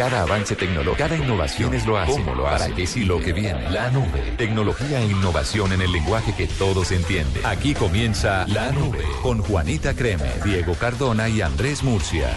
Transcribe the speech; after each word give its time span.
Cada 0.00 0.22
avance 0.22 0.56
tecnológico, 0.56 0.96
cada 0.96 1.14
innovación 1.14 1.74
es 1.74 1.84
lo 1.84 1.98
hace. 1.98 2.12
¿Cómo 2.12 2.34
lo 2.34 2.48
hace? 2.48 2.64
¿Para 2.64 2.74
qué 2.74 2.86
sí 2.86 3.04
lo 3.04 3.20
que 3.20 3.34
viene? 3.34 3.68
La 3.68 3.90
nube. 3.90 4.32
Tecnología 4.38 4.98
e 4.98 5.04
innovación 5.04 5.74
en 5.74 5.82
el 5.82 5.92
lenguaje 5.92 6.34
que 6.34 6.46
todos 6.46 6.90
entienden. 6.90 7.44
Aquí 7.44 7.74
comienza 7.74 8.46
La 8.48 8.72
Nube 8.72 9.04
con 9.20 9.42
Juanita 9.42 9.92
Creme, 9.92 10.24
Diego 10.42 10.72
Cardona 10.72 11.28
y 11.28 11.42
Andrés 11.42 11.82
Murcia. 11.82 12.30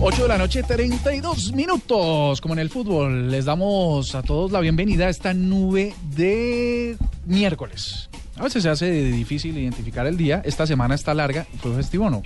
8 0.00 0.22
de 0.22 0.28
la 0.28 0.38
noche, 0.38 0.62
32 0.62 1.52
minutos. 1.52 2.40
Como 2.40 2.54
en 2.54 2.60
el 2.60 2.70
fútbol, 2.70 3.30
les 3.30 3.44
damos 3.44 4.14
a 4.14 4.22
todos 4.22 4.52
la 4.52 4.60
bienvenida 4.60 5.04
a 5.04 5.10
esta 5.10 5.34
nube 5.34 5.94
de 6.16 6.96
miércoles. 7.26 8.08
A 8.36 8.44
veces 8.44 8.62
se 8.62 8.70
hace 8.70 8.90
difícil 8.90 9.58
identificar 9.58 10.06
el 10.06 10.16
día. 10.16 10.40
Esta 10.46 10.66
semana 10.66 10.94
está 10.94 11.12
larga. 11.12 11.46
¿Fue 11.60 11.74
festivo 11.74 12.06
o 12.06 12.10
no? 12.10 12.22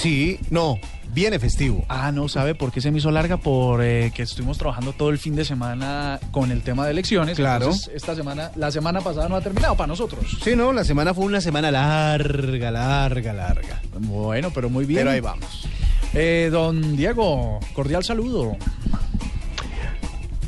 Sí, 0.00 0.38
no, 0.50 0.78
viene 1.14 1.38
festivo. 1.38 1.84
Ah, 1.88 2.12
no 2.12 2.28
sabe 2.28 2.54
por 2.54 2.70
qué 2.70 2.80
se 2.82 2.90
me 2.90 2.98
hizo 2.98 3.10
larga, 3.10 3.38
por 3.38 3.82
eh, 3.82 4.12
que 4.14 4.22
estuvimos 4.22 4.58
trabajando 4.58 4.92
todo 4.92 5.08
el 5.08 5.18
fin 5.18 5.34
de 5.34 5.44
semana 5.44 6.20
con 6.32 6.50
el 6.50 6.60
tema 6.62 6.84
de 6.84 6.90
elecciones. 6.90 7.36
Claro. 7.36 7.66
Entonces, 7.66 7.90
esta 7.94 8.14
semana, 8.14 8.50
la 8.56 8.70
semana 8.70 9.00
pasada 9.00 9.28
no 9.28 9.36
ha 9.36 9.40
terminado 9.40 9.74
para 9.74 9.86
nosotros. 9.86 10.38
Sí, 10.44 10.54
no, 10.54 10.72
la 10.74 10.84
semana 10.84 11.14
fue 11.14 11.24
una 11.24 11.40
semana 11.40 11.70
larga, 11.70 12.70
larga, 12.70 13.32
larga. 13.32 13.80
Bueno, 14.00 14.50
pero 14.50 14.68
muy 14.68 14.84
bien. 14.84 15.00
Pero 15.00 15.10
ahí 15.12 15.20
vamos. 15.20 15.66
Eh, 16.12 16.50
don 16.52 16.96
Diego, 16.96 17.58
cordial 17.72 18.04
saludo. 18.04 18.56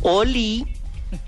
Oli. 0.02 0.66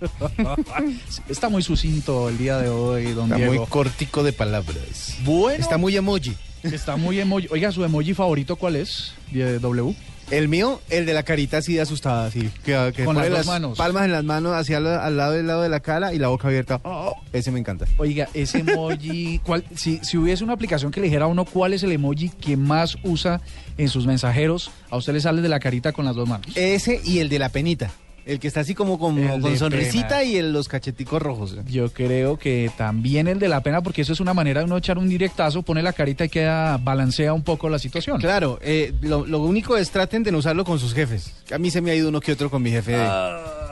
Está 1.29 1.49
muy 1.49 1.63
sucinto 1.63 2.29
el 2.29 2.37
día 2.37 2.59
de 2.59 2.69
hoy, 2.69 3.13
don 3.13 3.25
Está 3.25 3.37
Diego. 3.37 3.55
muy 3.55 3.67
cortico 3.67 4.23
de 4.23 4.35
palabras. 4.35 5.17
Bueno. 5.25 5.59
Está 5.59 5.79
muy 5.79 5.97
emoji. 5.97 6.37
Está 6.63 6.97
muy 6.97 7.19
emoji. 7.21 7.49
Oiga, 7.51 7.73
¿su 7.73 7.85
emoji 7.85 8.15
favorito 8.15 8.57
cuál 8.57 8.77
es? 8.77 9.13
De 9.31 9.59
W. 9.59 9.95
El 10.31 10.47
mío, 10.47 10.81
el 10.91 11.07
de 11.07 11.13
la 11.13 11.25
carita 11.25 11.57
así 11.59 11.75
de 11.75 11.81
asustada, 11.81 12.27
así. 12.27 12.51
Que, 12.65 12.93
que 12.95 13.05
Con 13.05 13.17
pone 13.17 13.29
las 13.31 13.39
dos 13.39 13.47
manos. 13.49 13.77
palmas 13.77 14.05
en 14.05 14.13
las 14.13 14.23
manos 14.23 14.53
hacia 14.55 14.77
al, 14.77 14.87
al 14.87 15.17
lado 15.17 15.33
del 15.33 15.49
lado 15.49 15.63
de 15.63 15.69
la 15.69 15.81
cara 15.81 16.15
y 16.15 16.19
la 16.21 16.29
boca 16.29 16.47
abierta. 16.47 16.81
Oh, 16.85 17.17
ese 17.33 17.51
me 17.51 17.59
encanta. 17.59 17.87
Oiga, 17.99 18.29
ese 18.33 18.59
emoji, 18.61 19.41
¿cuál, 19.45 19.65
si, 19.75 19.99
si 20.05 20.17
hubiese 20.19 20.45
una 20.45 20.53
aplicación 20.53 20.93
que 20.93 21.01
le 21.01 21.07
dijera 21.07 21.25
a 21.25 21.29
uno 21.29 21.45
cuál 21.45 21.73
es 21.73 21.83
el 21.83 21.91
emoji 21.91 22.29
que 22.29 22.57
más 22.57 22.97
usa 23.03 23.41
en 23.77 23.89
sus 23.89 24.07
mensajeros, 24.07 24.71
a 24.89 24.97
usted 24.99 25.15
le 25.15 25.21
sale 25.21 25.43
de 25.43 25.49
la 25.49 25.59
carita 25.59 25.91
con 25.93 26.05
las 26.05 26.15
dos 26.15 26.29
manos. 26.29 26.47
Ese 26.55 27.01
y 27.05 27.19
el 27.19 27.29
de 27.29 27.39
la 27.41 27.49
penita. 27.49 27.91
El 28.31 28.39
que 28.39 28.49
está 28.49 28.61
así 28.61 28.75
como 28.75 28.99
con, 28.99 29.19
El 29.19 29.41
con 29.41 29.53
de 29.53 29.59
sonrisita 29.59 30.19
pena. 30.21 30.25
y 30.25 30.37
el- 30.37 30.53
los 30.53 30.69
cacheticos 30.69 31.21
rojos. 31.21 31.57
Yo 31.67 31.93
creo 31.93 32.39
que 32.39 32.71
también 32.77 33.27
el 33.29 33.39
de 33.39 33.49
la 33.49 33.61
pena, 33.63 33.83
porque 33.83 34.03
eso 34.03 34.13
es 34.13 34.21
una 34.21 34.35
manera 34.35 34.61
de 34.61 34.67
uno 34.67 34.77
echar 34.77 34.99
un 34.99 35.09
directazo, 35.09 35.63
pone 35.63 35.83
la 35.83 35.93
carita 35.93 36.25
y 36.25 36.29
queda, 36.29 36.77
balancea 36.79 37.33
un 37.33 37.43
poco 37.43 37.69
la 37.69 37.79
situación. 37.79 38.21
Claro, 38.21 38.59
eh, 38.63 38.93
lo, 39.01 39.27
lo 39.27 39.41
único 39.41 39.77
es 39.77 39.91
traten 39.91 40.23
de 40.23 40.31
no 40.33 40.39
usarlo 40.39 40.65
con 40.65 40.79
sus 40.79 40.95
jefes. 40.95 41.33
A 41.53 41.59
mí 41.59 41.71
se 41.71 41.81
me 41.81 41.91
ha 41.91 41.95
ido 41.95 42.09
uno 42.09 42.21
que 42.21 42.33
otro 42.33 42.51
con 42.51 42.63
mi 42.63 42.71
jefe. 42.71 42.93
de- 42.93 42.99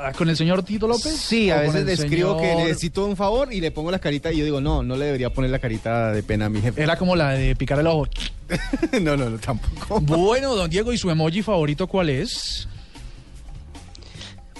Ah, 0.01 0.13
¿Con 0.17 0.29
el 0.29 0.37
señor 0.37 0.63
Tito 0.63 0.87
López? 0.87 1.13
Sí, 1.17 1.51
a 1.51 1.57
¿O 1.57 1.65
con 1.65 1.67
veces 1.75 1.87
le 1.87 1.93
escribo 1.93 2.37
que 2.41 2.55
necesito 2.55 3.05
un 3.07 3.17
favor 3.17 3.53
y 3.53 3.61
le 3.61 3.71
pongo 3.73 3.91
la 3.91 3.99
carita 3.99 4.33
y 4.33 4.39
yo 4.39 4.45
digo, 4.45 4.61
no, 4.61 4.83
no 4.83 4.97
le 4.97 5.07
debería 5.07 5.31
poner 5.31 5.51
la 5.51 5.59
carita 5.59 6.13
de 6.13 6.23
pena 6.23 6.47
a 6.47 6.49
mi 6.49 6.61
jefe. 6.61 6.83
Era 6.83 6.97
como 6.97 7.17
la 7.17 7.31
de 7.31 7.55
picar 7.57 7.79
el 7.81 7.87
ojo. 7.89 8.07
no, 9.03 9.17
no, 9.17 9.29
no, 9.29 9.39
tampoco. 9.39 10.01
Bueno, 10.01 10.55
don 10.55 10.71
Diego, 10.71 10.93
¿y 10.93 10.99
su 10.99 11.11
emoji 11.11 11.43
favorito 11.43 11.87
cuál 11.87 12.11
es? 12.11 12.67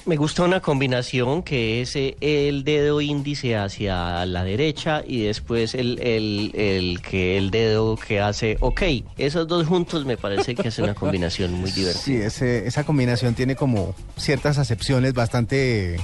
Me 0.09 0.17
gusta 0.17 0.43
una 0.43 0.61
combinación 0.61 1.43
que 1.43 1.83
es 1.83 1.95
eh, 1.95 2.17
el 2.23 2.65
dedo 2.65 3.03
índice 3.03 3.57
hacia 3.57 4.25
la 4.25 4.43
derecha 4.43 5.03
y 5.07 5.25
después 5.25 5.75
el, 5.75 5.99
el, 6.01 6.51
el 6.55 7.03
que 7.03 7.37
el 7.37 7.51
dedo 7.51 7.95
que 7.97 8.19
hace 8.19 8.57
ok. 8.61 8.83
Esos 9.19 9.47
dos 9.47 9.67
juntos 9.67 10.07
me 10.07 10.17
parece 10.17 10.55
que 10.55 10.69
es 10.69 10.79
una 10.79 10.95
combinación 10.95 11.53
muy 11.53 11.71
divertida. 11.73 12.03
Sí, 12.03 12.17
ese- 12.17 12.67
esa 12.67 12.85
combinación 12.85 13.35
tiene 13.35 13.55
como 13.55 13.95
ciertas 14.17 14.57
acepciones 14.57 15.13
bastante, 15.13 15.99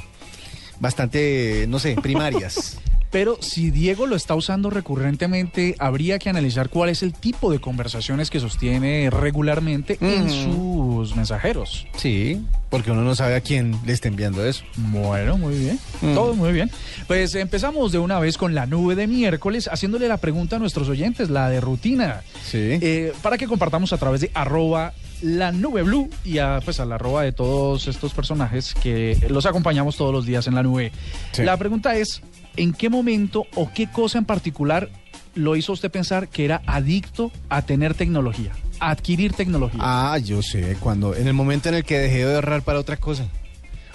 bastante, 0.81 1.65
no 1.71 1.79
sé, 1.79 1.97
primarias. 1.97 2.79
Pero 3.15 3.39
si 3.41 3.71
Diego 3.71 4.09
lo 4.09 4.17
está 4.17 4.35
usando 4.35 4.71
recurrentemente, 4.71 5.77
habría 5.79 6.19
que 6.19 6.31
analizar 6.31 6.69
cuál 6.69 6.89
es 6.89 7.05
el 7.05 7.13
tipo 7.13 7.53
de 7.53 7.61
conversaciones 7.61 8.29
que 8.29 8.41
sostiene 8.41 9.09
regularmente 9.09 9.99
en 10.01 10.29
sus 10.29 11.15
mensajeros. 11.15 11.87
Sí, 11.97 12.41
porque 12.71 12.91
uno 12.91 13.03
no 13.03 13.15
sabe 13.15 13.37
a 13.37 13.41
quién 13.41 13.79
le 13.87 13.93
está 13.93 14.09
enviando 14.09 14.45
eso. 14.45 14.65
Bueno, 14.77 15.39
muy 15.39 15.55
bien. 15.57 15.79
Mm. 16.03 16.15
Todo 16.15 16.35
muy 16.35 16.51
bien. 16.51 16.73
Pues 17.07 17.37
empezamos 17.37 17.93
de 17.93 18.01
una 18.01 18.19
vez 18.19 18.37
con 18.37 18.53
la 18.53 18.67
nube 18.67 18.97
de 18.97 19.07
miércoles, 19.07 19.69
haciéndole 19.71 20.09
la 20.09 20.17
pregunta 20.17 20.57
a 20.57 20.59
nuestros 20.59 20.89
oyentes, 20.89 21.31
la 21.31 21.49
de 21.49 21.61
rutina. 21.61 22.25
Sí. 22.45 22.59
Eh, 22.81 23.13
para 23.23 23.39
que 23.39 23.47
compartamos 23.47 23.93
a 23.93 23.99
través 23.99 24.23
de 24.23 24.33
arroba 24.35 24.93
la 25.23 25.53
nube 25.53 25.83
blue 25.83 26.11
y 26.25 26.39
a, 26.39 26.61
pues 26.65 26.81
a 26.81 26.85
la 26.85 26.97
arroba 26.97 27.23
de 27.23 27.31
todos 27.31 27.87
estos 27.87 28.13
personajes 28.13 28.75
que 28.75 29.17
los 29.31 29.47
acompañamos 29.47 29.97
todos 29.97 30.13
los 30.13 30.27
días 30.27 30.49
en 30.49 30.57
la 30.57 30.65
nube. 30.65 30.91
Sí. 31.31 31.45
La 31.45 31.57
pregunta 31.57 31.97
es, 31.97 32.21
¿en 32.57 32.73
qué 32.73 32.89
momento 32.89 33.47
o 33.55 33.71
qué 33.73 33.91
cosa 33.91 34.19
en 34.19 34.25
particular 34.25 34.89
lo 35.35 35.57
hizo 35.57 35.73
usted 35.73 35.91
pensar 35.91 36.29
que 36.29 36.45
era 36.45 36.63
adicto 36.67 37.33
a 37.49 37.63
tener 37.63 37.95
tecnología, 37.95 38.53
a 38.81 38.91
adquirir 38.91 39.33
tecnología? 39.33 39.81
Ah, 39.83 40.19
yo 40.19 40.43
sé, 40.43 40.77
cuando 40.81 41.15
en 41.15 41.27
el 41.27 41.35
momento 41.35 41.69
en 41.69 41.77
el 41.77 41.85
que 41.85 41.99
dejé 41.99 42.25
de 42.25 42.35
ahorrar 42.35 42.63
para 42.63 42.79
otra 42.79 42.97
cosa. 42.97 43.27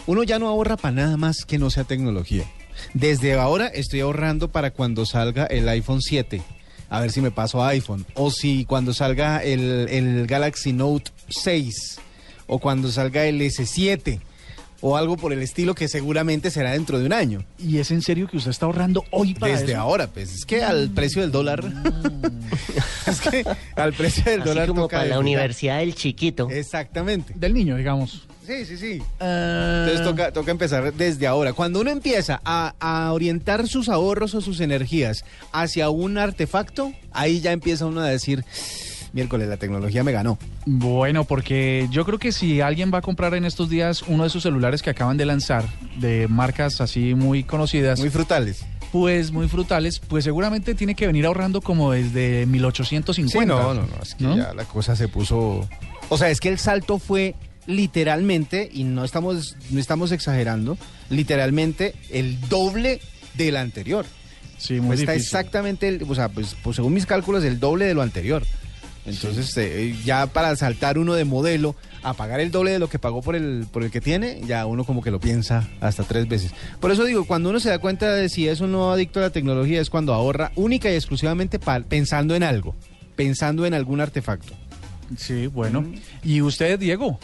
Uno 0.08 0.24
ya 0.24 0.40
no 0.40 0.48
ahorra 0.48 0.76
para 0.76 0.96
nada 0.96 1.18
más 1.18 1.46
que 1.46 1.60
no 1.60 1.70
sea 1.70 1.84
tecnología. 1.84 2.46
Desde 2.94 3.34
ahora 3.34 3.68
estoy 3.68 4.00
ahorrando 4.00 4.52
para 4.52 4.72
cuando 4.72 5.06
salga 5.06 5.46
el 5.46 5.68
iPhone 5.70 6.02
7. 6.02 6.42
A 6.90 7.02
ver 7.02 7.12
si 7.12 7.22
me 7.22 7.30
paso 7.30 7.64
a 7.64 7.70
iPhone. 7.70 8.06
O 8.16 8.32
si 8.32 8.66
cuando 8.66 8.94
salga 8.94 9.44
el, 9.44 9.88
el 9.90 10.26
Galaxy 10.26 10.74
Note 10.74 11.12
6. 11.28 12.00
O 12.48 12.58
cuando 12.58 12.92
salga 12.92 13.26
el 13.26 13.40
S7. 13.42 14.20
O 14.82 14.96
algo 14.96 15.18
por 15.18 15.34
el 15.34 15.42
estilo 15.42 15.76
que 15.76 15.88
seguramente 15.88 16.52
será 16.52 16.72
dentro 16.72 17.00
de 17.00 17.06
un 17.06 17.14
año. 17.14 17.44
¿Y 17.58 17.80
es 17.80 17.92
en 17.92 18.02
serio 18.02 18.28
que 18.28 18.38
usted 18.38 18.52
está 18.52 18.66
ahorrando 18.66 19.04
hoy 19.12 19.34
para 19.34 19.54
Desde 19.54 19.74
eso? 19.74 19.82
ahora, 19.82 20.08
pues 20.08 20.34
es 20.34 20.46
que 20.46 20.64
al 20.64 20.90
precio 20.92 21.22
del 21.22 21.32
dólar. 21.32 21.64
es 23.08 23.20
que 23.22 23.44
al 23.76 23.94
precio 23.94 24.24
del 24.24 24.42
Así 24.42 24.50
dólar 24.50 24.68
como 24.68 24.82
toca 24.84 24.98
para 24.98 25.10
la 25.10 25.20
universidad 25.20 25.80
del 25.80 25.96
chiquito. 25.96 26.50
Exactamente. 26.50 27.34
Del 27.36 27.54
niño, 27.54 27.76
digamos. 27.76 28.28
Sí, 28.46 28.66
sí, 28.66 28.78
sí. 28.78 29.02
Ah, 29.20 29.84
Entonces 29.86 30.04
toca, 30.06 30.32
toca 30.32 30.50
empezar 30.52 30.92
desde 30.94 31.28
ahora. 31.28 31.54
Cuando 31.54 31.82
uno 31.82 31.92
empieza 31.92 32.42
a, 32.44 32.74
a 32.80 33.14
orientar 33.14 33.68
sus 33.68 33.90
ahorros 33.90 34.34
o 34.34 34.42
sus 34.42 34.60
energías 34.60 35.24
hacia 35.52 35.90
un 35.92 36.18
artefacto, 36.18 36.92
ahí 37.12 37.42
ya 37.42 37.52
empieza 37.52 37.86
uno 37.86 38.02
a 38.02 38.08
decir, 38.08 38.44
miércoles, 39.14 39.48
la 39.48 39.58
tecnología 39.58 40.04
me 40.04 40.12
ganó. 40.12 40.38
Bueno, 40.66 41.24
porque 41.24 41.88
yo 41.92 42.06
creo 42.06 42.20
que 42.20 42.32
si 42.32 42.62
alguien 42.62 42.92
va 42.94 43.00
a 43.00 43.02
comprar 43.02 43.34
en 43.34 43.46
estos 43.46 43.70
días 43.70 44.04
uno 44.08 44.24
de 44.24 44.28
esos 44.30 44.44
celulares 44.44 44.82
que 44.82 44.90
acaban 44.90 45.18
de 45.18 45.26
lanzar, 45.26 45.66
de 46.00 46.28
marcas 46.28 46.82
así 46.82 47.16
muy 47.16 47.44
conocidas, 47.44 48.00
Muy 48.00 48.10
frutales. 48.10 48.66
pues 48.92 49.32
muy 49.32 49.48
frutales, 49.48 50.00
pues 50.00 50.24
seguramente 50.24 50.76
tiene 50.76 50.96
que 50.96 51.08
venir 51.08 51.26
ahorrando 51.26 51.62
como 51.62 51.92
desde 51.92 52.46
1850. 52.46 53.40
Sí, 53.40 53.46
no, 53.48 53.74
no, 53.74 53.82
no, 53.82 54.02
es 54.02 54.16
que 54.16 54.24
¿no? 54.24 54.36
ya 54.38 54.54
la 54.54 54.66
cosa 54.66 54.96
se 54.96 55.08
puso... 55.08 55.68
O 56.10 56.18
sea, 56.18 56.30
es 56.30 56.40
que 56.40 56.50
el 56.50 56.58
salto 56.58 56.98
fue 56.98 57.36
literalmente, 57.68 58.70
y 58.72 58.84
no 58.84 59.04
estamos, 59.04 59.56
no 59.70 59.80
estamos 59.80 60.12
exagerando, 60.12 60.78
literalmente 61.10 61.94
el 62.10 62.40
doble 62.50 63.00
del 63.36 63.58
anterior. 63.58 64.06
Sí, 64.58 64.80
muy 64.82 64.96
Está 64.98 65.14
difícil. 65.14 65.26
exactamente, 65.38 65.88
el- 65.88 66.04
o 66.08 66.16
sea, 66.16 66.30
pues, 66.30 66.56
pues, 66.62 66.76
según 66.76 66.94
mis 66.94 67.06
cálculos, 67.06 67.44
el 67.44 67.60
doble 67.60 67.86
de 67.86 67.94
lo 67.94 68.02
anterior. 68.02 68.44
Entonces, 69.10 69.56
eh, 69.58 69.96
ya 70.06 70.28
para 70.28 70.56
saltar 70.56 70.98
uno 70.98 71.14
de 71.14 71.26
modelo 71.26 71.76
a 72.04 72.14
pagar 72.14 72.40
el 72.40 72.52
doble 72.52 72.72
de 72.72 72.80
lo 72.80 72.90
que 72.90 73.00
pagó 73.00 73.22
por 73.22 73.36
el, 73.36 73.66
por 73.72 73.84
el 73.84 73.92
que 73.92 74.02
tiene, 74.02 74.42
ya 74.48 74.66
uno 74.66 74.86
como 74.86 75.02
que 75.02 75.12
lo 75.12 75.20
piensa 75.20 75.68
hasta 75.82 76.04
tres 76.04 76.28
veces. 76.28 76.54
Por 76.80 76.92
eso 76.92 77.04
digo, 77.04 77.26
cuando 77.26 77.50
uno 77.50 77.60
se 77.60 77.70
da 77.70 77.80
cuenta 77.80 78.14
de 78.14 78.30
si 78.30 78.48
es 78.48 78.62
un 78.62 78.72
nuevo 78.72 78.92
adicto 78.92 79.20
a 79.20 79.24
la 79.24 79.30
tecnología, 79.32 79.82
es 79.82 79.90
cuando 79.90 80.14
ahorra 80.14 80.52
única 80.56 80.92
y 80.92 80.96
exclusivamente 80.96 81.60
pensando 81.88 82.36
en 82.36 82.44
algo, 82.44 82.76
pensando 83.16 83.66
en 83.66 83.74
algún 83.74 84.02
artefacto. 84.02 84.54
Sí, 85.18 85.48
bueno. 85.48 85.86
¿Y 86.24 86.42
usted, 86.42 86.80
Diego? 86.80 87.20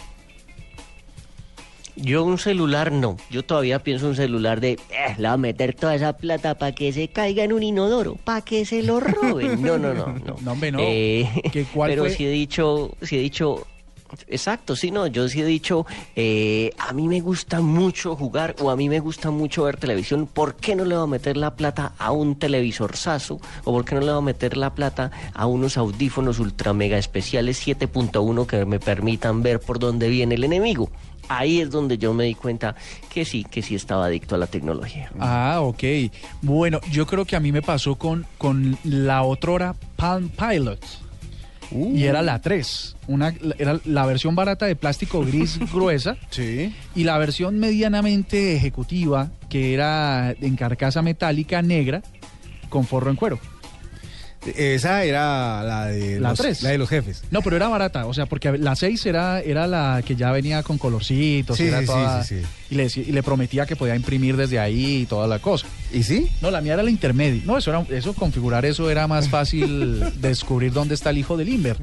Yo 1.96 2.24
un 2.24 2.38
celular 2.38 2.92
no. 2.92 3.18
Yo 3.30 3.44
todavía 3.44 3.80
pienso 3.80 4.08
un 4.08 4.16
celular 4.16 4.60
de, 4.60 4.74
eh, 4.74 4.80
le 5.18 5.28
voy 5.28 5.34
a 5.34 5.38
meter 5.38 5.74
toda 5.74 5.96
esa 5.96 6.14
plata 6.14 6.58
para 6.58 6.74
que 6.74 6.92
se 6.92 7.08
caiga 7.08 7.44
en 7.44 7.54
un 7.54 7.64
inodoro, 7.64 8.16
para 8.24 8.42
que 8.42 8.66
se 8.66 8.84
lo 8.84 9.00
roben. 9.00 9.62
No, 9.62 9.78
no, 9.78 9.94
no, 9.94 10.08
no. 10.08 10.36
No, 10.42 10.52
hombre, 10.52 10.72
no. 10.72 10.80
Eh, 10.82 11.30
¿Qué- 11.54 11.66
cuál 11.66 11.92
pero 11.92 12.04
fue? 12.04 12.10
sí 12.12 12.26
he 12.26 12.30
dicho, 12.30 12.92
sí 13.02 13.16
he 13.18 13.20
dicho, 13.22 13.66
exacto, 14.28 14.76
sí, 14.76 14.92
no, 14.92 15.08
yo 15.08 15.28
sí 15.30 15.42
he 15.42 15.46
dicho, 15.46 15.86
eh, 16.16 16.72
a 16.78 16.92
mí 16.94 17.08
me 17.08 17.22
gusta 17.22 17.62
mucho 17.62 18.16
jugar 18.16 18.56
o 18.60 18.70
a 18.70 18.76
mí 18.76 18.90
me 18.90 19.00
gusta 19.00 19.32
mucho 19.32 19.64
ver 19.64 19.78
televisión, 19.78 20.28
¿por 20.28 20.56
qué 20.56 20.76
no 20.76 20.84
le 20.86 20.96
voy 20.96 21.04
a 21.04 21.08
meter 21.08 21.38
la 21.38 21.56
plata 21.56 21.94
a 21.98 22.12
un 22.12 22.36
televisor 22.38 22.96
saso? 22.98 23.40
¿O 23.64 23.72
por 23.72 23.86
qué 23.86 23.96
no 23.96 24.02
le 24.02 24.08
voy 24.12 24.18
a 24.18 24.22
meter 24.22 24.58
la 24.58 24.74
plata 24.76 25.12
a 25.34 25.46
unos 25.48 25.78
audífonos 25.78 26.40
ultra 26.40 26.74
mega 26.74 26.98
especiales 26.98 27.66
7.1 27.66 28.46
que 28.46 28.66
me 28.66 28.80
permitan 28.80 29.42
ver 29.44 29.60
por 29.60 29.80
dónde 29.80 30.10
viene 30.10 30.36
el 30.36 30.44
enemigo? 30.44 30.90
Ahí 31.28 31.62
es 31.62 31.72
donde 31.72 31.98
yo 31.98 32.14
me 32.14 32.26
di 32.26 32.36
cuenta 32.36 32.76
que 33.10 33.26
sí, 33.26 33.44
que 33.44 33.62
sí 33.62 33.76
estaba 33.76 34.06
adicto 34.06 34.36
a 34.36 34.38
la 34.38 34.48
tecnología. 34.48 35.12
Ah, 35.20 35.60
ok. 35.62 35.84
Bueno, 36.42 36.80
yo 36.92 37.06
creo 37.08 37.26
que 37.26 37.36
a 37.36 37.40
mí 37.40 37.52
me 37.52 37.62
pasó 37.62 37.96
con, 37.96 38.26
con 38.38 38.78
la 38.84 39.24
otrora 39.24 39.76
Palm 39.96 40.30
Pilot. 40.30 40.80
y 41.72 42.04
era 42.04 42.22
la 42.22 42.40
3. 42.42 42.96
Una, 43.08 43.34
era 43.58 43.80
la 43.86 44.06
versión 44.06 44.36
barata 44.36 44.66
de 44.66 44.76
plástico 44.76 45.22
gris 45.26 45.60
gruesa 45.74 46.16
Sí. 46.30 46.74
y 46.96 47.04
la 47.04 47.18
versión 47.18 47.60
medianamente 47.60 48.56
ejecutiva 48.56 49.32
que 49.50 49.74
era 49.74 50.32
en 50.40 50.56
carcasa 50.56 51.02
metálica 51.02 51.62
negra 51.62 52.02
con 52.70 52.86
forro 52.86 53.10
en 53.10 53.16
cuero. 53.16 53.40
Esa 54.56 55.04
era 55.04 55.64
la 55.64 55.86
de 55.88 56.20
La 56.20 56.30
los, 56.32 56.62
la 56.64 56.70
de 56.70 56.78
los 56.78 56.90
jefes. 56.90 57.24
No, 57.32 57.42
pero 57.42 57.56
era 57.56 57.68
barata, 57.68 58.06
o 58.06 58.14
sea, 58.14 58.26
porque 58.28 58.58
la 58.58 58.76
6 58.76 59.06
era, 59.06 59.40
era 59.42 59.66
la 59.68 60.02
que 60.06 60.16
ya 60.16 60.32
venía 60.32 60.62
con 60.64 60.78
colorcitos, 60.78 61.58
Sí, 61.58 61.64
era 61.64 61.80
sí, 61.82 61.86
toda- 61.88 62.24
sí, 62.24 62.40
sí. 62.42 62.46
Y, 62.70 62.76
le, 62.76 62.84
decía- 62.84 63.04
y 63.08 63.12
le 63.12 63.24
prometía 63.24 63.66
que 63.66 63.76
podía 63.76 63.96
imprimir 63.96 64.38
desde 64.38 64.60
ahí 64.60 65.02
y 65.02 65.06
toda 65.06 65.28
la 65.28 65.40
cosa. 65.40 65.68
¿Y 65.94 66.04
sí? 66.04 66.28
No, 66.42 66.52
la 66.52 66.62
mía 66.62 66.74
era 66.74 66.84
la 66.84 66.90
intermedia. 66.92 67.42
No, 67.46 67.58
eso 67.58 67.72
era, 67.72 67.86
eso 67.98 68.14
configurar 68.14 68.66
eso 68.66 68.90
era 68.90 69.08
más 69.08 69.30
fácil 69.30 70.04
descubrir 70.22 70.72
dónde 70.74 70.96
está 70.96 71.10
el 71.12 71.18
hijo 71.18 71.38
del 71.38 71.50
Inver. 71.50 71.78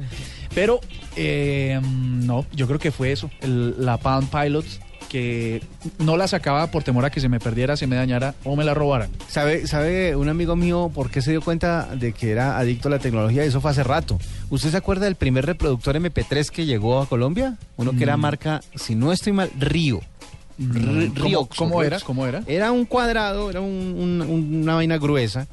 Pero 0.55 0.79
eh, 1.15 1.79
no, 1.83 2.45
yo 2.53 2.67
creo 2.67 2.79
que 2.79 2.91
fue 2.91 3.11
eso, 3.11 3.29
el- 3.41 3.75
la 3.83 3.97
Palm 3.97 4.27
Pilot 4.27 4.65
que 5.13 5.61
no 5.99 6.17
la 6.17 6.27
sacaba 6.27 6.65
por 6.71 6.81
temor 6.81 7.05
a 7.05 7.11
que 7.11 7.19
se 7.21 7.29
me 7.29 7.39
perdiera, 7.39 7.77
se 7.77 7.85
me 7.85 7.95
dañara 7.95 8.33
o 8.43 8.55
me 8.55 8.63
la 8.63 8.73
robaran. 8.73 9.11
¿Sabe, 9.27 9.67
¿Sabe 9.67 10.15
un 10.15 10.27
amigo 10.27 10.55
mío 10.55 10.89
por 10.91 11.11
qué 11.11 11.21
se 11.21 11.29
dio 11.29 11.41
cuenta 11.43 11.87
de 11.95 12.13
que 12.13 12.31
era 12.31 12.57
adicto 12.57 12.87
a 12.87 12.91
la 12.91 12.97
tecnología? 12.97 13.43
Eso 13.43 13.61
fue 13.61 13.69
hace 13.69 13.83
rato. 13.83 14.17
¿Usted 14.49 14.71
se 14.71 14.77
acuerda 14.77 15.05
del 15.05 15.13
primer 15.13 15.45
reproductor 15.45 15.95
MP3 15.95 16.49
que 16.49 16.65
llegó 16.65 16.99
a 16.99 17.05
Colombia? 17.05 17.59
Uno 17.77 17.91
que 17.95 18.01
era 18.03 18.17
Mm. 18.17 18.21
marca, 18.21 18.61
si 18.73 18.95
no 18.95 19.11
estoy 19.11 19.33
mal, 19.33 19.51
Río. 19.59 20.01
R- 20.59 21.11
¿Cómo, 21.55 21.83
era? 21.83 21.99
¿Cómo 21.99 22.25
era? 22.25 22.41
Era 22.47 22.71
un 22.71 22.85
cuadrado, 22.85 23.51
era 23.51 23.61
un- 23.61 23.95
un- 23.95 24.21
un- 24.27 24.61
una 24.63 24.73
vaina 24.75 24.97
gruesa 24.97 25.45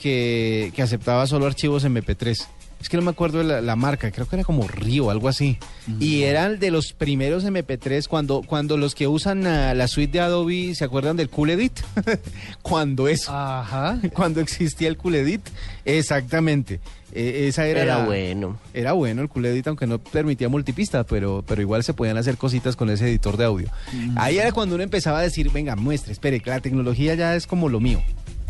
que, 0.00 0.72
que 0.74 0.82
aceptaba 0.82 1.26
solo 1.28 1.46
archivos 1.46 1.84
MP3. 1.84 2.48
Es 2.84 2.90
que 2.90 2.98
no 2.98 3.02
me 3.02 3.12
acuerdo 3.12 3.42
la, 3.42 3.62
la 3.62 3.76
marca, 3.76 4.10
creo 4.10 4.28
que 4.28 4.36
era 4.36 4.44
como 4.44 4.68
Río, 4.68 5.08
algo 5.10 5.26
así. 5.26 5.56
Y 6.00 6.24
eran 6.24 6.58
de 6.58 6.70
los 6.70 6.92
primeros 6.92 7.42
MP3 7.42 8.06
cuando, 8.08 8.42
cuando 8.42 8.76
los 8.76 8.94
que 8.94 9.06
usan 9.08 9.46
ah, 9.46 9.72
la 9.72 9.88
suite 9.88 10.12
de 10.12 10.20
Adobe, 10.20 10.74
¿se 10.74 10.84
acuerdan 10.84 11.16
del 11.16 11.30
Cool 11.30 11.48
Edit? 11.48 11.80
cuando 12.60 13.08
eso, 13.08 13.32
Ajá. 13.34 13.98
cuando 14.12 14.42
existía 14.42 14.88
el 14.88 14.98
Cool 14.98 15.14
Edit, 15.14 15.40
exactamente. 15.86 16.78
Eh, 17.12 17.46
esa 17.48 17.66
era, 17.66 17.82
Era 17.84 17.98
la- 18.00 18.04
bueno. 18.04 18.58
Era 18.74 18.92
bueno 18.92 19.22
el 19.22 19.30
Cool 19.30 19.46
Edit, 19.46 19.66
aunque 19.68 19.86
no 19.86 19.98
permitía 19.98 20.50
multipista, 20.50 21.04
pero, 21.04 21.42
pero 21.46 21.62
igual 21.62 21.84
se 21.84 21.94
podían 21.94 22.18
hacer 22.18 22.36
cositas 22.36 22.76
con 22.76 22.90
ese 22.90 23.08
editor 23.08 23.38
de 23.38 23.44
audio. 23.46 23.68
Ahí 24.16 24.36
era 24.36 24.52
cuando 24.52 24.74
uno 24.74 24.84
empezaba 24.84 25.20
a 25.20 25.22
decir, 25.22 25.50
venga, 25.50 25.74
muestre, 25.74 26.12
espere, 26.12 26.40
que 26.40 26.50
la 26.50 26.60
tecnología 26.60 27.14
ya 27.14 27.34
es 27.34 27.46
como 27.46 27.70
lo 27.70 27.80
mío. 27.80 28.02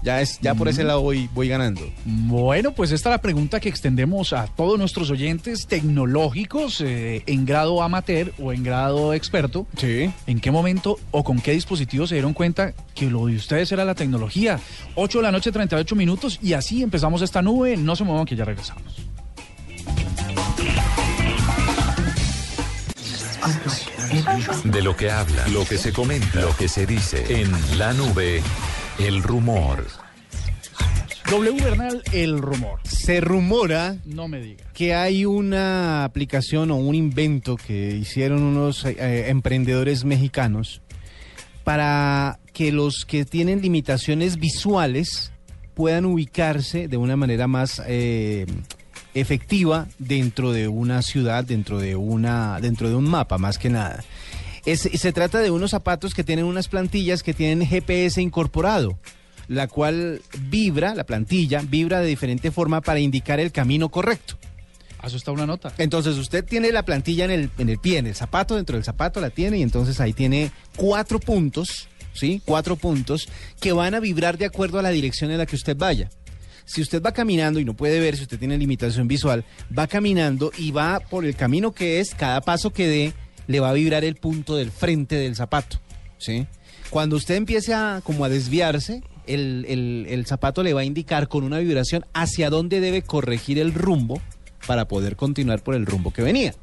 Ya 0.04 0.20
es, 0.20 0.38
ya 0.42 0.54
por 0.54 0.68
ese 0.68 0.84
lado 0.84 1.00
voy, 1.00 1.30
voy 1.32 1.48
ganando. 1.48 1.80
Bueno, 2.04 2.72
pues 2.72 2.92
esta 2.92 3.08
es 3.08 3.14
la 3.14 3.22
pregunta 3.22 3.58
que 3.58 3.70
extendemos 3.70 4.34
a 4.34 4.46
todos 4.46 4.78
nuestros 4.78 5.10
oyentes 5.10 5.66
tecnológicos 5.66 6.82
eh, 6.82 7.22
en 7.26 7.46
grado 7.46 7.82
amateur 7.82 8.34
o 8.38 8.52
en 8.52 8.62
grado 8.62 9.14
experto. 9.14 9.66
Sí. 9.78 10.12
¿En 10.26 10.40
qué 10.40 10.50
momento 10.50 10.98
o 11.10 11.24
con 11.24 11.40
qué 11.40 11.52
dispositivo 11.52 12.06
se 12.06 12.16
dieron 12.16 12.34
cuenta 12.34 12.74
que 12.94 13.08
lo 13.08 13.26
de 13.26 13.36
ustedes 13.36 13.72
era 13.72 13.86
la 13.86 13.94
tecnología? 13.94 14.60
8 14.94 15.18
de 15.18 15.22
la 15.22 15.32
noche, 15.32 15.50
38 15.50 15.96
minutos 15.96 16.38
y 16.42 16.52
así 16.52 16.82
empezamos 16.82 17.22
esta 17.22 17.40
nube. 17.40 17.78
No 17.78 17.96
se 17.96 18.04
muevan 18.04 18.26
que 18.26 18.36
ya 18.36 18.44
regresamos. 18.44 19.06
De 24.64 24.82
lo 24.82 24.96
que 24.96 25.10
habla, 25.10 25.48
lo 25.48 25.64
que 25.64 25.78
se 25.78 25.92
comenta, 25.92 26.40
lo 26.40 26.54
que 26.56 26.68
se 26.68 26.86
dice 26.86 27.40
en 27.40 27.78
la 27.78 27.92
nube, 27.92 28.42
el 28.98 29.22
rumor. 29.22 29.84
W 31.30 31.62
Bernal, 31.62 32.02
el 32.12 32.38
rumor. 32.38 32.80
Se 32.84 33.20
rumora 33.20 33.96
No 34.04 34.28
me 34.28 34.40
diga. 34.40 34.64
que 34.74 34.94
hay 34.94 35.24
una 35.24 36.04
aplicación 36.04 36.70
o 36.70 36.76
un 36.76 36.94
invento 36.94 37.56
que 37.56 37.96
hicieron 37.96 38.42
unos 38.42 38.84
eh, 38.84 38.96
eh, 38.98 39.24
emprendedores 39.28 40.04
mexicanos 40.04 40.82
para 41.64 42.38
que 42.52 42.72
los 42.72 43.04
que 43.06 43.24
tienen 43.24 43.62
limitaciones 43.62 44.36
visuales 44.38 45.32
puedan 45.74 46.04
ubicarse 46.04 46.88
de 46.88 46.96
una 46.98 47.16
manera 47.16 47.46
más 47.46 47.82
eh, 47.86 48.46
efectiva 49.14 49.88
dentro 49.98 50.52
de 50.52 50.68
una 50.68 51.00
ciudad, 51.02 51.42
dentro 51.42 51.78
de 51.78 51.96
una, 51.96 52.60
dentro 52.60 52.88
de 52.90 52.94
un 52.96 53.08
mapa, 53.08 53.38
más 53.38 53.58
que 53.58 53.70
nada. 53.70 54.04
Es- 54.66 54.88
se 54.94 55.12
trata 55.12 55.40
de 55.40 55.50
unos 55.50 55.70
zapatos 55.72 56.14
que 56.14 56.24
tienen 56.24 56.44
unas 56.46 56.68
plantillas 56.68 57.22
que 57.22 57.34
tienen 57.34 57.66
GPS 57.66 58.20
incorporado, 58.22 58.98
la 59.48 59.68
cual 59.68 60.22
vibra, 60.48 60.94
la 60.94 61.04
plantilla 61.04 61.60
vibra 61.62 62.00
de 62.00 62.06
diferente 62.06 62.50
forma 62.50 62.80
para 62.80 63.00
indicar 63.00 63.40
el 63.40 63.52
camino 63.52 63.90
correcto. 63.90 64.36
Ah, 64.98 65.08
Eso 65.08 65.18
está 65.18 65.32
una 65.32 65.44
nota. 65.46 65.70
Entonces 65.76 66.16
usted 66.16 66.44
tiene 66.44 66.72
la 66.72 66.82
plantilla 66.82 67.26
en 67.26 67.30
el, 67.30 67.50
en 67.58 67.68
el 67.68 67.78
pie, 67.78 67.98
en 67.98 68.06
el 68.06 68.14
zapato, 68.14 68.56
dentro 68.56 68.76
del 68.76 68.84
zapato 68.84 69.20
la 69.20 69.28
tiene 69.30 69.58
y 69.58 69.62
entonces 69.62 70.00
ahí 70.00 70.14
tiene 70.14 70.50
cuatro 70.76 71.20
puntos, 71.20 71.88
¿sí? 72.14 72.40
Cuatro 72.46 72.76
puntos 72.76 73.28
que 73.60 73.72
van 73.72 73.94
a 73.94 74.00
vibrar 74.00 74.38
de 74.38 74.46
acuerdo 74.46 74.78
a 74.78 74.82
la 74.82 74.88
dirección 74.90 75.30
en 75.30 75.36
la 75.38 75.44
que 75.46 75.56
usted 75.56 75.76
vaya. 75.76 76.08
Si 76.64 76.80
usted 76.80 77.02
va 77.02 77.12
caminando 77.12 77.60
y 77.60 77.66
no 77.66 77.74
puede 77.74 78.00
ver, 78.00 78.16
si 78.16 78.22
usted 78.22 78.38
tiene 78.38 78.56
limitación 78.56 79.06
visual, 79.06 79.44
va 79.78 79.86
caminando 79.86 80.50
y 80.56 80.70
va 80.70 81.00
por 81.00 81.26
el 81.26 81.36
camino 81.36 81.72
que 81.72 82.00
es, 82.00 82.14
cada 82.14 82.40
paso 82.40 82.70
que 82.72 82.86
dé, 82.88 83.12
le 83.46 83.60
va 83.60 83.70
a 83.70 83.72
vibrar 83.72 84.04
el 84.04 84.14
punto 84.16 84.56
del 84.56 84.70
frente 84.70 85.16
del 85.16 85.34
zapato, 85.36 85.80
¿sí? 86.18 86.46
Cuando 86.90 87.16
usted 87.16 87.34
empiece 87.36 87.74
a, 87.74 88.00
como 88.04 88.24
a 88.24 88.28
desviarse, 88.28 89.02
el, 89.26 89.64
el- 89.68 90.06
el 90.08 90.26
zapato 90.26 90.62
le 90.62 90.74
va 90.74 90.82
a 90.82 90.84
indicar 90.84 91.28
con 91.28 91.44
una 91.44 91.58
vibración 91.58 92.04
hacia 92.12 92.50
dónde 92.50 92.80
debe 92.80 93.02
corregir 93.02 93.58
el 93.58 93.72
rumbo 93.74 94.20
para 94.66 94.86
poder 94.86 95.16
continuar 95.16 95.62
por 95.62 95.74
el 95.74 95.86
rumbo 95.86 96.12
que 96.12 96.22
venía. 96.22 96.54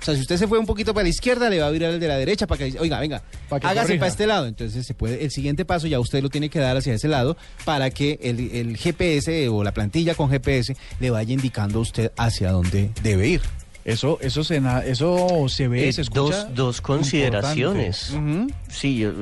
O 0.00 0.02
sea, 0.02 0.14
si 0.14 0.20
usted 0.22 0.38
se 0.38 0.48
fue 0.48 0.58
un 0.58 0.64
poquito 0.64 0.94
para 0.94 1.02
la 1.04 1.10
izquierda, 1.10 1.50
le 1.50 1.60
va 1.60 1.66
a 1.66 1.70
virar 1.70 1.92
el 1.92 2.00
de 2.00 2.08
la 2.08 2.16
derecha 2.16 2.46
para 2.46 2.58
que, 2.70 2.78
oiga, 2.78 2.98
venga, 3.00 3.22
Pa' 3.50 3.60
que 3.60 3.66
hágase 3.66 3.86
corrija. 3.88 4.00
para 4.00 4.10
este 4.10 4.26
lado. 4.26 4.46
Entonces, 4.46 4.86
se 4.86 4.94
puede, 4.94 5.22
el 5.22 5.30
siguiente 5.30 5.66
paso 5.66 5.86
ya 5.88 6.00
usted 6.00 6.22
lo 6.22 6.30
tiene 6.30 6.48
que 6.48 6.58
dar 6.58 6.74
hacia 6.76 6.94
ese 6.94 7.06
lado 7.06 7.36
para 7.66 7.90
que 7.90 8.18
el, 8.22 8.50
el 8.52 8.76
GPS 8.78 9.48
o 9.50 9.62
la 9.62 9.72
plantilla 9.72 10.14
con 10.14 10.30
GPS 10.30 10.74
le 11.00 11.10
vaya 11.10 11.34
indicando 11.34 11.80
a 11.80 11.82
usted 11.82 12.12
hacia 12.16 12.50
dónde 12.50 12.90
debe 13.02 13.28
ir. 13.28 13.42
Eso, 13.84 14.18
eso 14.20 14.44
se, 14.44 14.60
na- 14.60 14.84
eso 14.84 15.46
se 15.48 15.66
ve, 15.68 15.88
Eh, 15.88 15.92
se 15.92 16.02
escucha. 16.02 16.44
dos, 16.44 16.54
dos 16.54 16.80
consideraciones. 16.80 18.10
Ujú. 18.10 18.46
Sí, 18.68 18.98
yo, 18.98 19.12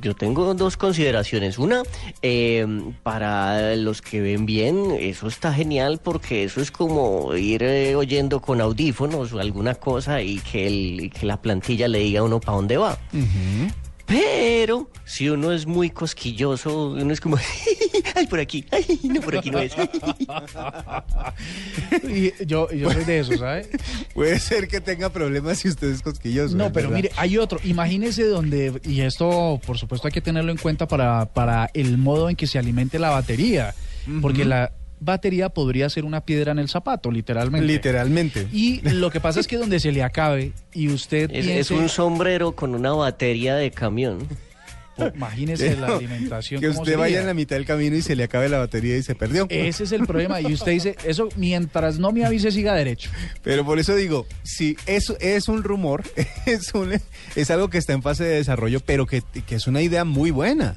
yo 0.00 0.14
tengo 0.14 0.54
dos 0.54 0.76
consideraciones. 0.76 1.58
Una, 1.58 1.82
eh, 2.22 2.66
para 3.02 3.76
los 3.76 4.00
que 4.00 4.20
ven 4.20 4.46
bien, 4.46 4.92
eso 4.98 5.26
está 5.26 5.52
genial 5.52 6.00
porque 6.02 6.44
eso 6.44 6.60
es 6.62 6.70
como 6.70 7.34
ir 7.36 7.62
eh, 7.62 7.94
oyendo 7.94 8.40
con 8.40 8.60
audífonos 8.60 9.32
o 9.32 9.38
alguna 9.40 9.74
cosa 9.74 10.22
y 10.22 10.38
que, 10.40 10.66
el, 10.66 11.10
que 11.10 11.26
la 11.26 11.36
plantilla 11.40 11.86
le 11.88 11.98
diga 11.98 12.20
a 12.20 12.22
uno 12.24 12.40
para 12.40 12.56
dónde 12.56 12.76
va. 12.78 12.98
Pero 14.06 14.90
si 15.04 15.28
uno 15.30 15.52
es 15.52 15.66
muy 15.66 15.90
cosquilloso, 15.90 16.90
uno 16.90 17.12
es 17.12 17.20
como, 17.20 17.38
ay, 18.14 18.26
por 18.26 18.38
aquí, 18.38 18.64
ay, 18.70 19.00
no, 19.04 19.20
por 19.20 19.36
aquí 19.38 19.50
no 19.50 19.58
es. 19.58 19.72
Y 22.08 22.32
yo, 22.46 22.70
yo 22.70 22.90
soy 22.90 23.04
de 23.04 23.20
eso, 23.20 23.36
¿sabe? 23.38 23.68
Puede 24.14 24.38
ser 24.40 24.68
que 24.68 24.80
tenga 24.80 25.10
problemas 25.10 25.58
si 25.58 25.68
usted 25.68 25.88
es 25.90 26.02
cosquilloso. 26.02 26.56
No, 26.56 26.66
es 26.66 26.72
pero 26.72 26.88
verdad. 26.90 27.02
mire, 27.02 27.10
hay 27.16 27.38
otro. 27.38 27.58
Imagínese 27.64 28.24
donde, 28.24 28.80
y 28.84 29.00
esto 29.00 29.60
por 29.66 29.78
supuesto 29.78 30.08
hay 30.08 30.12
que 30.12 30.20
tenerlo 30.20 30.52
en 30.52 30.58
cuenta 30.58 30.86
para, 30.86 31.26
para 31.26 31.70
el 31.74 31.98
modo 31.98 32.28
en 32.28 32.36
que 32.36 32.46
se 32.46 32.58
alimente 32.58 32.98
la 32.98 33.10
batería, 33.10 33.74
porque 34.20 34.44
la 34.44 34.72
batería 35.04 35.48
podría 35.48 35.88
ser 35.90 36.04
una 36.04 36.24
piedra 36.24 36.52
en 36.52 36.58
el 36.58 36.68
zapato, 36.68 37.10
literalmente. 37.10 37.66
Literalmente. 37.66 38.48
Y 38.52 38.80
lo 38.82 39.10
que 39.10 39.20
pasa 39.20 39.40
es 39.40 39.46
que 39.46 39.56
donde 39.56 39.80
se 39.80 39.92
le 39.92 40.02
acabe 40.02 40.52
y 40.72 40.88
usted 40.88 41.30
Es, 41.30 41.44
piense, 41.44 41.60
es 41.60 41.70
un 41.70 41.88
sombrero 41.88 42.52
con 42.52 42.74
una 42.74 42.92
batería 42.92 43.54
de 43.56 43.70
camión. 43.70 44.26
imagínese 45.14 45.76
la 45.76 45.86
alimentación. 45.96 46.60
Que 46.60 46.68
usted 46.68 46.96
vaya 46.96 47.20
en 47.20 47.26
la 47.26 47.34
mitad 47.34 47.56
del 47.56 47.66
camino 47.66 47.96
y 47.96 48.02
se 48.02 48.16
le 48.16 48.24
acabe 48.24 48.48
la 48.48 48.58
batería 48.58 48.96
y 48.96 49.02
se 49.02 49.14
perdió. 49.14 49.46
Ese 49.50 49.84
es 49.84 49.92
el 49.92 50.06
problema. 50.06 50.40
Y 50.40 50.52
usted 50.52 50.72
dice, 50.72 50.96
eso 51.04 51.28
mientras 51.36 51.98
no 51.98 52.12
me 52.12 52.24
avise 52.24 52.50
siga 52.50 52.74
derecho. 52.74 53.10
Pero 53.42 53.64
por 53.64 53.78
eso 53.78 53.94
digo, 53.94 54.26
si 54.42 54.76
eso 54.86 55.16
es 55.20 55.48
un 55.48 55.62
rumor, 55.62 56.04
es, 56.46 56.72
un, 56.74 56.92
es 57.34 57.50
algo 57.50 57.70
que 57.70 57.78
está 57.78 57.92
en 57.92 58.02
fase 58.02 58.24
de 58.24 58.36
desarrollo, 58.36 58.80
pero 58.80 59.06
que, 59.06 59.22
que 59.46 59.56
es 59.56 59.66
una 59.66 59.82
idea 59.82 60.04
muy 60.04 60.30
buena. 60.30 60.76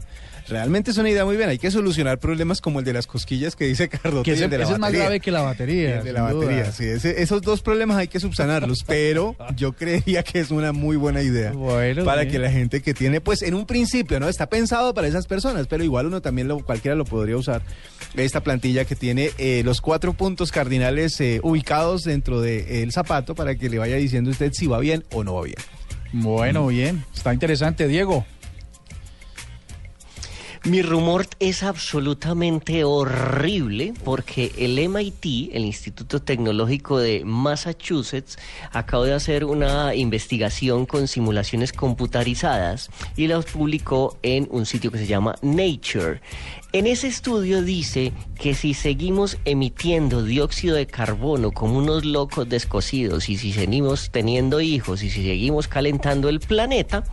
Realmente 0.50 0.92
es 0.92 0.98
una 0.98 1.10
idea 1.10 1.26
muy 1.26 1.36
buena. 1.36 1.52
Hay 1.52 1.58
que 1.58 1.70
solucionar 1.72 2.20
problemas 2.20 2.62
como 2.62 2.80
el 2.80 2.86
de 2.86 2.94
las 2.94 3.06
cosquillas 3.08 3.56
que 3.56 3.66
dice 3.66 3.90
Cardote 3.90 4.24
Que 4.24 4.34
ese, 4.34 4.46
el 4.46 4.50
de 4.50 4.58
la 4.60 4.64
ese 4.64 4.74
es 4.74 4.80
más 4.80 4.94
grave 4.94 5.20
que 5.20 5.32
la 5.32 5.42
batería. 5.42 5.98
El 6.00 6.04
de 6.06 6.14
la 6.14 6.32
duda. 6.32 6.46
batería, 6.46 6.72
sí. 6.72 6.86
ese- 6.86 7.22
esos 7.22 7.42
dos 7.42 7.62
problemas 7.62 7.98
hay 7.98 8.08
que 8.08 8.20
subsanarlos, 8.20 8.84
pero 8.88 9.36
yo 9.56 9.74
creería 9.74 10.24
que 10.24 10.40
es 10.40 10.52
una 10.52 10.72
muy 10.72 10.96
buena 10.96 11.22
idea. 11.22 11.52
Bueno, 11.52 12.06
para 12.06 12.22
bien. 12.22 12.32
que 12.32 12.40
la 12.40 12.52
gente 12.52 12.82
que 12.82 12.94
tiene, 12.94 13.20
pues 13.22 13.42
en 13.42 13.54
un 13.56 13.66
principio, 13.66 14.20
¿no? 14.20 14.30
Está 14.30 14.48
pensado 14.48 14.94
para 14.94 15.08
esas 15.08 15.28
personas, 15.28 15.68
pero 15.68 15.84
igual 15.84 16.06
uno 16.06 16.22
también, 16.22 16.48
lo, 16.48 16.60
cualquiera 16.60 16.96
lo 16.96 17.06
podría 17.06 17.36
usar. 17.38 17.62
Esta 18.16 18.42
plantilla 18.42 18.86
que 18.86 18.96
tiene 18.96 19.32
eh, 19.38 19.62
los 19.66 19.82
cuatro 19.82 20.14
puntos 20.14 20.52
cardinales 20.52 21.20
eh, 21.22 21.40
ubicados 21.44 22.04
dentro 22.04 22.40
del 22.42 22.92
zapato 22.92 23.36
para 23.36 23.56
que 23.56 23.70
le 23.70 23.78
vaya 23.80 23.98
diciendo 23.98 24.32
usted 24.32 24.52
si 24.54 24.66
va 24.68 24.80
bien 24.80 25.04
o 25.12 25.24
no 25.24 25.36
va 25.36 25.44
bien. 25.44 25.58
Bueno, 26.14 26.68
bien. 26.68 27.04
Está 27.14 27.34
interesante, 27.34 27.88
Diego. 27.88 28.26
Mi 30.64 30.82
rumor 30.82 31.28
es 31.40 31.64
absolutamente 31.64 32.84
horrible 32.84 33.94
porque 34.04 34.52
el 34.58 34.78
MIT, 34.90 35.54
el 35.54 35.66
Instituto 35.66 36.22
Tecnológico 36.22 37.00
de 37.00 37.24
Massachusetts, 37.24 38.38
acaba 38.72 39.06
de 39.06 39.14
hacer 39.14 39.46
una 39.46 39.96
investigación 39.96 40.86
con 40.86 41.08
simulaciones 41.08 41.72
computarizadas 41.74 42.90
y 43.16 43.28
las 43.28 43.46
publicó 43.46 44.18
en 44.24 44.48
un 44.52 44.66
sitio 44.66 44.92
que 44.92 44.98
se 44.98 45.08
llama 45.08 45.36
Nature. 45.42 46.22
En 46.74 46.86
ese 46.86 47.08
estudio 47.08 47.62
dice 47.62 48.12
que 48.38 48.54
si 48.54 48.74
seguimos 48.74 49.38
emitiendo 49.46 50.22
dióxido 50.24 50.76
de 50.76 50.86
carbono 50.86 51.52
como 51.52 51.78
unos 51.78 52.04
locos 52.04 52.48
descosidos 52.50 53.30
y 53.30 53.38
si 53.38 53.54
seguimos 53.54 54.12
teniendo 54.12 54.60
hijos 54.60 55.02
y 55.02 55.10
si 55.10 55.24
seguimos 55.24 55.70
calentando 55.70 56.28
el 56.28 56.42
planeta, 56.42 57.06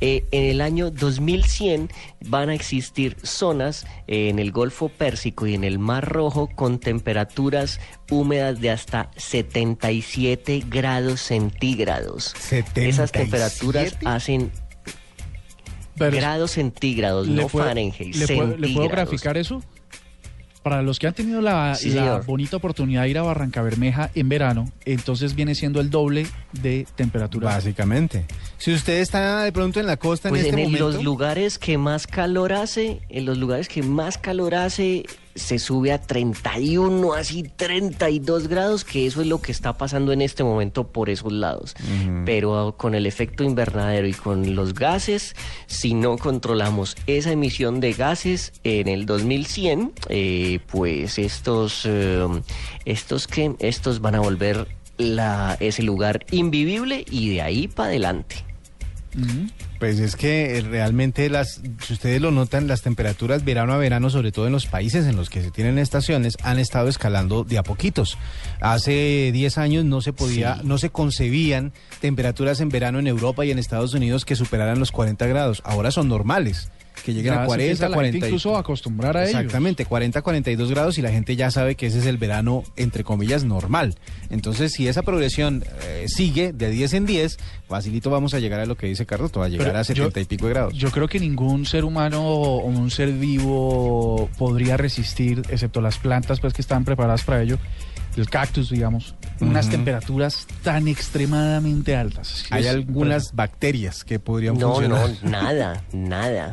eh, 0.00 0.24
en 0.30 0.44
el 0.44 0.60
año 0.60 0.90
2100 0.90 1.90
van 2.26 2.48
a 2.48 2.54
existir 2.54 3.16
zonas 3.22 3.86
eh, 4.06 4.28
en 4.28 4.38
el 4.38 4.52
Golfo 4.52 4.88
Pérsico 4.88 5.46
y 5.46 5.54
en 5.54 5.64
el 5.64 5.78
Mar 5.80 6.08
Rojo 6.08 6.48
con 6.54 6.78
temperaturas 6.78 7.80
húmedas 8.10 8.60
de 8.60 8.70
hasta 8.70 9.10
77 9.16 10.64
grados 10.68 11.20
centígrados. 11.20 12.34
Esas 12.74 13.10
temperaturas 13.10 13.96
hacen 14.04 14.52
grados 16.10 16.52
centígrados, 16.52 17.28
no 17.28 17.48
Fahrenheit. 17.48 18.14
¿le 18.14 18.26
puedo, 18.26 18.56
¿Le 18.56 18.68
puedo 18.68 18.88
graficar 18.88 19.36
eso? 19.36 19.62
Para 20.62 20.80
los 20.80 21.00
que 21.00 21.08
han 21.08 21.14
tenido 21.14 21.40
la, 21.40 21.76
bonita 22.24 22.56
oportunidad 22.56 23.02
de 23.02 23.08
ir 23.08 23.18
a 23.18 23.22
Barranca 23.22 23.62
Bermeja 23.62 24.10
en 24.14 24.28
verano, 24.28 24.70
entonces 24.84 25.34
viene 25.34 25.56
siendo 25.56 25.80
el 25.80 25.90
doble 25.90 26.24
de 26.52 26.86
temperatura. 26.94 27.48
Básicamente. 27.48 28.26
Si 28.58 28.72
usted 28.72 29.00
está 29.00 29.42
de 29.42 29.50
pronto 29.50 29.80
en 29.80 29.86
la 29.86 29.96
costa 29.96 30.28
pues 30.28 30.42
en 30.42 30.50
este 30.50 30.60
en 30.60 30.66
momento... 30.66 30.90
los 30.90 31.02
lugares 31.02 31.58
que 31.58 31.78
más 31.78 32.06
calor 32.06 32.52
hace, 32.52 33.00
en 33.08 33.26
los 33.26 33.38
lugares 33.38 33.68
que 33.68 33.82
más 33.82 34.18
calor 34.18 34.54
hace, 34.54 35.04
se 35.34 35.58
sube 35.58 35.92
a 35.92 36.00
31, 36.00 37.14
así 37.14 37.42
32 37.42 38.48
grados, 38.48 38.84
que 38.84 39.06
eso 39.06 39.20
es 39.20 39.26
lo 39.26 39.40
que 39.40 39.52
está 39.52 39.76
pasando 39.76 40.12
en 40.12 40.22
este 40.22 40.44
momento 40.44 40.88
por 40.88 41.10
esos 41.10 41.32
lados. 41.32 41.74
Pero 42.24 42.74
con 42.76 42.94
el 42.94 43.06
efecto 43.06 43.44
invernadero 43.44 44.06
y 44.06 44.12
con 44.12 44.54
los 44.54 44.74
gases, 44.74 45.34
si 45.66 45.94
no 45.94 46.18
controlamos 46.18 46.96
esa 47.06 47.32
emisión 47.32 47.80
de 47.80 47.92
gases 47.92 48.52
en 48.64 48.88
el 48.88 49.06
2100, 49.06 49.92
eh, 50.08 50.60
pues 50.66 51.18
estos, 51.18 51.82
eh, 51.86 52.26
estos, 52.84 53.26
que 53.26 53.54
estos 53.58 54.00
van 54.00 54.14
a 54.14 54.20
volver 54.20 54.68
la, 54.98 55.56
ese 55.60 55.82
lugar 55.82 56.24
invivible 56.30 57.04
y 57.10 57.30
de 57.34 57.42
ahí 57.42 57.68
para 57.68 57.88
adelante. 57.88 58.51
Pues 59.78 59.98
es 59.98 60.16
que 60.16 60.56
eh, 60.56 60.60
realmente 60.62 61.28
las, 61.28 61.60
si 61.80 61.92
ustedes 61.92 62.20
lo 62.20 62.30
notan, 62.30 62.66
las 62.66 62.82
temperaturas 62.82 63.44
verano 63.44 63.72
a 63.72 63.76
verano, 63.76 64.10
sobre 64.10 64.32
todo 64.32 64.46
en 64.46 64.52
los 64.52 64.66
países 64.66 65.06
en 65.06 65.16
los 65.16 65.28
que 65.28 65.42
se 65.42 65.50
tienen 65.50 65.78
estaciones, 65.78 66.36
han 66.42 66.58
estado 66.58 66.88
escalando 66.88 67.44
de 67.44 67.58
a 67.58 67.62
poquitos. 67.62 68.16
Hace 68.60 69.30
10 69.32 69.58
años 69.58 69.84
no 69.84 70.00
se 70.00 70.12
podía, 70.12 70.60
no 70.64 70.78
se 70.78 70.90
concebían 70.90 71.72
temperaturas 72.00 72.60
en 72.60 72.68
verano 72.68 72.98
en 72.98 73.06
Europa 73.06 73.44
y 73.44 73.50
en 73.50 73.58
Estados 73.58 73.94
Unidos 73.94 74.24
que 74.24 74.36
superaran 74.36 74.78
los 74.78 74.92
40 74.92 75.26
grados. 75.26 75.62
Ahora 75.64 75.90
son 75.90 76.08
normales 76.08 76.70
que 77.04 77.12
lleguen 77.14 77.34
a 77.34 77.46
40, 77.46 77.90
40. 77.90 78.26
incluso 78.26 78.56
acostumbrar 78.56 79.16
a 79.16 79.24
Exactamente, 79.24 79.84
40, 79.84 80.22
42 80.22 80.70
grados 80.70 80.98
y 80.98 81.02
la 81.02 81.10
gente 81.10 81.36
ya 81.36 81.50
sabe 81.50 81.74
que 81.74 81.86
ese 81.86 81.98
es 81.98 82.06
el 82.06 82.16
verano, 82.16 82.62
entre 82.76 83.04
comillas, 83.04 83.44
normal. 83.44 83.96
Entonces, 84.30 84.72
si 84.72 84.88
esa 84.88 85.02
progresión 85.02 85.64
eh, 85.84 86.04
sigue 86.08 86.52
de 86.52 86.70
10 86.70 86.94
en 86.94 87.06
10, 87.06 87.38
facilito 87.68 88.10
vamos 88.10 88.34
a 88.34 88.38
llegar 88.38 88.60
a 88.60 88.66
lo 88.66 88.76
que 88.76 88.86
dice 88.86 89.06
Carlos, 89.06 89.32
va 89.36 89.46
a 89.46 89.48
llegar 89.48 89.76
a 89.76 89.84
70 89.84 90.20
y 90.20 90.24
pico 90.24 90.46
de 90.46 90.52
grados. 90.52 90.74
Yo 90.74 90.90
creo 90.90 91.08
que 91.08 91.18
ningún 91.18 91.66
ser 91.66 91.84
humano 91.84 92.24
o 92.24 92.64
un 92.66 92.90
ser 92.90 93.12
vivo 93.12 94.28
podría 94.38 94.76
resistir, 94.76 95.42
excepto 95.48 95.80
las 95.80 95.98
plantas 95.98 96.40
pues 96.40 96.52
que 96.52 96.62
están 96.62 96.84
preparadas 96.84 97.22
para 97.24 97.42
ello, 97.42 97.58
el 98.16 98.28
cactus, 98.28 98.70
digamos, 98.70 99.14
unas 99.40 99.68
temperaturas 99.68 100.46
tan 100.62 100.88
extremadamente 100.88 101.96
altas. 101.96 102.44
Hay 102.50 102.66
algunas 102.66 103.34
bacterias 103.34 104.04
que 104.04 104.18
podrían 104.18 104.58
no, 104.58 104.74
funcionar. 104.74 105.10
No, 105.22 105.30
nada, 105.30 105.84
nada. 105.92 106.52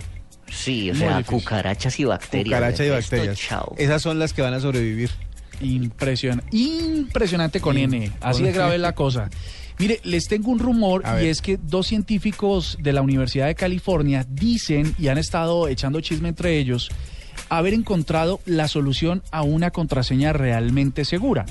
Sí, 0.51 0.91
o 0.91 0.95
sea, 0.95 1.23
cucarachas 1.23 1.99
y 1.99 2.05
bacterias. 2.05 2.45
Cucarachas 2.45 2.85
y 2.85 2.89
bacterias. 2.89 3.39
Esas 3.77 4.01
son 4.01 4.19
las 4.19 4.33
que 4.33 4.41
van 4.41 4.53
a 4.53 4.59
sobrevivir. 4.59 5.09
Impresionante, 5.61 6.55
impresionante 6.55 7.59
con 7.59 7.77
N. 7.77 8.11
Así 8.21 8.43
de 8.43 8.51
grave 8.51 8.77
la 8.77 8.93
cosa. 8.93 9.29
Mire, 9.77 10.01
les 10.03 10.27
tengo 10.27 10.51
un 10.51 10.59
rumor 10.59 11.03
y 11.21 11.27
es 11.27 11.41
que 11.41 11.57
dos 11.57 11.87
científicos 11.87 12.77
de 12.81 12.91
la 12.91 13.01
Universidad 13.01 13.47
de 13.47 13.55
California 13.55 14.25
dicen 14.29 14.93
y 14.99 15.07
han 15.07 15.17
estado 15.17 15.67
echando 15.69 16.01
chisme 16.01 16.29
entre 16.29 16.57
ellos 16.57 16.89
haber 17.49 17.73
encontrado 17.73 18.41
la 18.45 18.67
solución 18.67 19.23
a 19.31 19.41
una 19.41 19.71
contraseña 19.71 20.33
realmente 20.33 21.05
segura. 21.05 21.45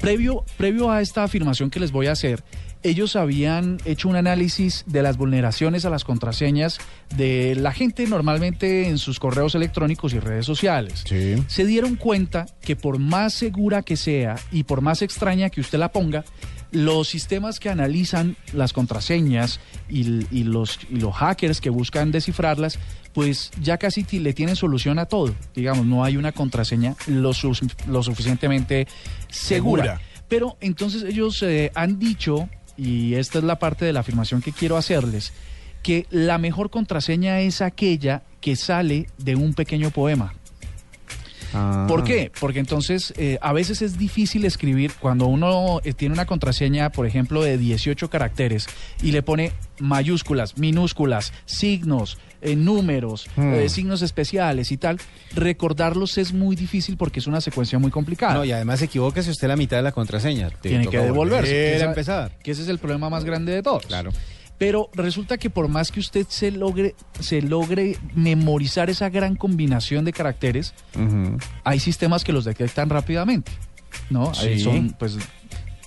Previo, 0.00 0.44
previo 0.56 0.90
a 0.90 1.00
esta 1.00 1.22
afirmación 1.22 1.70
que 1.70 1.80
les 1.80 1.92
voy 1.92 2.06
a 2.06 2.12
hacer, 2.12 2.42
ellos 2.84 3.16
habían 3.16 3.78
hecho 3.86 4.08
un 4.08 4.16
análisis 4.16 4.84
de 4.86 5.02
las 5.02 5.16
vulneraciones 5.16 5.86
a 5.86 5.90
las 5.90 6.04
contraseñas 6.04 6.78
de 7.16 7.56
la 7.56 7.72
gente 7.72 8.06
normalmente 8.06 8.88
en 8.88 8.98
sus 8.98 9.18
correos 9.18 9.54
electrónicos 9.54 10.12
y 10.12 10.20
redes 10.20 10.44
sociales. 10.46 11.02
Se 11.46 11.66
dieron 11.66 11.96
cuenta 11.96 12.46
que 12.60 12.76
por 12.76 12.98
más 12.98 13.32
segura 13.32 13.82
que 13.82 13.96
sea 13.96 14.36
y 14.52 14.64
por 14.64 14.82
más 14.82 15.00
extraña 15.00 15.48
que 15.48 15.62
usted 15.62 15.78
la 15.78 15.90
ponga, 15.92 16.24
los 16.72 17.08
sistemas 17.08 17.58
que 17.58 17.70
analizan 17.70 18.36
las 18.52 18.72
contraseñas 18.72 19.60
y, 19.88 20.04
los, 20.44 20.78
y 20.90 20.96
los 20.96 21.14
hackers 21.14 21.60
que 21.60 21.70
buscan 21.70 22.10
descifrarlas, 22.12 22.78
pues 23.14 23.50
ya 23.62 23.78
casi 23.78 24.04
le 24.18 24.34
tienen 24.34 24.56
solución 24.56 24.98
a 24.98 25.06
todo. 25.06 25.34
Digamos, 25.54 25.86
no 25.86 26.04
hay 26.04 26.16
una 26.16 26.32
contraseña 26.32 26.96
lo, 27.06 27.32
lo 27.88 28.02
suficientemente 28.02 28.86
segura. 29.30 30.00
Pero 30.28 30.56
entonces 30.60 31.04
ellos 31.04 31.42
eh, 31.42 31.70
han 31.74 31.98
dicho 31.98 32.48
y 32.76 33.14
esta 33.14 33.38
es 33.38 33.44
la 33.44 33.58
parte 33.58 33.84
de 33.84 33.92
la 33.92 34.00
afirmación 34.00 34.42
que 34.42 34.52
quiero 34.52 34.76
hacerles, 34.76 35.32
que 35.82 36.06
la 36.10 36.38
mejor 36.38 36.70
contraseña 36.70 37.40
es 37.40 37.60
aquella 37.60 38.22
que 38.40 38.56
sale 38.56 39.08
de 39.18 39.36
un 39.36 39.54
pequeño 39.54 39.90
poema. 39.90 40.34
Ah. 41.54 41.86
¿Por 41.88 42.04
qué? 42.04 42.30
Porque 42.38 42.58
entonces 42.58 43.14
eh, 43.16 43.38
a 43.40 43.52
veces 43.52 43.80
es 43.82 43.98
difícil 43.98 44.44
escribir 44.44 44.92
cuando 44.98 45.26
uno 45.26 45.80
eh, 45.84 45.92
tiene 45.92 46.12
una 46.12 46.26
contraseña, 46.26 46.90
por 46.90 47.06
ejemplo, 47.06 47.42
de 47.42 47.56
18 47.58 48.10
caracteres 48.10 48.66
y 49.02 49.12
le 49.12 49.22
pone 49.22 49.52
mayúsculas, 49.78 50.58
minúsculas, 50.58 51.32
signos, 51.46 52.18
eh, 52.42 52.56
números, 52.56 53.28
hmm. 53.36 53.68
signos 53.68 54.02
especiales 54.02 54.72
y 54.72 54.76
tal. 54.76 54.98
Recordarlos 55.34 56.18
es 56.18 56.32
muy 56.32 56.56
difícil 56.56 56.96
porque 56.96 57.20
es 57.20 57.26
una 57.26 57.40
secuencia 57.40 57.78
muy 57.78 57.90
complicada. 57.90 58.34
No, 58.34 58.44
y 58.44 58.52
además 58.52 58.80
se 58.80 58.86
equivoca 58.86 59.22
si 59.22 59.30
usted 59.30 59.48
la 59.48 59.56
mitad 59.56 59.76
de 59.76 59.82
la 59.82 59.92
contraseña. 59.92 60.50
Tiene 60.60 60.88
que 60.88 60.98
devolverse. 60.98 61.80
empezar. 61.80 62.32
Que 62.42 62.50
ese 62.50 62.62
es 62.62 62.68
el 62.68 62.78
problema 62.78 63.08
más 63.08 63.24
grande 63.24 63.52
de 63.52 63.62
todos. 63.62 63.86
Claro. 63.86 64.10
Pero 64.58 64.88
resulta 64.94 65.36
que 65.36 65.50
por 65.50 65.68
más 65.68 65.90
que 65.90 66.00
usted 66.00 66.26
se 66.28 66.50
logre, 66.50 66.94
se 67.20 67.42
logre 67.42 67.98
memorizar 68.14 68.88
esa 68.88 69.08
gran 69.08 69.34
combinación 69.34 70.04
de 70.04 70.12
caracteres, 70.12 70.74
hay 71.64 71.80
sistemas 71.80 72.24
que 72.24 72.32
los 72.32 72.44
detectan 72.44 72.88
rápidamente. 72.88 73.52
¿No? 74.10 74.34
Sí. 74.34 74.58
Son, 74.58 74.94
pues, 74.98 75.18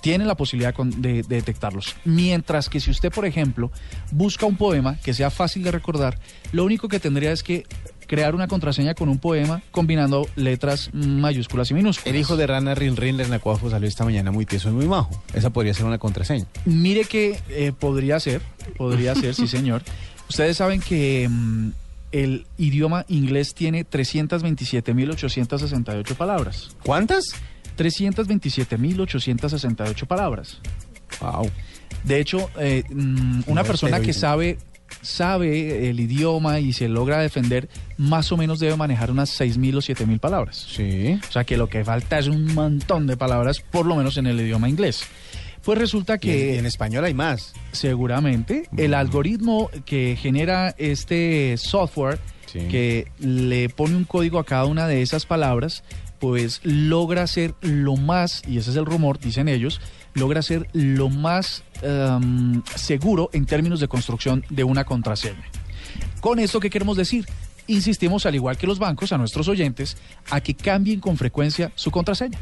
tienen 0.00 0.26
la 0.26 0.36
posibilidad 0.36 0.74
de, 0.74 1.22
detectarlos. 1.22 1.96
Mientras 2.04 2.68
que 2.68 2.80
si 2.80 2.90
usted, 2.90 3.12
por 3.12 3.26
ejemplo, 3.26 3.70
busca 4.10 4.46
un 4.46 4.56
poema 4.56 4.96
que 5.02 5.14
sea 5.14 5.30
fácil 5.30 5.62
de 5.62 5.70
recordar, 5.70 6.18
lo 6.52 6.64
único 6.64 6.88
que 6.88 7.00
tendría 7.00 7.32
es 7.32 7.42
que 7.42 7.64
crear 8.08 8.34
una 8.34 8.48
contraseña 8.48 8.94
con 8.94 9.08
un 9.08 9.18
poema 9.18 9.62
combinando 9.70 10.26
letras 10.34 10.90
mayúsculas 10.92 11.70
y 11.70 11.74
minúsculas. 11.74 12.12
El 12.12 12.20
hijo 12.20 12.36
de 12.36 12.48
Rana 12.48 12.74
Rin 12.74 12.96
Rin 12.96 13.16
Lernacuafo 13.16 13.70
salió 13.70 13.86
esta 13.86 14.04
mañana 14.04 14.32
muy 14.32 14.44
tieso 14.46 14.70
y 14.70 14.72
muy 14.72 14.88
majo. 14.88 15.22
Esa 15.34 15.50
podría 15.50 15.74
ser 15.74 15.84
una 15.84 15.98
contraseña. 15.98 16.46
Mire 16.64 17.04
que 17.04 17.38
eh, 17.50 17.72
podría 17.78 18.18
ser, 18.18 18.42
podría 18.76 19.14
ser, 19.14 19.36
sí 19.36 19.46
señor. 19.46 19.82
Ustedes 20.28 20.56
saben 20.56 20.80
que 20.80 21.28
mm, 21.30 21.68
el 22.10 22.44
idioma 22.56 23.04
inglés 23.08 23.54
tiene 23.54 23.86
327.868 23.86 26.16
palabras. 26.16 26.74
¿Cuántas? 26.82 27.26
327.868 27.76 30.06
palabras. 30.06 30.58
Wow. 31.20 31.50
De 32.04 32.20
hecho, 32.20 32.48
eh, 32.58 32.84
mm, 32.88 33.42
una 33.46 33.64
persona 33.64 34.00
que 34.00 34.12
sabe 34.12 34.58
sabe 35.02 35.88
el 35.88 36.00
idioma 36.00 36.60
y 36.60 36.72
se 36.72 36.88
logra 36.88 37.18
defender, 37.18 37.68
más 37.96 38.32
o 38.32 38.36
menos 38.36 38.58
debe 38.58 38.76
manejar 38.76 39.10
unas 39.10 39.38
6.000 39.40 39.76
o 39.76 39.78
7.000 39.78 40.20
palabras. 40.20 40.66
Sí. 40.70 41.18
O 41.28 41.32
sea 41.32 41.44
que 41.44 41.56
lo 41.56 41.68
que 41.68 41.84
falta 41.84 42.18
es 42.18 42.28
un 42.28 42.54
montón 42.54 43.06
de 43.06 43.16
palabras, 43.16 43.60
por 43.60 43.86
lo 43.86 43.96
menos 43.96 44.16
en 44.16 44.26
el 44.26 44.40
idioma 44.40 44.68
inglés. 44.68 45.04
Pues 45.64 45.78
resulta 45.78 46.18
que... 46.18 46.58
en 46.58 46.66
español 46.66 47.04
hay 47.04 47.14
más. 47.14 47.52
Seguramente. 47.72 48.68
El 48.76 48.94
algoritmo 48.94 49.70
que 49.84 50.16
genera 50.18 50.74
este 50.78 51.56
software, 51.58 52.18
que 52.52 53.08
le 53.18 53.68
pone 53.68 53.94
un 53.94 54.04
código 54.04 54.38
a 54.38 54.44
cada 54.44 54.64
una 54.64 54.86
de 54.86 55.02
esas 55.02 55.26
palabras, 55.26 55.84
pues 56.18 56.60
logra 56.62 57.26
ser 57.26 57.54
lo 57.60 57.96
más, 57.96 58.42
y 58.46 58.58
ese 58.58 58.70
es 58.70 58.76
el 58.76 58.86
rumor, 58.86 59.18
dicen 59.18 59.48
ellos, 59.48 59.80
logra 60.14 60.42
ser 60.42 60.68
lo 60.72 61.08
más 61.08 61.62
em, 61.82 62.62
seguro 62.74 63.30
en 63.32 63.46
términos 63.46 63.80
de 63.80 63.88
construcción 63.88 64.44
de 64.50 64.64
una 64.64 64.84
contraseña. 64.84 65.44
Con 66.20 66.38
esto, 66.38 66.60
¿qué 66.60 66.70
queremos 66.70 66.96
decir? 66.96 67.26
insistimos, 67.68 68.26
al 68.26 68.34
igual 68.34 68.56
que 68.56 68.66
los 68.66 68.80
bancos, 68.80 69.12
a 69.12 69.18
nuestros 69.18 69.46
oyentes, 69.46 69.96
a 70.30 70.40
que 70.40 70.54
cambien 70.54 70.98
con 70.98 71.16
frecuencia 71.16 71.70
su 71.76 71.90
contraseña. 71.92 72.38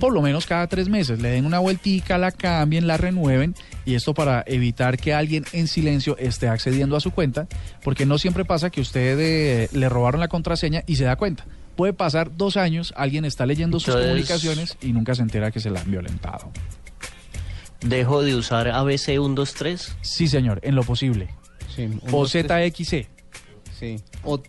Por 0.00 0.14
lo 0.14 0.22
menos 0.22 0.46
cada 0.46 0.66
tres 0.66 0.88
meses, 0.88 1.20
le 1.20 1.28
den 1.28 1.44
una 1.44 1.58
vueltica, 1.58 2.16
la 2.16 2.32
cambien, 2.32 2.86
la 2.86 2.96
renueven, 2.96 3.54
y 3.84 3.94
esto 3.94 4.14
para 4.14 4.42
evitar 4.46 4.96
que 4.96 5.12
alguien 5.12 5.44
en 5.52 5.68
silencio 5.68 6.16
esté 6.16 6.48
accediendo 6.48 6.96
a 6.96 7.00
su 7.00 7.10
cuenta, 7.10 7.46
porque 7.84 8.06
no 8.06 8.16
siempre 8.16 8.46
pasa 8.46 8.70
que 8.70 8.80
usted 8.80 9.18
eh, 9.20 9.68
le 9.72 9.88
robaron 9.88 10.20
la 10.20 10.28
contraseña 10.28 10.84
y 10.86 10.96
se 10.96 11.04
da 11.04 11.16
cuenta. 11.16 11.44
Puede 11.76 11.92
pasar 11.92 12.36
dos 12.36 12.56
años, 12.56 12.92
alguien 12.96 13.24
está 13.24 13.46
leyendo 13.46 13.80
sus 13.80 13.94
comunicaciones 13.94 14.76
y 14.82 14.92
nunca 14.92 15.14
se 15.14 15.22
entera 15.22 15.50
que 15.50 15.60
se 15.60 15.70
la 15.70 15.80
han 15.80 15.90
violentado. 15.90 16.50
Dejo 17.80 18.22
de 18.22 18.34
usar 18.36 18.68
ABC 18.68 19.06
123. 19.06 19.96
Sí, 20.02 20.28
señor, 20.28 20.60
en 20.62 20.74
lo 20.74 20.84
posible. 20.84 21.28
Sí, 21.74 21.82
un, 21.84 22.00
O 22.12 22.26
ZXC, 22.28 23.06
Sí. 23.78 23.96
O 24.22 24.40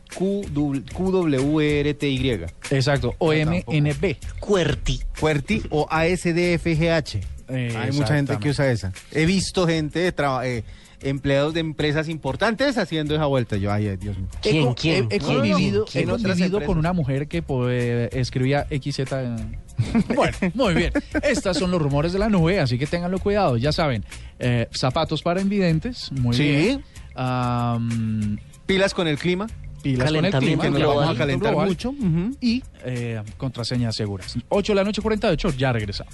QWRTY. 0.93 2.45
exacto, 2.69 3.15
o. 3.17 3.33
MNB. 3.33 4.17
Cuerti. 4.39 5.01
QWERTY 5.19 5.63
o 5.71 5.87
ASDFGH. 5.89 7.19
Hay 7.49 7.91
mucha 7.93 8.15
gente 8.15 8.37
que 8.37 8.49
usa 8.49 8.69
esa. 8.71 8.93
He 9.11 9.25
visto 9.25 9.65
gente, 9.67 10.11
traba- 10.11 10.45
eh, 10.47 10.63
empleados 11.03 11.53
de 11.53 11.59
empresas 11.59 12.09
importantes 12.09 12.77
haciendo 12.77 13.15
esa 13.15 13.25
vuelta. 13.25 13.57
Yo, 13.57 13.71
ay, 13.71 13.95
Dios 13.97 14.17
mío. 14.17 14.27
¿Quién, 14.41 14.73
quién? 14.73 15.07
he- 15.11 15.15
he 15.15 15.19
convivido, 15.19 15.85
¿Quién? 15.85 16.09
he 16.09 16.11
Otras 16.11 16.21
convivido 16.31 16.45
empresas. 16.57 16.67
con 16.67 16.77
una 16.77 16.93
mujer 16.93 17.27
que 17.27 17.41
pues, 17.41 18.09
escribía 18.13 18.67
XZ. 18.69 18.99
en- 19.13 19.57
Bueno, 20.15 20.37
muy 20.53 20.73
bien. 20.75 20.93
Estos 21.23 21.57
son 21.57 21.71
los 21.71 21.81
rumores 21.81 22.13
de 22.13 22.19
la 22.19 22.29
nube, 22.29 22.59
así 22.59 22.77
que 22.77 22.85
ténganlo 22.85 23.17
cuidado. 23.19 23.57
Ya 23.57 23.71
saben, 23.71 24.05
eh, 24.39 24.67
zapatos 24.71 25.21
para 25.23 25.41
invidentes, 25.41 26.11
muy 26.11 26.35
Sí. 26.35 26.43
bien. 26.43 26.83
Am, 27.15 28.37
Pilas 28.65 28.93
con 28.93 29.07
el 29.07 29.17
clima, 29.17 29.47
pilas 29.81 30.07
con 30.07 30.15
el 30.25 30.31
Calentamiento 30.31 30.61
clima, 30.61 30.77
que 30.77 30.83
nos 30.83 30.95
vamos 30.95 31.15
a 31.15 31.17
calentar 31.17 31.49
global, 31.51 31.67
mucho. 31.67 31.93
Y 32.39 32.63
eh, 32.85 33.21
contraseñas 33.37 33.95
seguras. 33.95 34.35
8 34.49 34.71
de 34.71 34.75
la 34.75 34.83
noche, 34.83 35.01
48, 35.01 35.49
ya 35.57 35.73
regresamos. 35.73 36.13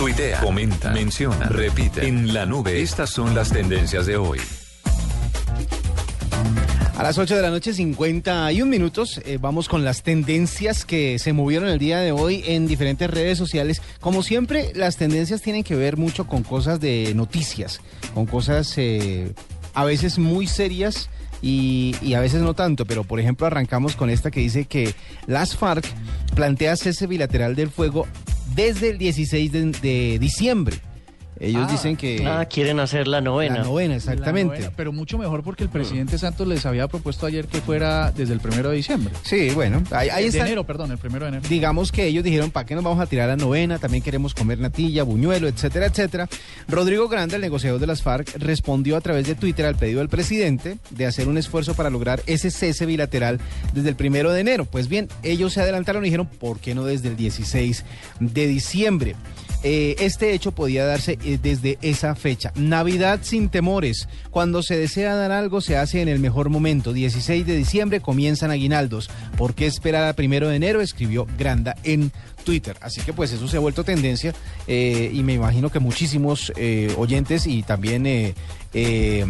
Tuitea, 0.00 0.40
comenta, 0.40 0.92
menciona, 0.92 1.46
repite. 1.50 2.08
En 2.08 2.32
la 2.32 2.46
nube, 2.46 2.80
estas 2.80 3.10
son 3.10 3.34
las 3.34 3.52
tendencias 3.52 4.06
de 4.06 4.16
hoy. 4.16 4.38
A 6.96 7.02
las 7.02 7.18
8 7.18 7.36
de 7.36 7.42
la 7.42 7.50
noche, 7.50 7.74
51 7.74 8.64
minutos, 8.64 9.20
eh, 9.26 9.36
vamos 9.38 9.68
con 9.68 9.84
las 9.84 10.02
tendencias 10.02 10.86
que 10.86 11.18
se 11.18 11.34
movieron 11.34 11.68
el 11.68 11.78
día 11.78 11.98
de 11.98 12.12
hoy 12.12 12.42
en 12.46 12.66
diferentes 12.66 13.10
redes 13.10 13.36
sociales. 13.36 13.82
Como 14.00 14.22
siempre, 14.22 14.72
las 14.74 14.96
tendencias 14.96 15.42
tienen 15.42 15.64
que 15.64 15.76
ver 15.76 15.98
mucho 15.98 16.26
con 16.26 16.44
cosas 16.44 16.80
de 16.80 17.12
noticias, 17.14 17.82
con 18.14 18.24
cosas 18.24 18.72
eh, 18.78 19.34
a 19.74 19.84
veces 19.84 20.18
muy 20.18 20.46
serias 20.46 21.10
y, 21.42 21.94
y 22.00 22.14
a 22.14 22.20
veces 22.20 22.40
no 22.40 22.54
tanto, 22.54 22.86
pero 22.86 23.04
por 23.04 23.20
ejemplo 23.20 23.46
arrancamos 23.46 23.96
con 23.96 24.08
esta 24.08 24.30
que 24.30 24.40
dice 24.40 24.64
que 24.64 24.94
las 25.26 25.56
FARC 25.56 25.84
plantea 26.34 26.74
cese 26.76 27.06
bilateral 27.06 27.54
del 27.54 27.68
fuego 27.68 28.06
desde 28.60 28.90
el 28.90 28.98
16 28.98 29.52
de, 29.52 29.64
de 29.80 30.18
diciembre. 30.18 30.76
Ellos 31.42 31.64
Ah, 31.66 31.72
dicen 31.72 31.96
que... 31.96 32.26
Ah, 32.26 32.44
quieren 32.44 32.78
hacer 32.80 33.08
la 33.08 33.22
novena. 33.22 33.56
La 33.56 33.64
novena, 33.64 33.90
La 33.92 33.96
exactamente. 33.96 34.56
novena, 34.58 34.72
pero 34.76 34.92
mucho 34.92 35.16
mejor 35.16 35.42
porque 35.42 35.64
el 35.64 35.70
presidente 35.70 36.18
Santos 36.18 36.46
les 36.46 36.66
había 36.66 36.86
propuesto 36.86 37.24
ayer 37.24 37.46
que 37.46 37.62
fuera 37.62 38.12
desde 38.12 38.34
el 38.34 38.40
primero 38.40 38.68
de 38.68 38.76
diciembre. 38.76 39.14
Sí, 39.22 39.50
bueno, 39.54 39.82
ahí, 39.90 40.10
ahí 40.10 40.24
de 40.24 40.28
está. 40.28 40.44
enero, 40.46 40.64
perdón, 40.64 40.90
el 40.92 40.98
primero 40.98 41.24
de 41.24 41.30
enero. 41.30 41.48
digamos 41.48 41.92
que 41.92 42.04
ellos 42.06 42.22
dijeron, 42.24 42.50
¿para 42.50 42.66
qué 42.66 42.74
nos 42.74 42.84
vamos 42.84 43.00
a 43.00 43.06
tirar 43.06 43.28
la 43.28 43.36
novena? 43.36 43.78
También 43.78 44.02
queremos 44.02 44.34
comer 44.34 44.58
natilla, 44.58 45.02
buñuelo, 45.02 45.48
etcétera, 45.48 45.86
etcétera. 45.86 46.28
Rodrigo 46.68 47.08
Grande, 47.08 47.36
el 47.36 47.42
negociador 47.42 47.80
de 47.80 47.86
las 47.86 48.02
FARC, 48.02 48.36
respondió 48.36 48.96
a 48.96 49.00
través 49.00 49.26
de 49.26 49.34
Twitter 49.34 49.64
al 49.64 49.76
pedido 49.76 50.00
del 50.00 50.10
presidente 50.10 50.76
de 50.90 51.06
hacer 51.06 51.26
un 51.26 51.38
esfuerzo 51.38 51.74
para 51.74 51.88
lograr 51.88 52.22
ese 52.26 52.50
cese 52.50 52.84
bilateral 52.84 53.40
desde 53.72 53.88
el 53.88 53.96
primero 53.96 54.30
de 54.32 54.40
enero. 54.42 54.66
Pues 54.66 54.88
bien, 54.88 55.08
ellos 55.22 55.54
se 55.54 55.62
adelantaron 55.62 56.04
y 56.04 56.08
dijeron, 56.08 56.26
¿por 56.26 56.58
qué 56.60 56.74
no 56.74 56.84
desde 56.84 57.08
el 57.08 57.16
16 57.16 57.84
de 58.20 58.46
diciembre? 58.46 59.16
Eh, 59.62 59.96
este 59.98 60.32
hecho 60.32 60.52
podía 60.52 60.86
darse 60.86 61.18
eh, 61.24 61.38
desde 61.40 61.78
esa 61.82 62.14
fecha. 62.14 62.52
Navidad 62.54 63.20
sin 63.22 63.48
temores. 63.48 64.08
Cuando 64.30 64.62
se 64.62 64.78
desea 64.78 65.14
dar 65.14 65.32
algo 65.32 65.60
se 65.60 65.76
hace 65.76 66.00
en 66.00 66.08
el 66.08 66.18
mejor 66.18 66.48
momento. 66.48 66.92
16 66.92 67.46
de 67.46 67.56
diciembre 67.56 68.00
comienzan 68.00 68.50
aguinaldos. 68.50 69.10
¿Por 69.36 69.54
qué 69.54 69.66
esperar 69.66 70.04
a 70.04 70.14
primero 70.14 70.48
de 70.48 70.56
enero? 70.56 70.80
Escribió 70.80 71.26
Granda 71.38 71.76
en 71.84 72.10
Twitter. 72.44 72.76
Así 72.80 73.02
que 73.02 73.12
pues 73.12 73.32
eso 73.32 73.48
se 73.48 73.58
ha 73.58 73.60
vuelto 73.60 73.84
tendencia 73.84 74.34
eh, 74.66 75.10
y 75.12 75.22
me 75.22 75.34
imagino 75.34 75.70
que 75.70 75.78
muchísimos 75.78 76.52
oyentes 76.96 77.46
y 77.46 77.62
también 77.62 78.06
eh, 78.72 79.26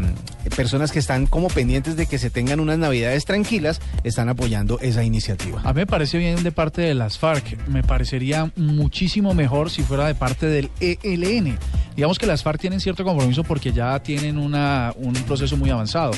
personas 0.57 0.93
que 0.93 0.99
están 0.99 1.27
como 1.27 1.49
pendientes 1.49 1.97
de 1.97 2.07
que 2.07 2.19
se 2.19 2.31
tengan 2.31 2.61
unas 2.61 2.79
navidades 2.79 3.25
tranquilas 3.25 3.81
están 4.05 4.29
apoyando 4.29 4.79
esa 4.81 5.05
iniciativa. 5.05 5.61
A 5.65 5.73
mí 5.73 5.81
me 5.81 5.87
parece 5.87 6.19
bien 6.19 6.43
de 6.43 6.53
parte 6.53 6.83
de 6.83 6.95
las 6.95 7.19
FARC. 7.19 7.67
Me 7.69 7.83
parecería 7.83 8.51
muchísimo 8.57 9.35
mejor 9.35 9.71
si 9.71 9.83
fuera 9.83 10.07
de 10.07 10.15
parte 10.15 10.47
del 10.47 10.71
ELN. 10.81 11.59
Digamos 11.97 12.19
que 12.19 12.27
las 12.27 12.43
FARC 12.43 12.61
tienen 12.61 12.81
cierto 12.81 13.05
compromiso 13.05 13.45
porque 13.45 13.73
ya 13.73 13.99
tienen 14.03 14.39
una, 14.39 14.93
un 14.97 15.13
proceso 15.15 15.57
muy 15.57 15.71
avanzado. 15.71 16.13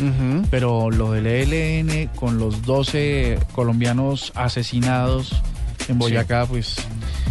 Pero 0.51 0.91
lo 0.91 1.13
del 1.13 1.27
ELN 1.27 2.09
con 2.15 2.39
los 2.39 2.63
12 2.63 3.39
colombianos 3.53 4.33
asesinados 4.35 5.43
en 5.93 5.99
Boyacá, 5.99 6.47
pues 6.47 6.77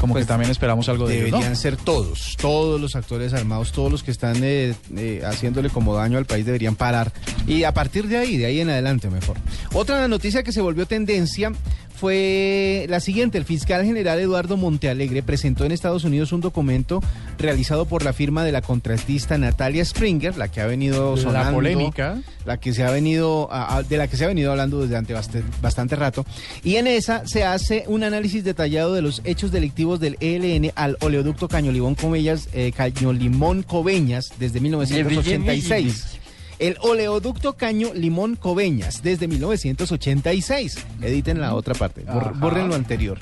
como 0.02 0.14
Pues, 0.14 0.26
que 0.26 0.30
también 0.30 0.50
esperamos 0.50 0.90
algo 0.90 1.08
de 1.08 1.16
ellos, 1.16 1.30
¿no? 1.30 1.38
Deberían 1.38 1.56
ser 1.56 1.78
todos, 1.78 2.36
todos 2.42 2.82
los 2.82 2.96
actores 2.96 3.34
armados, 3.34 3.72
todos 3.72 3.92
los 3.92 4.02
que 4.02 4.10
están 4.10 4.44
eh, 4.44 4.74
eh, 4.98 5.22
haciéndole 5.24 5.70
como 5.70 5.96
daño 5.96 6.18
al 6.18 6.26
país 6.26 6.44
deberían 6.44 6.76
parar. 6.76 7.14
Y 7.46 7.66
a 7.66 7.74
partir 7.74 8.08
de 8.08 8.18
ahí, 8.18 8.38
de 8.38 8.48
ahí 8.48 8.62
en 8.62 8.72
adelante 8.72 9.12
mejor. 9.12 9.38
Otra 9.74 10.08
noticia 10.08 10.42
que 10.42 10.52
se 10.52 10.62
volvió 10.62 10.88
tendencia 10.88 11.52
fue 12.02 12.88
la 12.90 13.00
siguiente. 13.00 13.38
El 13.38 13.46
fiscal 13.46 13.86
general 13.86 14.20
Eduardo 14.20 14.58
Montealegre 14.58 15.22
presentó 15.22 15.66
en 15.66 15.72
Estados 15.72 16.04
Unidos 16.04 16.32
un 16.32 16.42
documento 16.42 17.00
realizado 17.38 17.86
por 17.86 18.04
la 18.04 18.12
firma 18.12 18.44
de 18.44 18.52
la 18.52 18.64
contratista 18.64 19.38
Natalia 19.38 19.86
Springer, 19.86 20.36
la 20.36 20.48
que 20.48 20.62
ha 20.62 20.66
venido 20.66 21.16
La 21.16 21.22
sonando, 21.22 21.54
polémica. 21.54 22.20
la 22.46 22.58
que 22.58 22.74
se 22.74 22.84
ha 22.84 22.90
venido 22.90 23.48
de 23.88 23.98
la 23.98 24.08
que 24.08 24.18
se 24.18 24.26
ha 24.26 24.28
venido 24.28 24.50
hablando 24.50 24.82
desde 24.82 24.96
ante 24.98 25.14
bast- 25.16 25.44
bastante 25.62 25.96
rato 25.96 26.26
y 26.64 26.78
en 26.78 26.88
esa 26.88 27.28
se 27.28 27.44
hace 27.44 27.84
un 27.88 28.04
análisis 28.04 28.44
detallado 28.44 28.94
de 28.96 29.04
los 29.04 29.22
hechos 29.24 29.52
delictivos 29.52 30.00
del 30.00 30.18
ELN 30.22 30.72
al 30.76 30.98
oleoducto 31.02 31.48
Cañolimón 31.48 31.94
Coveñas 31.94 32.50
eh, 32.54 32.72
Cañolimón 32.76 33.62
Coveñas 33.64 34.32
desde 34.40 34.60
1986 34.60 36.18
el 36.62 36.78
oleoducto 36.80 37.54
Caño 37.54 37.94
Limón 37.94 38.38
Coveñas 38.38 39.04
desde 39.04 39.28
1986 39.28 40.78
editen 41.02 41.42
la 41.42 41.56
otra 41.56 41.74
parte 41.74 42.06
borren 42.40 42.70
lo 42.70 42.76
anterior 42.76 43.18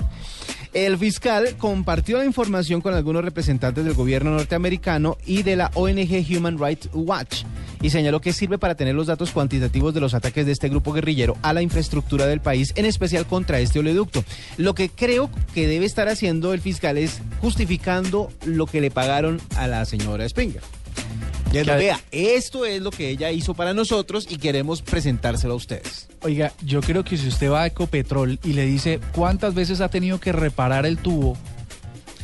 el 0.72 0.98
fiscal 0.98 1.56
compartió 1.58 2.18
la 2.18 2.24
información 2.24 2.80
con 2.80 2.94
algunos 2.94 3.24
representantes 3.24 3.84
del 3.84 3.94
gobierno 3.94 4.30
norteamericano 4.30 5.18
y 5.26 5.42
de 5.42 5.56
la 5.56 5.72
ONG 5.74 6.24
Human 6.30 6.58
Rights 6.58 6.90
Watch 6.92 7.42
y 7.82 7.90
señaló 7.90 8.20
que 8.20 8.32
sirve 8.32 8.56
para 8.56 8.76
tener 8.76 8.94
los 8.94 9.08
datos 9.08 9.32
cuantitativos 9.32 9.94
de 9.94 10.00
los 10.00 10.14
ataques 10.14 10.46
de 10.46 10.52
este 10.52 10.68
grupo 10.68 10.92
guerrillero 10.92 11.36
a 11.42 11.52
la 11.52 11.62
infraestructura 11.62 12.26
del 12.26 12.40
país, 12.40 12.72
en 12.76 12.84
especial 12.84 13.26
contra 13.26 13.58
este 13.58 13.80
oleoducto. 13.80 14.22
Lo 14.58 14.74
que 14.74 14.90
creo 14.90 15.30
que 15.54 15.66
debe 15.66 15.86
estar 15.86 16.08
haciendo 16.08 16.52
el 16.52 16.60
fiscal 16.60 16.98
es 16.98 17.20
justificando 17.40 18.30
lo 18.44 18.66
que 18.66 18.80
le 18.80 18.90
pagaron 18.90 19.40
a 19.56 19.66
la 19.66 19.84
señora 19.86 20.28
Springer. 20.28 20.62
Vea, 21.52 22.00
esto 22.10 22.64
es 22.64 22.80
lo 22.80 22.90
que 22.90 23.10
ella 23.10 23.30
hizo 23.30 23.54
para 23.54 23.74
nosotros 23.74 24.26
y 24.28 24.36
queremos 24.36 24.82
presentárselo 24.82 25.54
a 25.54 25.56
ustedes. 25.56 26.08
Oiga, 26.22 26.52
yo 26.62 26.80
creo 26.80 27.04
que 27.04 27.16
si 27.16 27.28
usted 27.28 27.50
va 27.50 27.62
a 27.62 27.66
Ecopetrol 27.66 28.38
y 28.44 28.52
le 28.52 28.66
dice 28.66 29.00
cuántas 29.12 29.54
veces 29.54 29.80
ha 29.80 29.88
tenido 29.88 30.20
que 30.20 30.32
reparar 30.32 30.86
el 30.86 30.98
tubo 30.98 31.36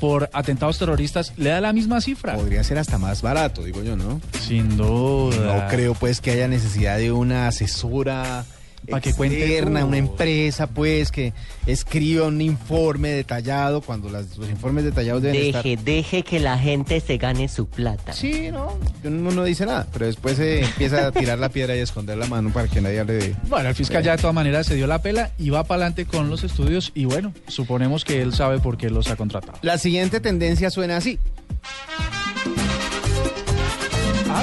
por 0.01 0.29
atentados 0.33 0.79
terroristas, 0.79 1.33
le 1.37 1.51
da 1.51 1.61
la 1.61 1.73
misma 1.73 2.01
cifra. 2.01 2.37
Podría 2.37 2.63
ser 2.63 2.79
hasta 2.79 2.99
más 2.99 3.23
barato, 3.23 3.65
digo 3.65 3.83
yo, 3.83 3.97
¿no? 3.97 4.21
Sin 4.47 4.77
duda. 4.77 5.63
No 5.63 5.69
creo 5.69 5.95
pues 5.95 6.21
que 6.21 6.33
haya 6.33 6.49
necesidad 6.49 6.99
de 6.99 7.13
una 7.13 7.49
asesora 7.49 8.45
Pa' 8.91 9.01
que 9.01 9.13
cuente 9.15 9.63
una 9.63 9.97
empresa 9.97 10.69
pues 10.69 11.11
que 11.11 11.33
escriba 11.67 12.27
un 12.27 12.41
informe 12.41 13.09
detallado 13.11 13.81
cuando 13.81 14.09
las- 14.09 14.37
los 14.39 14.49
informes 14.49 14.85
detallados 14.85 15.23
deben 15.23 15.47
estar... 15.47 15.63
Deje, 15.65 15.77
deje 15.83 16.23
que 16.23 16.39
la 16.39 16.57
gente 16.59 17.01
se 17.01 17.17
gane 17.19 17.49
su 17.49 17.67
plata. 17.69 18.13
Sí, 18.13 18.51
no, 18.53 18.79
uno 19.05 19.31
no 19.33 19.43
dice 19.45 19.67
nada, 19.67 19.87
pero 19.93 20.07
después 20.07 20.37
se 20.37 20.61
empieza 20.65 21.07
a 21.09 21.13
tirar 21.13 21.39
la 21.39 21.49
piedra 21.49 21.75
y 21.75 21.81
a 21.81 21.83
esconder 21.83 22.17
la 22.17 22.27
mano 22.27 22.51
para 22.53 22.69
que 22.69 22.81
nadie 22.81 23.05
le 23.05 23.13
dé. 23.15 23.37
Bueno, 23.49 23.69
el 23.69 23.75
fiscal 23.75 24.05
ya 24.05 24.13
de 24.13 24.19
todas 24.19 24.35
maneras 24.35 24.67
se 24.67 24.75
dio 24.77 24.87
la 24.87 25.03
pela 25.03 25.33
y 25.39 25.51
va 25.51 25.65
para 25.65 25.83
adelante 25.87 26.07
con 26.07 26.31
los 26.31 26.45
estudios 26.45 26.93
y 26.95 27.07
bueno, 27.07 27.33
suponemos 27.49 28.05
que 28.05 28.23
él 28.23 28.33
sabe 28.35 28.61
por 28.61 28.77
qué 28.79 28.91
los 28.91 29.09
ha 29.09 29.17
contratado. 29.17 29.59
La 29.63 29.79
siguiente 29.79 30.21
tendencia 30.21 30.71
suena 30.71 30.97
así. 30.99 31.19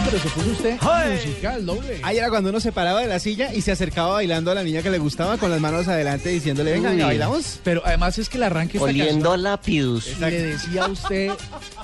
Pero 0.06 0.20
se 0.20 0.30
puso 0.30 0.50
usted 0.52 0.78
musical, 1.26 1.66
doble. 1.66 2.00
Ahí 2.04 2.18
era 2.18 2.30
cuando 2.30 2.50
uno 2.50 2.60
se 2.60 2.72
paraba 2.72 3.02
de 3.02 3.08
la 3.08 3.20
silla 3.20 3.54
y 3.54 3.62
se 3.62 3.72
acercaba 3.72 4.14
bailando 4.14 4.52
a 4.52 4.56
la 4.56 4.64
niña 4.64 4.82
que 4.82 4.90
le 4.92 4.98
gustaba 5.00 5.38
con 5.38 5.50
las 5.50 5.60
manos 5.60 5.88
adelante 5.88 6.30
diciéndole, 6.30 6.72
venga, 6.74 6.90
venga, 6.92 7.06
bailamos. 7.08 7.60
Pero 7.64 7.82
además 7.86 8.18
es 8.20 8.30
que 8.30 8.38
el 8.38 8.44
arranque 8.44 8.80
Oliendo 8.80 9.12
canción 9.30 9.44
lápidus. 9.44 10.20
le 10.20 10.32
decía 10.32 10.86
a 10.86 10.88
usted 10.90 11.32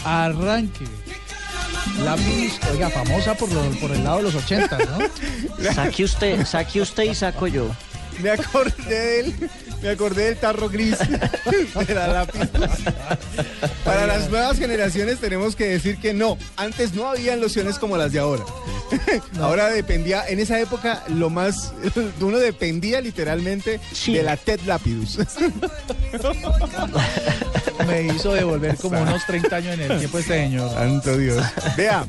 arranque. 0.04 0.86
Lápiz, 2.04 2.60
oiga, 2.72 2.90
famosa 2.90 3.36
por, 3.36 3.52
lo- 3.52 3.62
por 3.80 3.92
el 3.92 4.04
lado 4.04 4.18
de 4.18 4.24
los 4.24 4.36
80, 4.36 4.78
¿no? 4.78 5.74
Saque 5.74 6.04
usted, 6.04 6.46
saque 6.46 6.82
usted 6.82 7.04
y 7.04 7.16
saco 7.16 7.48
yo. 7.48 7.68
Me 8.22 8.32
acordé 8.32 9.24
del, 9.24 9.50
me 9.82 9.90
acordé 9.90 10.26
del 10.26 10.38
tarro 10.38 10.70
gris 10.70 10.98
de 11.88 11.94
la 11.94 12.08
lápiz. 12.08 12.50
Para 13.84 14.08
las 14.08 14.30
nuevas 14.30 14.58
generaciones 14.58 15.20
tenemos 15.20 15.56
que 15.56 15.66
decir 15.66 15.98
que 15.98 16.14
no. 16.14 16.38
Antes 16.58 16.94
no 16.94 17.10
había 17.10 17.36
lociones 17.36 17.80
como 17.80 17.98
las 17.98 18.12
de 18.12 18.20
ahora. 18.20 18.44
Ahora 19.40 19.70
dependía, 19.70 20.28
en 20.28 20.40
esa 20.40 20.60
época 20.60 21.04
lo 21.08 21.30
más, 21.30 21.74
uno 22.22 22.38
dependía 22.38 23.02
literalmente 23.02 23.80
de 24.08 24.24
la 24.24 24.38
TED 24.38 24.62
Lapidus. 24.66 25.20
Me 27.88 28.04
hizo 28.04 28.34
devolver 28.34 28.76
como 28.78 29.02
unos 29.02 29.26
30 29.26 29.56
años 29.56 29.74
en 29.76 29.92
el 29.92 30.00
tiempo 30.00 30.20
este 30.20 30.34
señor. 30.34 30.72
Santo 30.74 31.18
Dios. 31.18 31.44
Vea, 31.78 32.06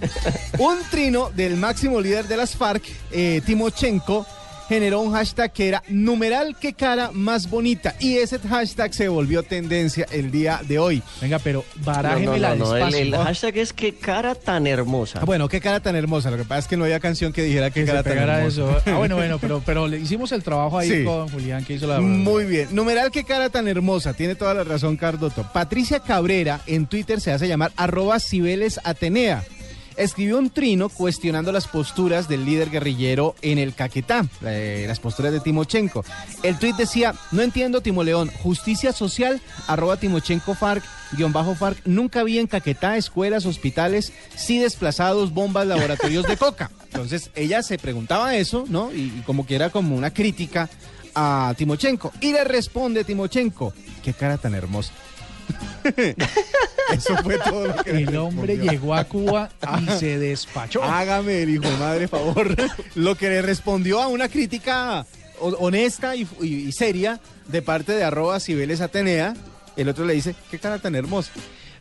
un 0.59 0.79
trino 0.91 1.31
del 1.31 1.57
máximo 1.57 2.01
líder 2.01 2.27
de 2.27 2.37
las 2.37 2.57
FARC, 2.57 2.83
eh, 3.13 3.41
Timochenko, 3.45 4.27
generó 4.71 5.01
un 5.01 5.13
hashtag 5.13 5.53
que 5.53 5.67
era 5.67 5.83
numeral 5.89 6.55
qué 6.61 6.75
cara 6.75 7.11
más 7.13 7.51
bonita 7.51 7.97
y 7.99 8.19
ese 8.19 8.39
hashtag 8.39 8.95
se 8.95 9.09
volvió 9.09 9.43
tendencia 9.43 10.07
el 10.13 10.31
día 10.31 10.61
de 10.69 10.79
hoy. 10.79 11.03
Venga, 11.21 11.41
pero 11.41 11.65
No, 11.75 11.85
barájeme 11.85 12.27
no, 12.27 12.37
la 12.37 12.55
no, 12.55 12.67
no, 12.67 12.87
el, 12.87 13.13
hashtag 13.17 13.59
es 13.59 13.73
qué 13.73 13.97
cara 13.97 14.37
tan 14.37 14.69
hermosa. 14.69 15.19
Ah, 15.21 15.25
bueno, 15.25 15.49
qué 15.49 15.61
cara 15.61 15.81
tan 15.81 15.97
hermosa. 15.97 16.31
Lo 16.31 16.37
que 16.37 16.45
pasa 16.45 16.61
es 16.61 16.67
que 16.69 16.77
no 16.77 16.85
había 16.85 17.01
canción 17.01 17.33
que 17.33 17.43
dijera 17.43 17.71
qué 17.71 17.81
que 17.81 17.87
se 17.87 17.93
cara 17.93 18.05
tan 18.05 18.17
hermosa. 18.17 18.47
eso. 18.47 18.83
Ah, 18.87 18.93
bueno, 18.99 19.17
bueno, 19.17 19.41
pero, 19.41 19.61
pero 19.67 19.89
le 19.89 19.99
hicimos 19.99 20.31
el 20.31 20.45
trabajo 20.45 20.79
ahí 20.79 20.89
Sí. 20.89 21.05
con 21.05 21.29
Julián 21.31 21.65
que 21.65 21.73
hizo 21.75 21.89
la 21.89 22.01
Muy 22.01 22.45
bien. 22.45 22.69
Numeral 22.71 23.11
qué 23.11 23.25
cara 23.25 23.51
tan 23.51 23.67
hermosa. 23.67 24.15
Tiene 24.15 24.37
toda 24.37 24.55
la 24.55 24.63
razón, 24.63 24.97
Cardoto. 24.97 25.51
Patricia 25.53 25.99
Cabrera 25.99 26.61
en 26.69 26.87
Twitter 26.87 27.21
se 27.21 27.33
hace 27.33 27.49
llamar 27.49 27.73
arroba 27.77 28.21
Cibeles 28.21 28.79
Atenea. 28.85 29.43
Escribió 30.01 30.39
un 30.39 30.49
trino 30.49 30.89
cuestionando 30.89 31.53
las 31.53 31.69
posturas 31.69 32.27
del 32.27 32.47
líder 32.47 32.71
guerrillero 32.71 33.35
en 33.43 33.59
el 33.59 33.75
Caquetá, 33.75 34.27
eh, 34.43 34.87
las 34.89 34.99
posturas 34.99 35.31
de 35.31 35.41
Timochenko. 35.41 36.07
El 36.43 36.59
tuit 36.59 36.75
decía, 36.75 37.15
no 37.33 37.43
entiendo 37.43 37.83
Timo 37.83 38.03
León, 38.03 38.31
justicia 38.43 38.95
social, 38.95 39.43
arroba 39.67 39.99
Timochenko 39.99 40.55
Farc, 40.55 40.83
guion 41.13 41.35
bajo 41.35 41.55
Farc, 41.55 41.83
nunca 41.85 42.23
vi 42.23 42.39
en 42.39 42.47
Caquetá 42.47 42.97
escuelas, 42.97 43.45
hospitales, 43.45 44.15
sí 44.35 44.59
desplazados, 44.59 45.35
bombas, 45.35 45.67
laboratorios 45.67 46.27
de 46.27 46.39
coca. 46.39 46.71
Entonces 46.85 47.31
ella 47.35 47.63
se 47.63 47.77
preguntaba 47.77 48.35
eso, 48.37 48.65
¿no? 48.71 48.91
Y, 48.95 49.13
y 49.19 49.23
como 49.27 49.45
que 49.45 49.55
era 49.55 49.69
como 49.69 49.97
una 49.97 50.15
crítica 50.15 50.71
a 51.15 51.53
Timochenko. 51.59 52.11
Y 52.23 52.33
le 52.33 52.45
responde 52.45 53.05
Timochenko, 53.05 53.75
qué 54.03 54.15
cara 54.15 54.39
tan 54.39 54.55
hermosa. 54.55 54.95
Eso 56.93 57.17
fue 57.23 57.39
todo 57.39 57.69
lo 57.69 57.77
que 57.85 57.91
El 57.91 58.17
hombre 58.17 58.57
llegó 58.59 58.95
a 58.95 59.05
Cuba 59.05 59.51
y 59.81 59.99
se 59.99 60.19
despachó. 60.19 60.83
Hágame 60.83 61.43
el 61.43 61.51
hijo 61.51 61.69
de 61.69 61.77
madre 61.77 62.09
favor. 62.09 62.55
Lo 62.95 63.15
que 63.17 63.29
le 63.29 63.43
respondió 63.43 64.01
a 64.03 64.09
una 64.09 64.29
crítica 64.29 65.07
ho- 65.39 65.57
honesta 65.59 66.17
y, 66.17 66.27
y- 66.41 66.47
y 66.69 66.73
seria 66.73 67.21
de 67.49 67.63
parte 67.63 67.93
de 67.93 68.03
arroba 68.05 68.41
Cibeles 68.41 68.81
Atenea. 68.81 69.35
El 69.77 69.89
otro 69.89 70.05
le 70.05 70.15
dice, 70.15 70.35
qué 70.51 70.59
cara 70.59 70.79
tan 70.79 70.95
hermosa. 70.97 71.31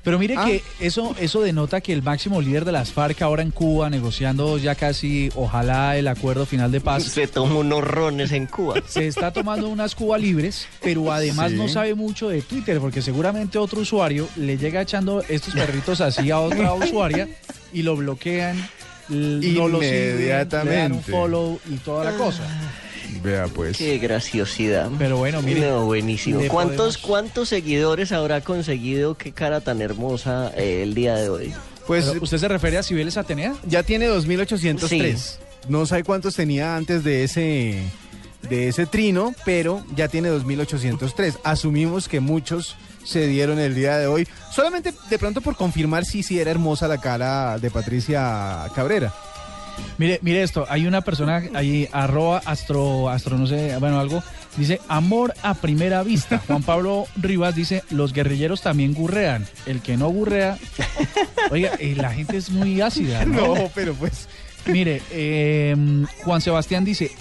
Pero 0.09 0.17
mire 0.17 0.33
Ah. 0.39 0.45
que 0.45 0.63
eso, 0.79 1.15
eso 1.19 1.39
denota 1.41 1.81
que 1.81 1.93
el 1.93 2.01
máximo 2.01 2.41
líder 2.41 2.65
de 2.65 2.71
las 2.71 2.91
FARC 2.91 3.21
ahora 3.21 3.43
en 3.43 3.51
Cuba, 3.51 3.91
negociando 3.91 4.57
ya 4.57 4.73
casi, 4.73 5.29
ojalá, 5.35 5.97
el 5.97 6.07
acuerdo 6.07 6.47
final 6.47 6.71
de 6.71 6.81
paz, 6.81 7.03
Se 7.03 7.27
tomó 7.27 7.59
unos 7.59 7.83
rones 7.83 8.31
en 8.31 8.47
Cuba. 8.47 8.81
se 8.87 9.05
está 9.05 9.31
tomando 9.31 9.69
unas 9.69 9.93
Cuba 9.93 10.17
libres, 10.17 10.67
pero 10.81 11.11
además 11.13 11.51
Sí. 11.51 11.57
no 11.57 11.67
sabe 11.67 11.93
mucho 11.93 12.27
de 12.29 12.41
Twitter, 12.41 12.79
porque 12.79 13.03
seguramente 13.03 13.59
otro 13.59 13.81
usuario 13.81 14.27
le 14.35 14.57
llega 14.57 14.81
echando 14.81 15.21
estos 15.29 15.53
perritos 15.53 16.01
así 16.01 16.31
a 16.31 16.39
otra 16.39 16.73
usuaria 16.73 17.27
y 17.71 17.83
lo 17.83 17.95
bloquean, 17.95 18.57
l- 19.11 19.53
no 19.53 19.67
lo 19.67 19.79
siguen, 19.79 20.17
le 20.17 20.27
dan 20.27 20.47
un 20.47 20.61
Inmediatamente. 20.63 21.11
follow 21.11 21.59
y 21.69 21.75
toda 21.75 22.05
la 22.05 22.17
cosa. 22.17 22.41
Vea 23.23 23.47
pues. 23.47 23.77
Qué 23.77 23.97
graciosidad. 23.97 24.89
Pero 24.97 25.17
bueno, 25.17 25.41
mire, 25.41 25.61
No, 25.69 25.85
buenísimo. 25.85 26.39
¿Cuántos, 26.49 26.75
podemos- 26.77 26.97
¿Cuántos 26.97 27.49
seguidores 27.49 28.11
habrá 28.11 28.41
conseguido 28.41 29.15
qué 29.15 29.31
cara 29.31 29.61
tan 29.61 29.81
hermosa 29.81 30.51
eh, 30.55 30.83
el 30.83 30.93
día 30.93 31.15
de 31.15 31.29
hoy? 31.29 31.53
Pues 31.87 32.05
Pero, 32.05 32.23
¿Usted 32.23 32.37
se 32.37 32.47
refiere 32.47 32.77
a 32.77 32.83
Cibeles 32.83 33.17
Atenea? 33.17 33.55
ya 33.65 33.83
tiene 33.83 34.05
2803. 34.07 35.39
No 35.67 35.85
sé 35.85 36.03
cuántos 36.03 36.35
tenía 36.35 36.75
antes 36.75 37.03
de 37.03 37.23
ese 37.23 37.83
de 38.49 38.69
ese 38.69 38.85
trino, 38.85 39.33
pero 39.43 39.83
ya 39.95 40.07
tiene 40.07 40.29
2803. 40.29 41.39
Asumimos 41.43 42.07
que 42.07 42.19
muchos 42.21 42.75
se 43.03 43.27
dieron 43.27 43.59
el 43.59 43.75
día 43.75 43.97
de 43.97 44.07
hoy, 44.07 44.27
solamente 44.51 44.93
de 45.09 45.19
pronto 45.19 45.41
por 45.41 45.55
confirmar 45.57 46.05
si 46.05 46.23
sí 46.23 46.39
era 46.39 46.51
hermosa 46.51 46.87
la 46.87 46.99
cara 46.99 47.57
de 47.57 47.69
Patricia 47.71 48.65
Cabrera. 48.75 49.13
Mire, 49.97 50.19
mire 50.21 50.43
esto, 50.43 50.65
hay 50.69 50.87
una 50.87 51.01
persona 51.01 51.43
ahí, 51.53 51.87
arroba 51.91 52.41
astro, 52.45 53.09
astro, 53.09 53.37
no 53.37 53.47
sé, 53.47 53.75
bueno, 53.79 53.99
algo, 53.99 54.23
dice, 54.57 54.79
amor 54.87 55.33
a 55.43 55.53
primera 55.55 56.03
vista. 56.03 56.37
Juan 56.47 56.63
Pablo 56.63 57.05
Rivas 57.17 57.55
dice, 57.55 57.83
los 57.89 58.13
guerrilleros 58.13 58.61
también 58.61 58.93
gurrean. 58.93 59.47
El 59.65 59.81
que 59.81 59.97
no 59.97 60.09
gurrea, 60.09 60.57
oiga, 61.51 61.71
eh, 61.79 61.95
la 61.97 62.11
gente 62.13 62.37
es 62.37 62.49
muy 62.49 62.81
ácida, 62.81 63.25
¿no? 63.25 63.55
No, 63.55 63.71
pero 63.73 63.93
pues 63.93 64.27
Mire, 64.65 65.01
eh, 65.11 65.75
Juan 66.23 66.41
Sebastián 66.41 66.85
dice, 66.85 67.11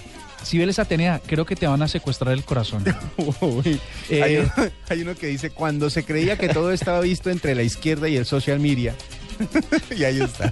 Cibeles 0.43 0.79
Atenea, 0.79 1.21
creo 1.25 1.45
que 1.45 1.55
te 1.55 1.67
van 1.67 1.81
a 1.81 1.87
secuestrar 1.87 2.33
el 2.33 2.43
corazón. 2.43 2.83
uy, 3.41 3.79
Eh, 4.09 4.23
hay, 4.23 4.35
uno, 4.37 4.51
hay 4.89 5.01
uno 5.01 5.15
que 5.15 5.27
dice 5.27 5.49
cuando 5.49 5.89
se 5.89 6.03
creía 6.03 6.37
que 6.37 6.49
todo 6.49 6.71
estaba 6.71 7.01
visto 7.01 7.29
entre 7.29 7.55
la 7.55 7.63
izquierda 7.63 8.07
y 8.09 8.17
el 8.17 8.25
social 8.25 8.59
media. 8.59 8.95
y 9.95 10.03
ahí 10.03 10.21
está. 10.21 10.51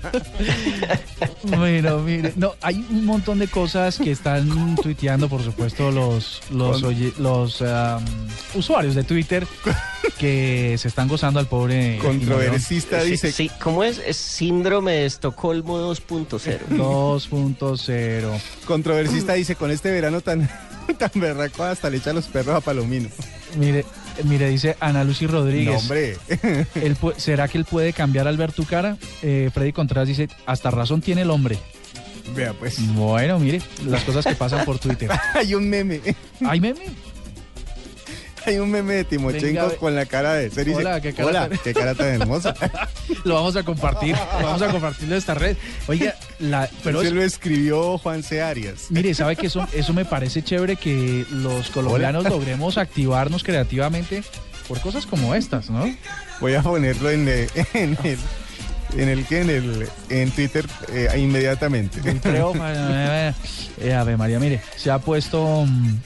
Bueno, 1.43 1.99
mire, 1.99 2.33
no, 2.35 2.53
hay 2.61 2.85
un 2.89 3.05
montón 3.05 3.39
de 3.39 3.47
cosas 3.47 3.97
que 3.97 4.11
están 4.11 4.75
tuiteando, 4.81 5.29
por 5.29 5.43
supuesto, 5.43 5.91
los 5.91 6.41
los, 6.51 6.83
oye- 6.83 7.13
usuarios 8.53 8.95
de 8.95 9.03
Twitter 9.03 9.47
que 10.17 10.75
se 10.77 10.87
están 10.87 11.07
gozando 11.07 11.39
al 11.39 11.47
pobre 11.47 11.99
Controversista 12.01 13.03
dice 13.03 13.31
sí, 13.31 13.51
¿Cómo 13.61 13.83
es? 13.83 13.99
Es 13.99 14.17
síndrome 14.17 14.93
de 14.93 15.05
Estocolmo 15.05 15.79
2.0. 15.79 16.59
2.0. 16.69 18.41
Controversista 18.65 19.33
dice, 19.33 19.55
con 19.55 19.71
este 19.71 19.91
verano 19.91 20.21
tan, 20.21 20.49
tan 20.97 21.11
berraco 21.15 21.63
hasta 21.63 21.89
le 21.89 21.97
echan 21.97 22.15
los 22.15 22.25
perros 22.27 22.55
a 22.55 22.61
Palomino. 22.61 23.09
Mire, 23.57 23.85
mire, 24.23 24.49
dice 24.49 24.75
Ana 24.79 25.03
Lucy 25.03 25.25
No, 25.25 25.31
Rodríguez. 25.33 25.81
hombre. 25.81 26.17
él 26.75 26.97
pu- 26.97 27.15
¿Será 27.17 27.47
que 27.47 27.57
él 27.57 27.65
puede 27.65 27.93
cambiar 27.93 28.27
al 28.27 28.37
ver 28.37 28.51
tu 28.51 28.65
cara? 28.65 28.97
Eh, 29.21 29.49
Freddy 29.53 29.71
Contreras 29.73 30.07
dice, 30.07 30.27
hasta 30.45 30.71
razón 30.71 31.01
tiene 31.01 31.21
el 31.21 31.29
hombre. 31.29 31.57
Vea, 32.35 32.53
pues. 32.53 32.75
Bueno, 32.93 33.39
mire, 33.39 33.61
las 33.85 34.03
cosas 34.03 34.25
que 34.25 34.35
pasan 34.35 34.65
por 34.65 34.79
Twitter. 34.79 35.09
Hay 35.33 35.55
un 35.55 35.69
meme. 35.69 36.01
¿Hay 36.45 36.59
meme? 36.59 36.81
Hay 38.47 38.59
un 38.59 38.71
meme 38.71 38.93
de 38.95 39.03
Timochenko 39.03 39.45
Venga, 39.45 39.75
con 39.75 39.93
la 39.93 40.05
cara 40.05 40.33
de... 40.33 40.49
se 40.49 40.63
dice, 40.63 40.77
Hola, 40.77 41.01
qué 41.01 41.13
cara 41.13 41.27
Hola, 41.27 41.49
tan- 41.49 41.57
qué 41.59 41.73
cara 41.73 41.95
tan 41.95 42.07
hermosa. 42.07 42.53
Lo 43.25 43.35
vamos 43.35 43.55
a 43.57 43.63
compartir, 43.63 44.15
lo 44.39 44.45
vamos 44.45 44.61
a 44.61 44.67
compartir 44.69 45.09
en 45.11 45.17
esta 45.17 45.33
red. 45.33 45.57
Oiga, 45.87 46.15
la, 46.39 46.69
pero 46.83 47.01
Se 47.01 47.07
es- 47.07 47.13
lo 47.13 47.21
escribió 47.23 47.97
Juan 47.97 48.23
C. 48.23 48.41
Arias. 48.41 48.85
Mire, 48.89 49.13
¿sabe 49.13 49.35
que 49.35 49.47
eso, 49.47 49.67
eso 49.73 49.93
me 49.93 50.05
parece 50.05 50.43
chévere 50.43 50.77
que 50.77 51.25
los 51.31 51.69
colombianos 51.71 52.23
logremos 52.23 52.77
activarnos 52.77 53.43
creativamente 53.43 54.23
por 54.67 54.79
cosas 54.79 55.05
como 55.05 55.35
estas, 55.35 55.69
¿no? 55.69 55.93
Voy 56.39 56.53
a 56.55 56.61
ponerlo 56.61 57.09
en, 57.11 57.27
eh, 57.27 57.47
en 57.73 57.97
el... 58.03 58.17
En 58.97 59.09
el 59.09 59.25
que 59.25 59.41
en 59.41 59.49
el 59.49 59.89
en 60.09 60.31
Twitter 60.31 60.65
eh, 60.93 61.09
inmediatamente. 61.17 61.99
Creo, 62.21 62.53
eh, 62.65 63.33
eh, 63.81 63.93
Ave 63.93 64.15
María, 64.15 64.39
mire, 64.39 64.61
se 64.77 64.89
ha 64.89 64.97
puesto 64.99 65.65
mm, 65.67 65.97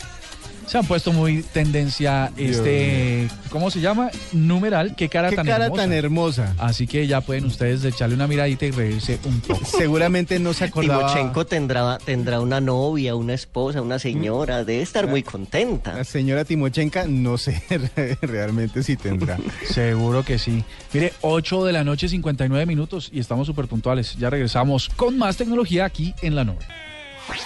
se 0.71 0.77
han 0.77 0.85
puesto 0.85 1.11
muy 1.11 1.43
tendencia 1.43 2.31
este, 2.37 3.27
¿cómo 3.49 3.69
se 3.69 3.81
llama? 3.81 4.09
Numeral, 4.31 4.95
qué 4.95 5.09
cara 5.09 5.29
Qué 5.29 5.35
tan 5.35 5.45
cara 5.45 5.65
hermosa. 5.65 5.81
tan 5.81 5.91
hermosa. 5.91 6.55
Así 6.57 6.87
que 6.87 7.07
ya 7.07 7.19
pueden 7.19 7.43
ustedes 7.43 7.83
echarle 7.83 8.15
una 8.15 8.25
miradita 8.25 8.67
y 8.67 8.71
reírse 8.71 9.19
un 9.25 9.41
poco. 9.41 9.65
Seguramente 9.77 10.39
no 10.39 10.53
se 10.53 10.63
acordaba. 10.63 11.07
Timochenko 11.07 11.45
tendrá, 11.45 11.97
tendrá 11.97 12.39
una 12.39 12.61
novia, 12.61 13.15
una 13.15 13.33
esposa, 13.33 13.81
una 13.81 13.99
señora. 13.99 14.63
Debe 14.63 14.81
estar 14.81 15.07
muy 15.07 15.23
contenta. 15.23 15.93
La 15.93 16.05
señora 16.05 16.45
Timochenka 16.45 17.03
no 17.05 17.37
sé 17.37 17.61
realmente 18.21 18.81
si 18.81 18.95
tendrá. 18.95 19.37
Seguro 19.69 20.23
que 20.23 20.39
sí. 20.39 20.63
Mire, 20.93 21.11
8 21.19 21.65
de 21.65 21.73
la 21.73 21.83
noche, 21.83 22.07
59 22.07 22.65
minutos 22.65 23.09
y 23.11 23.19
estamos 23.19 23.45
súper 23.45 23.67
puntuales. 23.67 24.15
Ya 24.17 24.29
regresamos 24.29 24.87
con 24.95 25.17
más 25.17 25.35
tecnología 25.35 25.83
aquí 25.83 26.15
en 26.21 26.33
la 26.33 26.45
nube. 26.45 26.65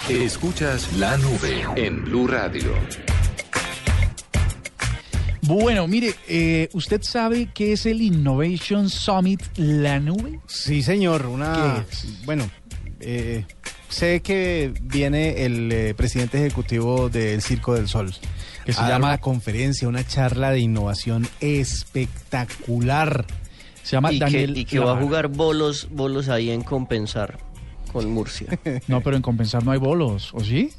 Escuchas 0.08 0.96
la 0.96 1.16
nube 1.16 1.64
en 1.74 2.04
Blue 2.04 2.28
Radio. 2.28 2.72
Bueno, 5.46 5.86
mire, 5.86 6.14
eh, 6.28 6.68
¿usted 6.72 7.02
sabe 7.02 7.48
qué 7.54 7.72
es 7.72 7.86
el 7.86 8.02
Innovation 8.02 8.88
Summit 8.90 9.40
La 9.56 10.00
Nube? 10.00 10.40
Sí, 10.46 10.82
señor. 10.82 11.26
Una. 11.26 11.84
¿Qué 11.88 11.96
es? 11.96 12.24
Bueno, 12.24 12.50
eh, 13.00 13.44
sé 13.88 14.20
que 14.22 14.72
viene 14.82 15.44
el 15.44 15.70
eh, 15.70 15.94
presidente 15.94 16.38
ejecutivo 16.38 17.08
del 17.08 17.42
Circo 17.42 17.74
del 17.74 17.86
Sol. 17.88 18.12
Que 18.64 18.72
se 18.72 18.80
a 18.80 18.82
dar 18.84 18.92
llama- 18.94 19.08
una 19.08 19.18
conferencia, 19.18 19.86
una 19.86 20.04
charla 20.04 20.50
de 20.50 20.58
innovación 20.60 21.28
espectacular. 21.40 23.24
Se 23.84 23.92
llama 23.96 24.10
Y 24.12 24.18
que, 24.18 24.24
Daniel 24.24 24.56
y 24.58 24.64
que 24.64 24.80
va 24.80 24.98
a 24.98 25.00
jugar 25.00 25.28
bolos, 25.28 25.86
bolos 25.92 26.28
ahí 26.28 26.50
en 26.50 26.62
compensar 26.62 27.38
con 27.92 28.10
Murcia. 28.10 28.48
No, 28.88 29.00
pero 29.00 29.14
en 29.14 29.22
compensar 29.22 29.64
no 29.64 29.70
hay 29.70 29.78
bolos, 29.78 30.30
¿o 30.34 30.40
sí? 30.42 30.70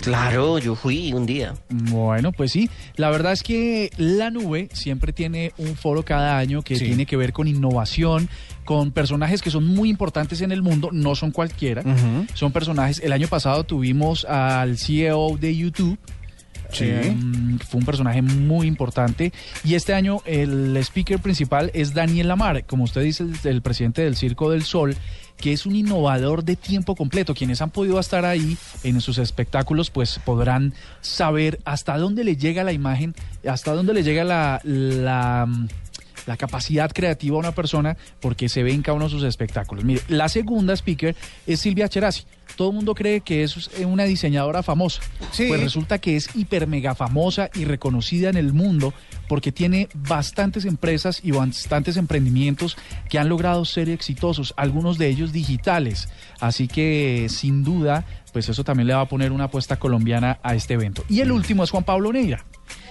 Claro, 0.00 0.58
yo 0.58 0.74
fui 0.74 1.12
un 1.12 1.26
día. 1.26 1.54
Bueno, 1.68 2.30
pues 2.32 2.52
sí. 2.52 2.68
La 2.96 3.10
verdad 3.10 3.32
es 3.32 3.42
que 3.42 3.90
la 3.96 4.30
nube 4.30 4.68
siempre 4.72 5.12
tiene 5.12 5.52
un 5.58 5.74
foro 5.76 6.04
cada 6.04 6.38
año 6.38 6.62
que 6.62 6.76
Sí. 6.76 6.84
tiene 6.84 7.06
que 7.06 7.16
ver 7.16 7.32
con 7.32 7.48
innovación, 7.48 8.28
con 8.64 8.92
personajes 8.92 9.42
que 9.42 9.50
son 9.50 9.66
muy 9.66 9.88
importantes 9.88 10.40
en 10.42 10.52
el 10.52 10.62
mundo, 10.62 10.90
no 10.92 11.14
son 11.14 11.30
cualquiera. 11.30 11.82
Son 12.34 12.52
personajes. 12.52 13.00
El 13.02 13.12
año 13.12 13.26
pasado 13.28 13.64
tuvimos 13.64 14.24
al 14.26 14.76
CEO 14.78 15.36
de 15.40 15.56
YouTube. 15.56 15.98
Sí. 16.72 16.84
Eh, 16.84 17.14
fue 17.68 17.78
un 17.80 17.86
personaje 17.86 18.22
muy 18.22 18.66
importante. 18.66 19.32
Y 19.64 19.74
este 19.74 19.94
año 19.94 20.20
el 20.26 20.76
speaker 20.78 21.20
principal 21.20 21.70
es 21.74 21.94
Daniel 21.94 22.26
Lamar, 22.28 22.64
como 22.66 22.84
usted 22.84 23.02
dice, 23.02 23.22
el, 23.22 23.34
el 23.44 23.62
presidente 23.62 24.02
del 24.02 24.16
Circo 24.16 24.50
del 24.50 24.64
Sol, 24.64 24.96
que 25.36 25.52
es 25.52 25.66
un 25.66 25.76
innovador 25.76 26.44
de 26.44 26.56
tiempo 26.56 26.94
completo. 26.96 27.34
Quienes 27.34 27.60
han 27.62 27.70
podido 27.70 28.00
estar 28.00 28.24
ahí 28.24 28.56
en 28.82 29.00
sus 29.00 29.18
espectáculos, 29.18 29.90
pues 29.90 30.20
podrán 30.24 30.74
saber 31.00 31.60
hasta 31.64 31.98
dónde 31.98 32.24
le 32.24 32.36
llega 32.36 32.64
la 32.64 32.72
imagen, 32.72 33.14
hasta 33.48 33.72
dónde 33.72 33.94
le 33.94 34.02
llega 34.02 34.24
la, 34.24 34.60
la, 34.64 35.48
la 36.26 36.36
capacidad 36.36 36.90
creativa 36.90 37.36
a 37.36 37.40
una 37.40 37.52
persona, 37.52 37.96
porque 38.20 38.48
se 38.48 38.62
ve 38.62 38.72
en 38.72 38.82
cada 38.82 38.96
uno 38.96 39.06
de 39.06 39.10
sus 39.10 39.24
espectáculos. 39.24 39.84
Mire, 39.84 40.02
la 40.08 40.28
segunda 40.28 40.74
speaker 40.74 41.14
es 41.46 41.60
Silvia 41.60 41.88
Cherasi. 41.88 42.24
Todo 42.56 42.70
el 42.70 42.76
mundo 42.76 42.94
cree 42.94 43.20
que 43.20 43.42
es 43.42 43.68
una 43.84 44.04
diseñadora 44.04 44.62
famosa. 44.62 45.02
Sí. 45.32 45.46
Pues 45.48 45.60
resulta 45.60 45.98
que 45.98 46.16
es 46.16 46.34
hiper 46.34 46.66
mega 46.66 46.94
famosa 46.94 47.50
y 47.54 47.64
reconocida 47.64 48.30
en 48.30 48.36
el 48.36 48.54
mundo 48.54 48.94
porque 49.28 49.52
tiene 49.52 49.88
bastantes 49.94 50.64
empresas 50.64 51.20
y 51.22 51.30
bastantes 51.30 51.96
emprendimientos 51.96 52.76
que 53.08 53.18
han 53.18 53.28
logrado 53.28 53.64
ser 53.64 53.88
exitosos, 53.88 54.54
algunos 54.56 54.98
de 54.98 55.08
ellos 55.08 55.32
digitales. 55.32 56.08
Así 56.40 56.68
que 56.68 57.26
sin 57.28 57.64
duda, 57.64 58.04
pues 58.32 58.48
eso 58.48 58.64
también 58.64 58.88
le 58.88 58.94
va 58.94 59.02
a 59.02 59.08
poner 59.08 59.32
una 59.32 59.44
apuesta 59.44 59.76
colombiana 59.76 60.38
a 60.42 60.54
este 60.54 60.74
evento. 60.74 61.04
Y 61.08 61.20
el 61.20 61.32
último 61.32 61.64
es 61.64 61.70
Juan 61.70 61.84
Pablo 61.84 62.12
Neira. 62.12 62.44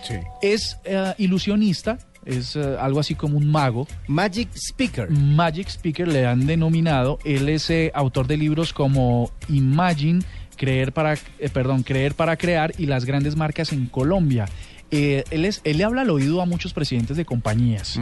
Sí. 0.04 0.16
Es 0.42 0.78
eh, 0.86 1.14
ilusionista, 1.18 1.98
es 2.26 2.56
eh, 2.56 2.76
algo 2.80 3.00
así 3.00 3.16
como 3.16 3.38
un 3.38 3.48
mago. 3.48 3.88
Magic 4.08 4.50
Speaker. 4.56 5.10
Magic 5.10 5.68
Speaker 5.70 6.08
le 6.08 6.26
han 6.26 6.46
denominado. 6.46 7.20
Él 7.24 7.48
es 7.50 7.70
eh, 7.70 7.92
autor 7.94 8.28
de 8.28 8.38
libros 8.38 8.74
como 8.74 9.32
Imagine, 9.48 10.24
Creer 10.58 10.92
para, 10.92 11.14
eh, 11.14 11.50
perdón, 11.54 11.84
Creer 11.84 12.16
para 12.16 12.38
Crear 12.38 12.74
y 12.78 12.88
las 12.88 13.06
grandes 13.06 13.36
marcas 13.36 13.72
en 13.72 13.86
Colombia. 13.88 14.48
Eh, 14.92 15.24
él, 15.32 15.46
es, 15.46 15.62
él 15.64 15.78
le 15.80 15.84
habla 15.84 16.02
al 16.04 16.10
oído 16.12 16.42
a 16.42 16.46
muchos 16.46 16.72
presidentes 16.74 17.18
de 17.18 17.26
compañías 17.26 18.00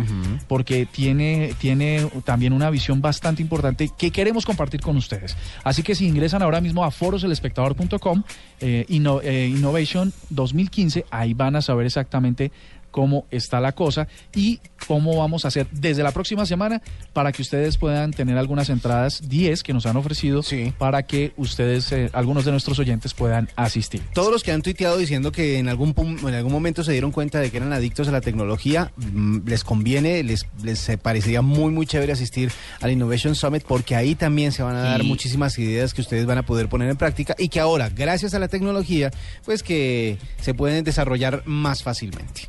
porque 0.48 0.86
tiene, 0.86 1.54
tiene 1.60 2.06
también 2.26 2.52
una 2.54 2.69
visión 2.69 3.02
bastante 3.02 3.41
importante 3.41 3.89
que 3.98 4.12
queremos 4.12 4.46
compartir 4.46 4.82
con 4.82 4.98
ustedes. 4.98 5.36
Así 5.63 5.82
que 5.82 5.96
si 5.96 6.06
ingresan 6.08 6.43
ahora 6.43 6.60
mismo 6.62 6.84
a 6.84 6.91
foroselespectador.com, 6.91 8.24
eh, 8.60 8.86
Inno- 8.89 9.22
eh, 9.24 9.48
Innovation 9.48 10.12
2015, 10.30 11.06
ahí 11.10 11.34
van 11.34 11.56
a 11.56 11.62
saber 11.62 11.86
exactamente 11.86 12.52
cómo 12.93 13.25
está 13.32 13.60
la 13.60 13.71
cosa 13.73 14.08
y 14.36 14.62
cómo 14.88 15.17
vamos 15.17 15.43
a 15.45 15.47
hacer 15.47 15.67
desde 15.71 16.03
la 16.03 16.12
próxima 16.12 16.45
semana 16.45 16.82
para 17.12 17.32
que 17.32 17.41
ustedes 17.41 17.77
puedan 17.77 18.12
tener 18.12 18.38
algunas 18.38 18.69
entradas 18.69 19.27
10 19.27 19.63
que 19.63 19.73
nos 19.73 19.86
han 19.88 19.97
ofrecido 19.97 20.43
Sí. 20.43 20.71
para 20.77 21.03
que 21.03 21.34
ustedes, 21.38 21.91
eh, 21.91 22.10
algunos 22.13 22.45
de 22.45 22.51
nuestros 22.51 22.77
oyentes 22.77 23.13
puedan 23.15 23.49
asistir. 23.56 24.01
Todos 24.13 24.32
los 24.32 24.43
que 24.43 24.51
han 24.51 24.62
tuiteado 24.62 24.97
diciendo 24.97 25.32
que 25.32 25.58
en 25.58 25.69
algún, 25.69 25.95
en 25.97 26.36
algún 26.36 26.51
momento 26.51 26.84
se 26.84 26.91
dieron 26.91 27.12
cuenta 27.12 27.39
de 27.39 27.49
que 27.49 27.58
eran 27.58 27.73
adictos 27.73 28.08
a 28.08 28.12
la 28.12 28.21
tecnología, 28.21 28.91
mm, 28.97 29.39
les 29.47 29.63
conviene, 29.63 30.21
les, 30.21 30.45
les 30.63 30.88
eh, 30.89 30.97
parecería 30.99 31.41
muy, 31.41 31.71
muy 31.71 31.88
chévere 31.88 32.13
asistir 32.13 32.51
al 32.79 32.91
Innovation 32.91 33.34
Summit 33.34 33.63
porque 33.67 33.95
ahí 33.95 34.13
también 34.13 34.51
se 34.51 34.62
van 34.62 34.75
a 34.75 34.82
dar 34.82 35.01
Y- 35.03 35.08
muchísimas 35.08 35.58
ideas 35.58 35.93
que 35.95 36.01
ustedes 36.01 36.25
van 36.27 36.38
a 36.38 36.43
poder 36.43 36.69
poner 36.69 36.89
en 36.89 36.97
práctica 36.97 37.36
y 37.39 37.49
que 37.49 37.60
ahora, 37.60 37.89
gracias 37.89 38.34
a 38.36 38.39
la 38.39 38.47
tecnología, 38.49 39.10
pues 39.45 39.63
que 39.63 40.17
se 40.41 40.53
pueden 40.53 40.84
desarrollar 40.84 41.41
más 41.45 41.82
fácilmente. 41.82 42.47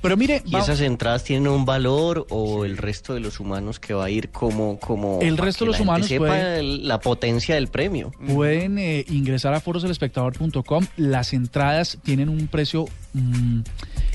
Pero 0.00 0.16
mire, 0.16 0.42
¿Y 0.44 0.52
va- 0.52 0.60
esas 0.60 0.80
entradas 0.80 1.24
tienen 1.24 1.48
un 1.50 1.64
valor 1.64 2.26
o 2.30 2.64
el 2.64 2.76
resto 2.76 3.14
de 3.14 3.20
los 3.20 3.40
humanos 3.40 3.80
que 3.80 3.94
va 3.94 4.04
a 4.04 4.10
ir 4.10 4.30
como... 4.30 4.78
como 4.78 5.18
El 5.20 5.36
resto 5.36 5.64
de 5.64 5.72
los 5.72 5.80
humanos 5.80 6.06
sepa 6.06 6.36
la 6.62 7.00
potencia 7.00 7.54
del 7.56 7.68
premio. 7.68 8.12
Pueden 8.32 8.78
eh, 8.78 9.04
ingresar 9.08 9.54
a 9.54 9.60
foroselespectador.com. 9.60 10.86
Las 10.96 11.32
entradas 11.32 11.98
tienen 12.02 12.28
un 12.28 12.46
precio. 12.48 12.86
mm, 13.14 13.60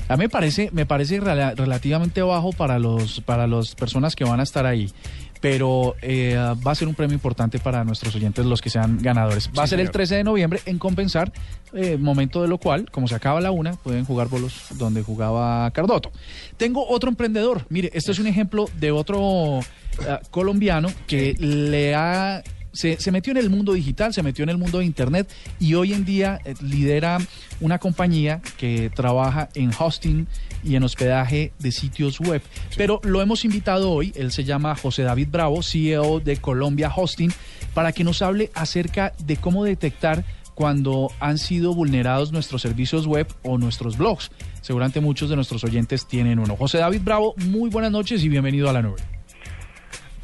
a 0.08 0.16
mí 0.16 0.24
me 0.24 0.28
parece, 0.28 0.70
me 0.72 0.86
parece 0.86 1.20
rela- 1.20 1.54
relativamente 1.54 2.20
bajo 2.22 2.52
para 2.52 2.78
los 2.78 3.20
para 3.22 3.46
las 3.46 3.74
personas 3.74 4.14
que 4.16 4.24
van 4.24 4.40
a 4.40 4.42
estar 4.42 4.66
ahí. 4.66 4.90
Pero 5.44 5.94
eh, 6.00 6.38
va 6.66 6.72
a 6.72 6.74
ser 6.74 6.88
un 6.88 6.94
premio 6.94 7.12
importante 7.12 7.58
para 7.58 7.84
nuestros 7.84 8.14
oyentes, 8.14 8.46
los 8.46 8.62
que 8.62 8.70
sean 8.70 8.96
ganadores. 8.96 9.50
Va 9.50 9.64
a 9.64 9.66
ser 9.66 9.78
el 9.78 9.88
señor. 9.88 9.92
13 9.92 10.14
de 10.14 10.24
noviembre 10.24 10.60
en 10.64 10.78
Compensar, 10.78 11.34
eh, 11.74 11.98
momento 11.98 12.40
de 12.40 12.48
lo 12.48 12.56
cual, 12.56 12.90
como 12.90 13.08
se 13.08 13.14
acaba 13.14 13.42
la 13.42 13.50
una, 13.50 13.74
pueden 13.74 14.06
jugar 14.06 14.28
bolos 14.28 14.68
donde 14.78 15.02
jugaba 15.02 15.70
Cardoto. 15.72 16.12
Tengo 16.56 16.88
otro 16.88 17.10
emprendedor. 17.10 17.66
Mire, 17.68 17.90
este 17.92 18.12
es 18.12 18.18
un 18.18 18.26
ejemplo 18.26 18.64
de 18.80 18.90
otro 18.90 19.58
eh, 19.60 20.18
colombiano 20.30 20.88
que 21.06 21.34
le 21.38 21.94
ha 21.94 22.42
se, 22.74 23.00
se 23.00 23.10
metió 23.10 23.30
en 23.30 23.38
el 23.38 23.50
mundo 23.50 23.72
digital, 23.72 24.12
se 24.12 24.22
metió 24.22 24.42
en 24.42 24.50
el 24.50 24.58
mundo 24.58 24.78
de 24.78 24.84
Internet 24.84 25.32
y 25.58 25.74
hoy 25.74 25.92
en 25.92 26.04
día 26.04 26.40
eh, 26.44 26.54
lidera 26.60 27.18
una 27.60 27.78
compañía 27.78 28.42
que 28.58 28.90
trabaja 28.90 29.48
en 29.54 29.70
hosting 29.76 30.26
y 30.62 30.76
en 30.76 30.82
hospedaje 30.82 31.52
de 31.58 31.72
sitios 31.72 32.20
web. 32.20 32.42
Pero 32.76 33.00
lo 33.04 33.22
hemos 33.22 33.44
invitado 33.44 33.90
hoy, 33.90 34.12
él 34.16 34.32
se 34.32 34.44
llama 34.44 34.74
José 34.74 35.02
David 35.02 35.28
Bravo, 35.30 35.62
CEO 35.62 36.20
de 36.20 36.36
Colombia 36.36 36.92
Hosting, 36.94 37.32
para 37.72 37.92
que 37.92 38.04
nos 38.04 38.22
hable 38.22 38.50
acerca 38.54 39.12
de 39.18 39.36
cómo 39.36 39.64
detectar 39.64 40.24
cuando 40.54 41.10
han 41.20 41.38
sido 41.38 41.74
vulnerados 41.74 42.32
nuestros 42.32 42.62
servicios 42.62 43.06
web 43.06 43.26
o 43.42 43.58
nuestros 43.58 43.98
blogs. 43.98 44.30
Seguramente 44.60 45.00
muchos 45.00 45.28
de 45.28 45.36
nuestros 45.36 45.64
oyentes 45.64 46.06
tienen 46.06 46.38
uno. 46.38 46.56
José 46.56 46.78
David 46.78 47.02
Bravo, 47.02 47.34
muy 47.46 47.70
buenas 47.70 47.90
noches 47.90 48.22
y 48.24 48.28
bienvenido 48.28 48.70
a 48.70 48.72
la 48.72 48.82
nube. 48.82 49.02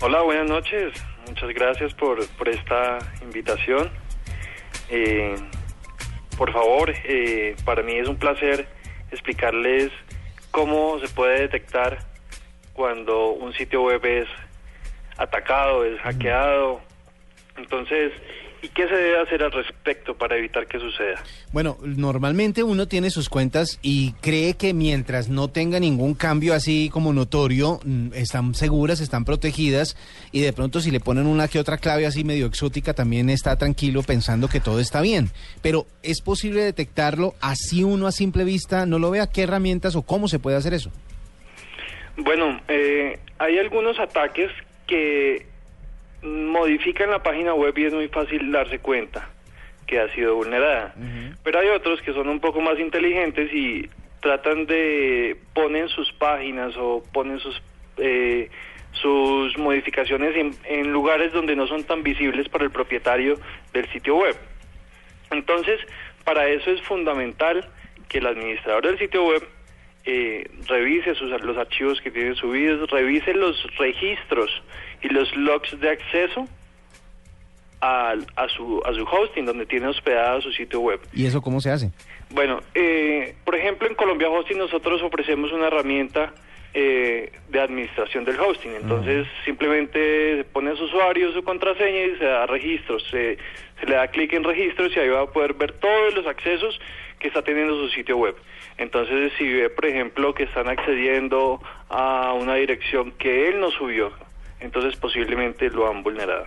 Hola, 0.00 0.22
buenas 0.22 0.48
noches. 0.48 0.92
Muchas 1.30 1.50
gracias 1.50 1.94
por, 1.94 2.26
por 2.30 2.48
esta 2.48 2.98
invitación. 3.22 3.88
Eh, 4.88 5.36
por 6.36 6.52
favor, 6.52 6.92
eh, 7.04 7.54
para 7.64 7.84
mí 7.84 7.92
es 7.94 8.08
un 8.08 8.16
placer 8.16 8.66
explicarles 9.12 9.92
cómo 10.50 10.98
se 10.98 11.08
puede 11.08 11.42
detectar 11.42 11.98
cuando 12.72 13.28
un 13.28 13.52
sitio 13.52 13.82
web 13.82 14.04
es 14.04 14.26
atacado, 15.18 15.84
es 15.84 16.00
hackeado. 16.00 16.80
Entonces, 17.56 18.12
¿y 18.62 18.68
qué 18.68 18.86
se 18.88 18.94
debe 18.94 19.20
hacer 19.20 19.42
al 19.42 19.52
respecto 19.52 20.14
para 20.14 20.36
evitar 20.36 20.66
que 20.66 20.78
suceda? 20.78 21.22
Bueno, 21.52 21.78
normalmente 21.82 22.62
uno 22.62 22.86
tiene 22.86 23.10
sus 23.10 23.28
cuentas 23.28 23.78
y 23.82 24.12
cree 24.20 24.54
que 24.54 24.74
mientras 24.74 25.28
no 25.28 25.48
tenga 25.48 25.80
ningún 25.80 26.14
cambio 26.14 26.54
así 26.54 26.90
como 26.92 27.12
notorio, 27.12 27.80
mm, 27.84 28.14
están 28.14 28.54
seguras, 28.54 29.00
están 29.00 29.24
protegidas 29.24 29.96
y 30.32 30.40
de 30.40 30.52
pronto 30.52 30.80
si 30.80 30.90
le 30.90 31.00
ponen 31.00 31.26
una 31.26 31.48
que 31.48 31.58
otra 31.58 31.78
clave 31.78 32.06
así 32.06 32.24
medio 32.24 32.46
exótica 32.46 32.94
también 32.94 33.30
está 33.30 33.56
tranquilo 33.56 34.02
pensando 34.02 34.48
que 34.48 34.60
todo 34.60 34.80
está 34.80 35.00
bien. 35.00 35.30
Pero 35.62 35.86
es 36.02 36.20
posible 36.20 36.62
detectarlo 36.62 37.34
así 37.40 37.82
uno 37.82 38.06
a 38.06 38.12
simple 38.12 38.44
vista 38.44 38.86
no 38.86 38.98
lo 38.98 39.10
vea 39.10 39.30
qué 39.30 39.42
herramientas 39.42 39.96
o 39.96 40.02
cómo 40.02 40.28
se 40.28 40.38
puede 40.38 40.56
hacer 40.56 40.74
eso. 40.74 40.90
Bueno, 42.16 42.60
eh, 42.68 43.18
hay 43.38 43.58
algunos 43.58 43.98
ataques 43.98 44.50
que 44.86 45.49
modifican 46.22 47.10
la 47.10 47.22
página 47.22 47.54
web 47.54 47.76
y 47.78 47.84
es 47.84 47.94
muy 47.94 48.08
fácil 48.08 48.50
darse 48.52 48.78
cuenta 48.78 49.30
que 49.86 49.98
ha 49.98 50.12
sido 50.14 50.36
vulnerada. 50.36 50.94
Pero 51.42 51.58
hay 51.58 51.68
otros 51.68 52.00
que 52.02 52.12
son 52.12 52.28
un 52.28 52.40
poco 52.40 52.60
más 52.60 52.78
inteligentes 52.78 53.52
y 53.52 53.88
tratan 54.20 54.66
de 54.66 55.36
ponen 55.54 55.88
sus 55.88 56.12
páginas 56.12 56.74
o 56.76 57.02
ponen 57.12 57.38
sus 57.40 57.60
eh, 57.96 58.50
sus 58.92 59.56
modificaciones 59.56 60.36
en, 60.36 60.54
en 60.64 60.92
lugares 60.92 61.32
donde 61.32 61.54
no 61.54 61.66
son 61.66 61.84
tan 61.84 62.02
visibles 62.02 62.48
para 62.48 62.64
el 62.64 62.70
propietario 62.70 63.38
del 63.72 63.88
sitio 63.92 64.16
web. 64.16 64.36
Entonces, 65.30 65.80
para 66.24 66.48
eso 66.48 66.70
es 66.70 66.82
fundamental 66.82 67.68
que 68.08 68.18
el 68.18 68.26
administrador 68.26 68.86
del 68.86 68.98
sitio 68.98 69.26
web 69.26 69.46
eh, 70.04 70.50
revise 70.66 71.14
sus, 71.14 71.30
los 71.42 71.56
archivos 71.56 72.00
que 72.00 72.10
tiene 72.10 72.34
subidos, 72.34 72.90
revise 72.90 73.34
los 73.34 73.62
registros 73.76 74.50
y 75.02 75.08
los 75.08 75.34
logs 75.36 75.78
de 75.80 75.90
acceso 75.90 76.46
a, 77.80 78.14
a, 78.36 78.48
su, 78.48 78.82
a 78.84 78.92
su 78.92 79.04
hosting, 79.04 79.46
donde 79.46 79.66
tiene 79.66 79.86
hospedado 79.86 80.40
su 80.42 80.52
sitio 80.52 80.80
web. 80.80 81.00
¿Y 81.12 81.26
eso 81.26 81.40
cómo 81.40 81.60
se 81.60 81.70
hace? 81.70 81.90
Bueno, 82.30 82.60
eh, 82.74 83.34
por 83.44 83.56
ejemplo, 83.56 83.88
en 83.88 83.94
Colombia 83.94 84.28
Hosting 84.28 84.58
nosotros 84.58 85.02
ofrecemos 85.02 85.50
una 85.52 85.66
herramienta 85.66 86.32
eh, 86.72 87.32
de 87.48 87.60
administración 87.60 88.24
del 88.24 88.38
hosting. 88.38 88.72
Entonces, 88.74 89.26
simplemente 89.44 90.36
se 90.36 90.44
pone 90.44 90.76
su 90.76 90.84
usuario, 90.84 91.32
su 91.32 91.42
contraseña 91.42 92.02
y 92.02 92.16
se 92.18 92.24
da 92.24 92.46
registros. 92.46 93.02
Se, 93.10 93.38
se 93.80 93.86
le 93.86 93.96
da 93.96 94.06
clic 94.08 94.32
en 94.34 94.44
registros 94.44 94.94
y 94.94 95.00
ahí 95.00 95.08
va 95.08 95.22
a 95.22 95.26
poder 95.26 95.54
ver 95.54 95.72
todos 95.72 96.14
los 96.14 96.26
accesos 96.26 96.78
que 97.18 97.28
está 97.28 97.42
teniendo 97.42 97.74
su 97.74 97.88
sitio 97.88 98.16
web. 98.16 98.36
Entonces, 98.78 99.32
si 99.36 99.52
ve, 99.52 99.68
por 99.68 99.86
ejemplo, 99.86 100.32
que 100.32 100.44
están 100.44 100.68
accediendo 100.68 101.60
a 101.88 102.32
una 102.34 102.54
dirección 102.54 103.10
que 103.12 103.48
él 103.48 103.58
no 103.58 103.70
subió, 103.70 104.12
entonces 104.60 104.98
posiblemente 104.98 105.70
lo 105.70 105.88
han 105.88 106.02
vulnerado. 106.02 106.46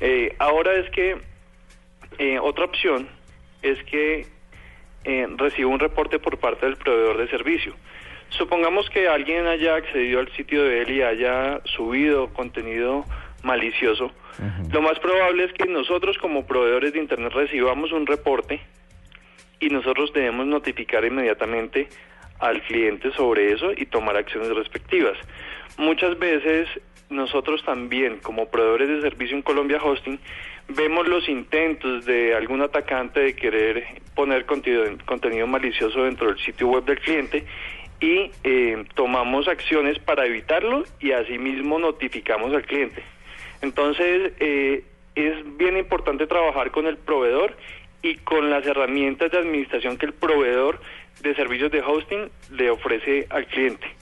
Eh, 0.00 0.34
ahora 0.38 0.74
es 0.74 0.88
que 0.90 1.18
eh, 2.18 2.38
otra 2.38 2.64
opción 2.64 3.08
es 3.62 3.82
que 3.84 4.26
eh, 5.04 5.26
recibe 5.36 5.66
un 5.66 5.78
reporte 5.78 6.18
por 6.18 6.38
parte 6.38 6.66
del 6.66 6.76
proveedor 6.76 7.18
de 7.18 7.28
servicio. 7.28 7.74
Supongamos 8.30 8.90
que 8.90 9.08
alguien 9.08 9.46
haya 9.46 9.76
accedido 9.76 10.20
al 10.20 10.30
sitio 10.32 10.62
de 10.62 10.82
él 10.82 10.90
y 10.90 11.02
haya 11.02 11.60
subido 11.64 12.32
contenido 12.32 13.04
malicioso. 13.42 14.10
Lo 14.70 14.82
más 14.82 14.98
probable 15.00 15.44
es 15.44 15.52
que 15.52 15.66
nosotros 15.66 16.16
como 16.18 16.46
proveedores 16.46 16.92
de 16.92 17.00
Internet 17.00 17.32
recibamos 17.32 17.90
un 17.90 18.06
reporte 18.06 18.60
y 19.58 19.68
nosotros 19.70 20.12
debemos 20.12 20.46
notificar 20.46 21.04
inmediatamente 21.04 21.88
al 22.38 22.62
cliente 22.62 23.10
sobre 23.12 23.52
eso 23.52 23.72
y 23.76 23.86
tomar 23.86 24.16
acciones 24.16 24.54
respectivas. 24.54 25.16
Muchas 25.78 26.18
veces 26.18 26.68
nosotros 27.08 27.62
también, 27.64 28.18
como 28.18 28.50
proveedores 28.50 28.88
de 28.88 29.00
servicio 29.00 29.36
en 29.36 29.42
Colombia 29.42 29.80
Hosting, 29.82 30.18
vemos 30.68 31.06
los 31.06 31.28
intentos 31.28 32.04
de 32.04 32.34
algún 32.34 32.62
atacante 32.62 33.20
de 33.20 33.36
querer 33.36 33.84
poner 34.16 34.44
contenido, 34.44 35.46
malicioso 35.46 36.02
dentro 36.02 36.26
del 36.28 36.38
sitio 36.40 36.66
web 36.66 36.84
del 36.84 36.98
cliente 36.98 37.44
y 38.00 38.32
eh, 38.42 38.84
tomamos 38.94 39.46
acciones 39.46 40.00
para 40.00 40.26
evitarlo 40.26 40.82
y 40.98 41.12
asimismo 41.12 41.78
notificamos 41.78 42.52
al 42.52 42.64
cliente. 42.64 43.02
Entonces, 43.62 44.32
eh, 44.40 44.84
es 45.14 45.56
bien 45.56 45.76
importante 45.76 46.26
trabajar 46.26 46.72
con 46.72 46.88
el 46.88 46.96
proveedor 46.96 47.56
y 48.02 48.16
con 48.16 48.50
las 48.50 48.66
herramientas 48.66 49.30
de 49.30 49.38
administración 49.38 49.96
que 49.96 50.06
el 50.06 50.12
proveedor 50.12 50.80
de 51.22 51.36
servicios 51.36 51.70
de 51.70 51.82
hosting 51.82 52.30
le 52.50 52.68
ofrece 52.70 53.26
al 53.30 53.46
cliente. 53.46 53.97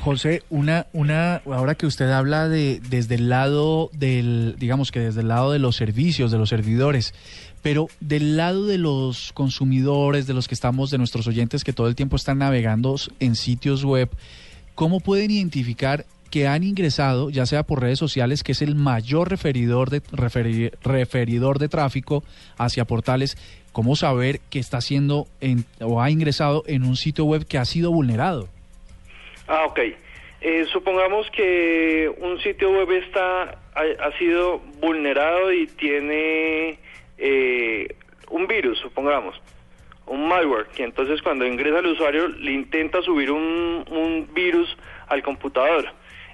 José, 0.00 0.42
una, 0.48 0.86
una, 0.92 1.42
ahora 1.46 1.74
que 1.74 1.86
usted 1.86 2.10
habla 2.10 2.48
de 2.48 2.80
desde 2.88 3.16
el 3.16 3.28
lado 3.28 3.90
del, 3.92 4.54
digamos 4.58 4.92
que 4.92 5.00
desde 5.00 5.22
el 5.22 5.28
lado 5.28 5.50
de 5.50 5.58
los 5.58 5.76
servicios, 5.76 6.30
de 6.30 6.38
los 6.38 6.50
servidores, 6.50 7.14
pero 7.62 7.88
del 8.00 8.36
lado 8.36 8.66
de 8.66 8.78
los 8.78 9.32
consumidores, 9.32 10.26
de 10.26 10.34
los 10.34 10.46
que 10.46 10.54
estamos, 10.54 10.90
de 10.90 10.98
nuestros 10.98 11.26
oyentes 11.26 11.64
que 11.64 11.72
todo 11.72 11.88
el 11.88 11.96
tiempo 11.96 12.16
están 12.16 12.38
navegando 12.38 12.94
en 13.18 13.34
sitios 13.34 13.84
web, 13.84 14.08
¿cómo 14.74 15.00
pueden 15.00 15.32
identificar 15.32 16.06
que 16.30 16.46
han 16.46 16.62
ingresado, 16.62 17.30
ya 17.30 17.46
sea 17.46 17.62
por 17.64 17.80
redes 17.80 17.98
sociales, 17.98 18.42
que 18.42 18.52
es 18.52 18.62
el 18.62 18.74
mayor 18.74 19.30
referidor 19.30 19.90
de, 19.90 20.02
referidor 20.82 21.58
de 21.58 21.68
tráfico 21.68 22.22
hacia 22.56 22.84
portales, 22.84 23.36
cómo 23.72 23.96
saber 23.96 24.40
que 24.50 24.58
está 24.58 24.78
haciendo 24.78 25.26
o 25.80 26.02
ha 26.02 26.10
ingresado 26.10 26.64
en 26.66 26.84
un 26.84 26.96
sitio 26.96 27.24
web 27.24 27.46
que 27.46 27.58
ha 27.58 27.64
sido 27.64 27.90
vulnerado? 27.90 28.48
Ah, 29.48 29.64
ok. 29.64 29.80
Eh, 30.40 30.66
supongamos 30.70 31.28
que 31.30 32.12
un 32.18 32.38
sitio 32.40 32.70
web 32.70 32.92
está 32.92 33.58
ha, 33.74 34.18
sido 34.18 34.58
vulnerado 34.78 35.52
y 35.52 35.66
tiene 35.66 36.78
eh, 37.16 37.96
un 38.30 38.46
virus, 38.46 38.78
supongamos, 38.78 39.40
un 40.06 40.28
malware, 40.28 40.66
que 40.66 40.84
entonces 40.84 41.22
cuando 41.22 41.46
ingresa 41.46 41.80
el 41.80 41.86
usuario 41.86 42.28
le 42.28 42.52
intenta 42.52 43.02
subir 43.02 43.32
un, 43.32 43.84
un 43.90 44.28
virus 44.32 44.76
al 45.08 45.22
computador. 45.22 45.86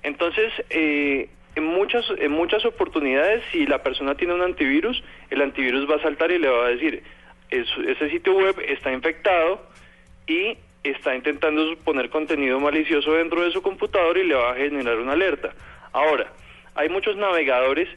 Entonces, 0.03 0.53
eh, 0.69 1.31
en 1.55 1.65
muchas 1.65 2.05
en 2.19 2.33
muchas 2.33 2.65
oportunidades, 2.67 3.43
si 3.53 3.65
la 3.67 3.83
persona 3.83 4.17
tiene 4.17 4.35
un 4.35 4.43
antivirus, 4.43 5.03
el 5.31 5.41
antivirus 5.41 5.89
va 5.89 5.97
a 5.97 6.03
saltar 6.03 6.31
y 6.31 6.39
le 6.39 6.49
va 6.49 6.67
a 6.67 6.71
decir, 6.71 7.03
ese 7.51 8.11
sitio 8.11 8.35
web 8.35 8.57
está 8.67 8.93
infectado 8.93 9.63
y 10.27 10.59
está 10.85 11.15
intentando 11.15 11.77
poner 11.79 12.11
contenido 12.11 12.61
malicioso 12.61 13.13
dentro 13.15 13.43
de 13.43 13.51
su 13.51 13.63
computador 13.63 14.19
y 14.19 14.25
le 14.25 14.35
va 14.35 14.53
a 14.53 14.57
generar 14.57 14.99
una 14.99 15.13
alerta. 15.13 15.53
Ahora, 15.93 16.33
hay 16.75 16.89
muchos 16.89 17.17
navegadores 17.17 17.89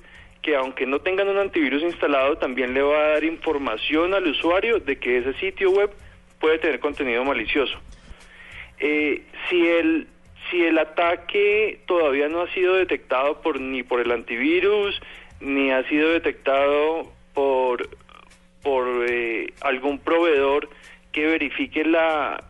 que 0.41 0.55
aunque 0.55 0.85
no 0.85 0.99
tengan 0.99 1.27
un 1.27 1.37
antivirus 1.37 1.83
instalado, 1.83 2.37
también 2.37 2.73
le 2.73 2.81
va 2.81 2.97
a 2.97 3.07
dar 3.09 3.23
información 3.23 4.13
al 4.13 4.27
usuario 4.27 4.79
de 4.79 4.97
que 4.97 5.17
ese 5.17 5.33
sitio 5.33 5.71
web 5.71 5.91
puede 6.39 6.59
tener 6.59 6.79
contenido 6.79 7.23
malicioso. 7.25 7.77
Eh, 8.79 9.23
si 9.49 9.67
el 9.67 10.07
si 10.49 10.63
el 10.63 10.77
ataque 10.77 11.81
todavía 11.87 12.29
no 12.29 12.41
ha 12.41 12.53
sido 12.53 12.75
detectado 12.75 13.41
por 13.41 13.59
ni 13.59 13.83
por 13.83 13.99
el 13.99 14.11
antivirus 14.11 15.01
ni 15.41 15.71
ha 15.71 15.83
sido 15.89 16.11
detectado 16.11 17.11
por 17.33 17.89
por 18.63 19.05
eh, 19.09 19.53
algún 19.61 19.99
proveedor 19.99 20.69
que 21.11 21.25
verifique 21.25 21.83
la 21.83 22.43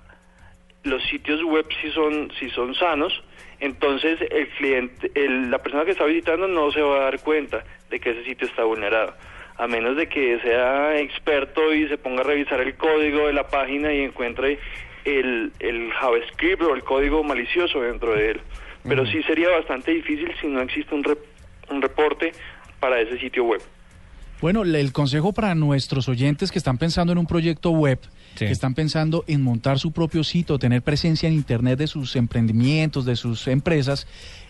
los 0.90 1.04
sitios 1.04 1.44
web 1.44 1.66
si 1.82 1.92
son 1.92 2.32
si 2.40 2.50
son 2.50 2.74
sanos 2.76 3.24
entonces 3.60 4.20
el 4.30 4.48
cliente 4.50 5.12
la 5.30 5.60
persona 5.60 5.86
que 5.86 5.92
está 5.92 6.06
visitando 6.06 6.48
no 6.48 6.72
se 6.72 6.82
va 6.82 6.98
a 6.98 7.04
dar 7.06 7.20
cuenta 7.22 7.64
de 7.90 8.00
que 8.00 8.12
ese 8.12 8.24
sitio 8.24 8.48
está 8.48 8.64
vulnerado 8.64 9.14
a 9.58 9.68
menos 9.68 9.98
de 9.98 10.08
que 10.08 10.40
sea 10.40 11.00
experto 11.00 11.74
y 11.74 11.88
se 11.88 11.98
ponga 11.98 12.22
a 12.22 12.24
revisar 12.24 12.62
el 12.62 12.76
código 12.76 13.28
de 13.28 13.34
la 13.34 13.48
página 13.48 13.92
y 13.92 14.02
encuentre 14.02 14.60
el, 15.06 15.52
el 15.60 15.92
JavaScript 15.94 16.62
o 16.62 16.76
el 16.76 16.84
código 16.84 17.24
malicioso 17.24 17.82
dentro 17.82 18.14
de 18.14 18.32
él. 18.32 18.42
Pero 18.84 19.06
sí 19.06 19.22
sería 19.24 19.50
bastante 19.50 19.92
difícil 19.92 20.32
si 20.40 20.48
no 20.48 20.62
existe 20.62 20.96
un, 20.96 21.04
un 21.70 21.82
reporte 21.82 22.32
para 22.80 23.02
ese 23.02 23.20
sitio 23.20 23.44
web. 23.44 23.62
Bueno, 24.40 24.62
el 24.64 24.94
consejo 24.94 25.34
para 25.34 25.56
nuestros 25.56 26.08
oyentes 26.08 26.52
que 26.52 26.60
están 26.60 26.78
pensando 26.78 27.12
en 27.12 27.18
un 27.18 27.26
proyecto 27.26 27.72
web, 27.72 28.00
que 28.46 28.52
están 28.52 28.74
pensando 28.74 29.24
en 29.28 29.42
montar 29.42 29.80
su 29.80 29.92
propio 29.92 30.24
sitio, 30.24 30.60
tener 30.60 30.82
presencia 30.82 31.28
en 31.28 31.36
Internet 31.36 31.80
de 31.80 31.88
sus 31.88 32.16
emprendimientos, 32.16 33.06
de 33.06 33.16
sus 33.16 33.48
empresas, 33.48 34.08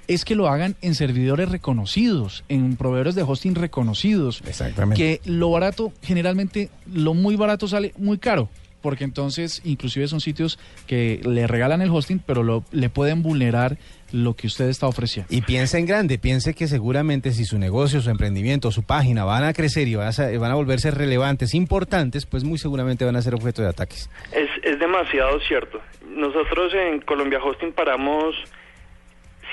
es 0.07 0.23
que 0.23 0.35
lo 0.35 0.47
hagan 0.47 0.75
en 0.81 0.95
servidores 0.95 1.49
reconocidos, 1.49 2.43
en 2.49 2.75
proveedores 2.75 3.15
de 3.15 3.23
hosting 3.23 3.55
reconocidos. 3.55 4.41
Exactamente. 4.47 5.01
Que 5.01 5.29
lo 5.29 5.51
barato, 5.51 5.91
generalmente, 6.01 6.69
lo 6.91 7.13
muy 7.13 7.35
barato 7.35 7.67
sale 7.67 7.93
muy 7.97 8.17
caro 8.17 8.49
porque 8.81 9.03
entonces 9.03 9.61
inclusive 9.65 10.07
son 10.07 10.21
sitios 10.21 10.59
que 10.85 11.19
le 11.25 11.47
regalan 11.47 11.81
el 11.81 11.89
hosting, 11.89 12.19
pero 12.25 12.43
lo, 12.43 12.63
le 12.71 12.89
pueden 12.89 13.21
vulnerar 13.21 13.77
lo 14.11 14.35
que 14.35 14.47
usted 14.47 14.69
está 14.69 14.87
ofreciendo. 14.87 15.33
Y 15.33 15.41
piense 15.41 15.77
en 15.77 15.85
grande, 15.85 16.17
piense 16.17 16.53
que 16.53 16.67
seguramente 16.67 17.31
si 17.31 17.45
su 17.45 17.57
negocio, 17.57 18.01
su 18.01 18.09
emprendimiento, 18.09 18.71
su 18.71 18.83
página 18.83 19.25
van 19.25 19.43
a 19.43 19.53
crecer 19.53 19.87
y 19.87 19.95
van 19.95 20.07
a, 20.07 20.39
van 20.39 20.51
a 20.51 20.55
volverse 20.55 20.91
relevantes, 20.91 21.53
importantes, 21.53 22.25
pues 22.25 22.43
muy 22.43 22.57
seguramente 22.57 23.05
van 23.05 23.15
a 23.15 23.21
ser 23.21 23.33
objeto 23.33 23.61
de 23.61 23.69
ataques. 23.69 24.09
Es, 24.31 24.49
es 24.63 24.79
demasiado 24.79 25.39
cierto. 25.41 25.81
Nosotros 26.09 26.73
en 26.73 27.01
Colombia 27.01 27.39
Hosting 27.43 27.73
paramos 27.73 28.35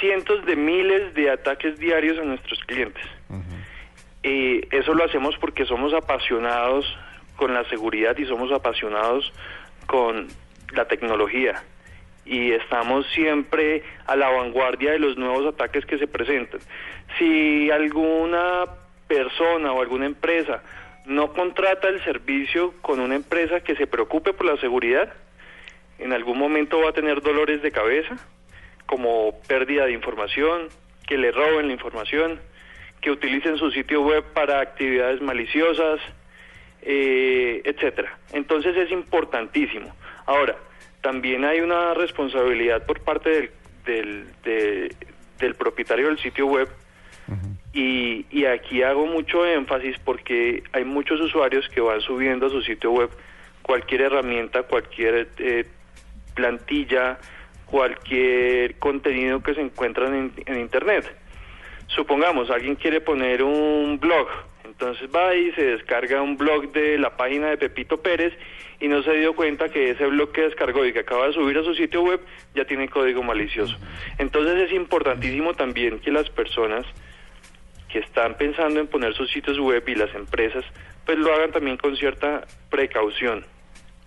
cientos 0.01 0.45
de 0.47 0.57
miles 0.57 1.15
de 1.15 1.31
ataques 1.31 1.79
diarios 1.79 2.19
a 2.19 2.25
nuestros 2.25 2.59
clientes. 2.67 3.05
Y 4.23 4.63
eso 4.75 4.95
lo 4.95 5.05
hacemos 5.05 5.37
porque 5.39 5.67
somos 5.67 5.93
apasionados 5.93 6.87
con 7.37 7.53
la 7.53 7.69
seguridad 7.69 8.17
y 8.17 8.25
somos 8.25 8.51
apasionados 8.53 9.33
con 9.87 10.29
la 10.73 10.87
tecnología 10.87 11.63
y 12.25 12.53
estamos 12.53 13.07
siempre 13.09 13.83
a 14.07 14.17
la 14.17 14.31
vanguardia 14.31 14.93
de 14.93 14.99
los 14.99 15.17
nuevos 15.17 15.47
ataques 15.47 15.85
que 15.85 15.99
se 15.99 16.07
presentan. 16.07 16.61
Si 17.19 17.71
alguna 17.71 18.65
persona 19.07 19.73
o 19.73 19.83
alguna 19.83 20.07
empresa 20.07 20.63
no 21.07 21.33
contrata 21.33 21.89
el 21.89 22.03
servicio 22.03 22.73
con 22.81 23.01
una 23.01 23.15
empresa 23.15 23.61
que 23.61 23.77
se 23.77 23.87
preocupe 23.87 24.33
por 24.33 24.47
la 24.47 24.57
seguridad, 24.57 25.13
en 25.99 26.13
algún 26.13 26.39
momento 26.39 26.81
va 26.81 26.91
a 26.91 26.93
tener 26.93 27.21
dolores 27.21 27.63
de 27.63 27.71
cabeza, 27.71 28.17
como 28.87 29.41
pérdida 29.47 29.87
de 29.87 29.93
información, 29.93 30.69
que 31.07 31.19
le 31.19 31.31
roben 31.31 31.69
la 31.69 31.73
información, 31.73 32.41
que 33.01 33.11
utilicen 33.11 33.59
su 33.59 33.71
sitio 33.71 34.03
web 34.03 34.25
para 34.33 34.61
actividades 34.61 35.21
maliciosas, 35.21 36.01
eh, 36.83 37.63
etcétera. 37.65 38.19
Entonces 38.33 38.77
es 38.77 38.91
importantísimo. 38.91 39.95
Ahora, 40.27 40.57
también 41.05 41.45
hay 41.45 41.61
una 41.61 41.93
responsabilidad 41.93 42.87
por 42.87 42.99
parte 43.01 43.51
del, 43.85 44.27
del, 44.43 45.55
propietario 45.55 46.07
del 46.07 46.19
sitio 46.19 46.47
web. 46.47 46.69
Y, 47.75 48.25
y, 48.31 48.47
aquí 48.47 48.83
hago 48.83 49.05
mucho 49.07 49.45
énfasis 49.45 49.99
porque 49.99 50.63
hay 50.73 50.85
muchos 50.85 51.21
usuarios 51.21 51.69
que 51.69 51.81
van 51.81 52.01
subiendo 52.01 52.47
a 52.47 52.51
su 52.51 52.63
sitio 52.63 52.93
web 52.93 53.11
cualquier 53.63 54.03
herramienta, 54.03 54.63
cualquier 54.63 55.29
eh, 55.39 55.67
plantilla, 56.35 57.19
cualquier 57.67 58.79
contenido 58.79 59.43
que 59.43 59.55
se 59.55 59.61
encuentran 59.61 60.15
en, 60.15 60.33
en 60.47 60.61
Internet. 60.61 61.15
Supongamos, 61.89 62.49
alguien 62.51 62.77
quiere 62.77 63.01
poner 63.01 63.43
un 63.43 63.99
blog, 64.01 64.29
entonces 64.75 65.09
va 65.15 65.35
y 65.37 65.53
se 65.53 65.63
descarga 65.63 66.21
un 66.21 66.37
blog 66.37 66.73
de 66.73 66.99
la 66.99 67.17
página 67.17 67.49
de 67.49 67.57
Pepito 67.57 68.03
Pérez 68.03 68.35
y 68.81 68.89
no 68.89 69.05
se 69.05 69.13
dio 69.13 69.35
cuenta 69.35 69.69
que 69.69 69.91
ese 69.91 70.05
blog 70.07 70.33
que 70.33 70.43
descargó 70.43 70.85
y 70.85 70.93
que 70.93 70.99
acaba 70.99 71.29
de 71.29 71.33
subir 71.33 71.57
a 71.59 71.63
su 71.63 71.75
sitio 71.77 72.03
web 72.03 72.21
ya 72.57 72.65
tiene 72.65 72.89
código 72.89 73.23
malicioso. 73.23 73.77
Entonces 74.19 74.57
es 74.57 74.73
importantísimo 74.73 75.55
también 75.55 76.01
que 76.01 76.11
las 76.11 76.29
personas 76.29 76.85
que 77.89 78.01
están 78.01 78.35
pensando 78.37 78.81
en 78.81 78.89
poner 78.89 79.15
sus 79.15 79.31
sitios 79.31 79.61
web 79.61 79.85
y 79.87 79.95
las 79.95 80.13
empresas 80.13 80.65
pues 81.07 81.19
lo 81.19 81.33
hagan 81.33 81.53
también 81.53 81.77
con 81.77 81.97
cierta 81.97 82.45
precaución. 82.69 83.47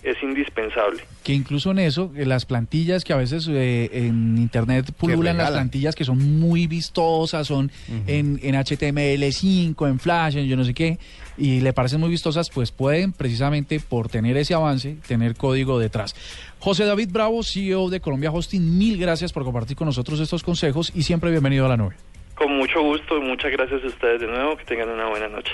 Es 0.09 0.21
indispensable. 0.23 1.03
Que 1.23 1.33
incluso 1.33 1.71
en 1.71 1.79
eso, 1.79 2.11
eh, 2.15 2.25
las 2.25 2.45
plantillas 2.45 3.03
que 3.03 3.13
a 3.13 3.17
veces 3.17 3.47
eh, 3.49 3.89
en 3.91 4.37
internet 4.37 4.91
pululan 4.97 5.37
las 5.37 5.51
plantillas 5.51 5.95
que 5.95 6.05
son 6.05 6.39
muy 6.39 6.67
vistosas, 6.67 7.47
son 7.47 7.71
en, 8.07 8.39
en 8.41 8.55
HTML5, 8.55 9.87
en 9.87 9.99
Flash, 9.99 10.37
en 10.37 10.47
yo 10.47 10.55
no 10.55 10.63
sé 10.63 10.73
qué, 10.73 10.97
y 11.37 11.61
le 11.61 11.73
parecen 11.73 11.99
muy 11.99 12.09
vistosas, 12.09 12.49
pues 12.49 12.71
pueden 12.71 13.13
precisamente 13.13 13.79
por 13.79 14.09
tener 14.09 14.37
ese 14.37 14.53
avance, 14.53 14.97
tener 15.07 15.35
código 15.35 15.79
detrás. 15.79 16.15
José 16.59 16.85
David 16.85 17.09
Bravo, 17.11 17.43
CEO 17.43 17.89
de 17.89 17.99
Colombia 17.99 18.31
Hosting, 18.31 18.77
mil 18.77 18.97
gracias 18.97 19.33
por 19.33 19.43
compartir 19.43 19.77
con 19.77 19.85
nosotros 19.87 20.19
estos 20.19 20.43
consejos 20.43 20.91
y 20.95 21.03
siempre 21.03 21.31
bienvenido 21.31 21.65
a 21.65 21.69
la 21.69 21.77
nube. 21.77 21.95
Con 22.35 22.55
mucho 22.55 22.81
gusto 22.81 23.17
y 23.17 23.21
muchas 23.21 23.51
gracias 23.51 23.83
a 23.83 23.87
ustedes 23.87 24.21
de 24.21 24.27
nuevo. 24.27 24.55
Que 24.57 24.65
tengan 24.65 24.89
una 24.89 25.09
buena 25.09 25.27
noche. 25.27 25.51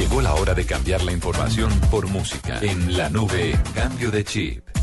Llegó 0.00 0.22
la 0.22 0.32
hora 0.32 0.54
de 0.54 0.64
cambiar 0.64 1.02
la 1.02 1.12
información 1.12 1.70
por 1.90 2.08
música. 2.08 2.58
En 2.62 2.96
la 2.96 3.10
nube, 3.10 3.54
cambio 3.74 4.10
de 4.10 4.24
chip. 4.24 4.79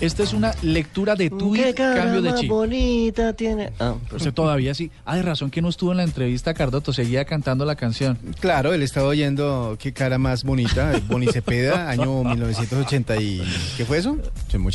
Esta 0.00 0.22
es 0.22 0.32
una 0.32 0.54
lectura 0.62 1.14
de 1.14 1.28
tweet, 1.28 1.62
¿Qué 1.62 1.74
cara 1.74 1.94
cambio 2.04 2.22
de 2.22 2.30
más 2.30 2.40
chip. 2.40 2.48
bonita 2.48 3.34
tiene? 3.34 3.70
Ah, 3.78 3.96
Usted 4.14 4.32
todavía 4.32 4.72
sí. 4.72 4.90
Ah, 5.04 5.16
de 5.16 5.22
razón 5.22 5.50
que 5.50 5.60
no 5.60 5.68
estuvo 5.68 5.90
en 5.90 5.98
la 5.98 6.04
entrevista, 6.04 6.54
Cardoto, 6.54 6.94
seguía 6.94 7.26
cantando 7.26 7.66
la 7.66 7.74
canción. 7.76 8.16
Claro, 8.40 8.72
él 8.72 8.82
estaba 8.82 9.08
oyendo 9.08 9.76
qué 9.78 9.92
cara 9.92 10.16
más 10.16 10.42
bonita, 10.44 10.92
Boni 11.06 11.26
Cepeda, 11.26 11.90
año 11.90 12.24
1980 12.24 13.20
y... 13.20 13.42
¿Qué 13.76 13.84
fue 13.84 13.98
eso? 13.98 14.16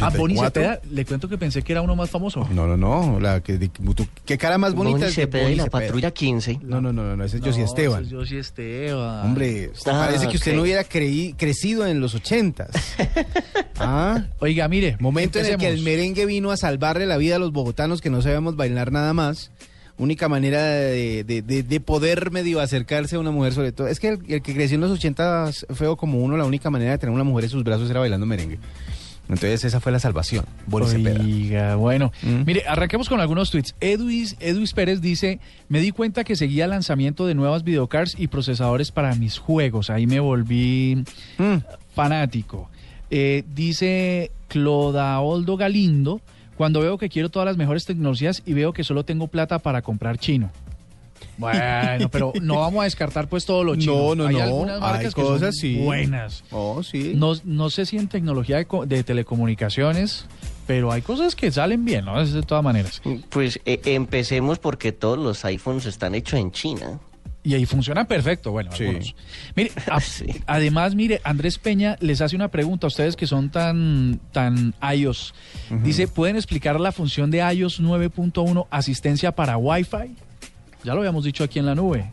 Ah, 0.01 0.11
Bonnie 0.15 0.37
84. 0.37 0.45
Cepeda, 0.61 0.79
le 0.91 1.05
cuento 1.05 1.27
que 1.27 1.39
pensé 1.39 1.63
que 1.63 1.71
era 1.73 1.81
uno 1.81 1.95
más 1.95 2.11
famoso. 2.11 2.47
No, 2.51 2.67
no, 2.67 2.77
no, 2.77 3.19
la 3.19 3.41
que, 3.41 3.57
de- 3.57 3.69
tú- 3.69 4.07
qué 4.25 4.37
cara 4.37 4.59
más 4.59 4.75
bonita 4.75 4.91
Bonnie 4.97 5.07
es 5.09 5.15
de 5.15 5.21
Cepeda 5.23 5.41
y 5.41 5.45
Boni 5.45 5.55
la 5.55 5.63
Cepeda. 5.63 5.81
patrulla 5.81 6.11
15. 6.11 6.59
No, 6.61 6.79
no, 6.81 6.93
no, 6.93 7.01
no, 7.03 7.17
no, 7.17 7.23
ese 7.23 7.37
es 7.37 7.41
No, 7.41 7.47
Josie 7.47 7.63
Esteban. 7.63 8.03
ese 8.03 8.13
es 8.13 8.19
Josie 8.21 8.39
Esteban. 8.39 9.25
Hombre, 9.25 9.69
usted 9.73 9.91
Ah, 9.91 10.05
parece 10.05 10.27
que 10.27 10.37
usted 10.37 10.51
ok. 10.51 10.55
no 10.57 10.61
hubiera 10.61 10.83
creí- 10.83 11.33
crecido 11.35 11.87
en 11.87 11.99
los 11.99 12.13
ochentas. 12.13 12.69
ah, 13.79 14.21
Oiga, 14.39 14.67
mire. 14.67 14.97
momento 14.99 15.14
en 15.39 15.45
el 15.45 15.57
que 15.57 15.67
el 15.69 15.81
merengue 15.83 16.25
vino 16.25 16.51
a 16.51 16.57
salvarle 16.57 17.05
la 17.05 17.17
vida 17.17 17.35
a 17.37 17.39
los 17.39 17.51
bogotanos 17.51 18.01
que 18.01 18.09
no 18.09 18.21
sabíamos 18.21 18.55
bailar 18.55 18.91
nada 18.91 19.13
más. 19.13 19.51
Única 19.97 20.27
manera 20.27 20.61
de, 20.63 21.23
de- 21.23 21.41
de- 21.41 21.63
de 21.63 21.79
poder 21.79 22.29
medio 22.31 22.59
acercarse 22.59 23.15
a 23.15 23.19
una 23.19 23.31
mujer, 23.31 23.53
sobre 23.53 23.71
todo. 23.71 23.87
Es 23.87 23.99
que 24.01 24.09
el, 24.09 24.19
el 24.27 24.41
que 24.41 24.53
creció 24.53 24.75
en 24.75 24.81
los 24.81 24.91
ochentas, 24.91 25.65
feo 25.73 25.95
como 25.95 26.19
uno, 26.19 26.35
la 26.35 26.43
única 26.43 26.69
manera 26.69 26.91
de 26.91 26.97
tener 26.97 27.15
una 27.15 27.23
mujer 27.23 27.45
en 27.45 27.49
sus 27.49 27.63
brazos 27.63 27.89
era 27.89 28.01
bailando 28.01 28.25
merengue. 28.25 28.59
Entonces 29.27 29.63
esa 29.63 29.79
fue 29.79 29.91
la 29.91 29.99
salvación. 29.99 30.45
Cepeda. 30.85 31.23
Oiga, 31.23 31.75
bueno. 31.77 32.11
Mm. 32.21 32.43
Mire, 32.45 32.63
arranquemos 32.67 33.09
con 33.09 33.21
algunos 33.21 33.49
tweets. 33.49 33.73
Edwis, 33.79 34.35
Edwis 34.39 34.73
Pérez 34.73 35.01
dice, 35.01 35.39
me 35.69 35.79
di 35.79 35.91
cuenta 35.91 36.23
que 36.23 36.35
seguía 36.35 36.67
lanzamiento 36.67 37.25
de 37.25 37.33
nuevas 37.33 37.63
videocards 37.63 38.15
y 38.19 38.27
procesadores 38.27 38.91
para 38.91 39.15
mis 39.15 39.39
juegos. 39.39 39.89
Ahí 39.89 40.05
me 40.07 40.19
volví 40.19 41.03
Mm. 41.39 41.55
fanático. 41.95 42.69
Eh, 43.11 43.43
dice 43.53 44.31
Clodaoldo 44.47 45.57
Galindo, 45.57 46.21
cuando 46.57 46.79
veo 46.81 46.97
que 46.97 47.09
quiero 47.09 47.29
todas 47.29 47.45
las 47.45 47.57
mejores 47.57 47.85
tecnologías 47.85 48.41
y 48.45 48.53
veo 48.53 48.73
que 48.73 48.83
solo 48.83 49.03
tengo 49.05 49.27
plata 49.27 49.59
para 49.59 49.81
comprar 49.81 50.17
chino. 50.17 50.49
Bueno, 51.37 52.09
pero 52.09 52.33
no 52.41 52.59
vamos 52.59 52.81
a 52.81 52.83
descartar 52.85 53.27
pues 53.27 53.45
todo 53.45 53.63
lo 53.63 53.75
chino. 53.75 53.93
No, 53.93 54.15
no, 54.15 54.27
Hay 54.27 54.35
no. 54.35 54.43
algunas 54.43 54.79
marcas 54.79 54.99
Hay 54.99 55.05
que 55.05 55.11
son 55.21 55.23
cosas, 55.23 55.55
sí. 55.57 55.77
buenas. 55.77 56.43
Oh, 56.51 56.81
sí. 56.83 57.13
No, 57.15 57.33
no 57.43 57.69
sé 57.69 57.85
si 57.85 57.97
en 57.97 58.07
tecnología 58.07 58.57
de, 58.57 58.65
co- 58.65 58.85
de 58.85 59.03
telecomunicaciones, 59.03 60.25
pero 60.67 60.91
hay 60.91 61.01
cosas 61.01 61.35
que 61.35 61.51
salen 61.51 61.83
bien, 61.85 62.05
¿no? 62.05 62.23
De 62.25 62.41
todas 62.43 62.63
maneras. 62.63 63.01
Pues 63.29 63.59
eh, 63.65 63.81
empecemos 63.85 64.59
porque 64.59 64.91
todos 64.91 65.17
los 65.19 65.43
iPhones 65.45 65.85
están 65.85 66.15
hechos 66.15 66.39
en 66.39 66.51
China. 66.51 66.99
Y 67.45 67.53
ahí 67.53 67.65
funciona 67.67 68.05
perfecto, 68.07 68.51
bueno, 68.51 68.71
Sí. 68.73 68.85
algunos. 68.85 69.15
Mire, 69.55 69.71
a- 69.91 69.99
Sí. 70.01 70.25
además, 70.47 70.95
mire, 70.95 71.21
Andrés 71.23 71.59
Peña 71.59 71.95
les 72.01 72.19
hace 72.21 72.35
una 72.35 72.47
pregunta 72.49 72.87
a 72.87 72.89
ustedes 72.89 73.15
que 73.15 73.27
son 73.27 73.51
tan, 73.51 74.19
tan 74.31 74.73
iOS. 74.95 75.33
Dice, 75.83 76.07
¿pueden 76.07 76.37
explicar 76.37 76.79
la 76.79 76.91
función 76.91 77.29
de 77.29 77.37
iOS 77.53 77.79
9.1 77.79 78.67
asistencia 78.71 79.31
para 79.33 79.57
Wi-Fi? 79.57 80.15
Ya 80.83 80.93
lo 80.93 80.99
habíamos 81.01 81.23
dicho 81.23 81.43
aquí 81.43 81.59
en 81.59 81.67
la 81.67 81.75
nube. 81.75 82.09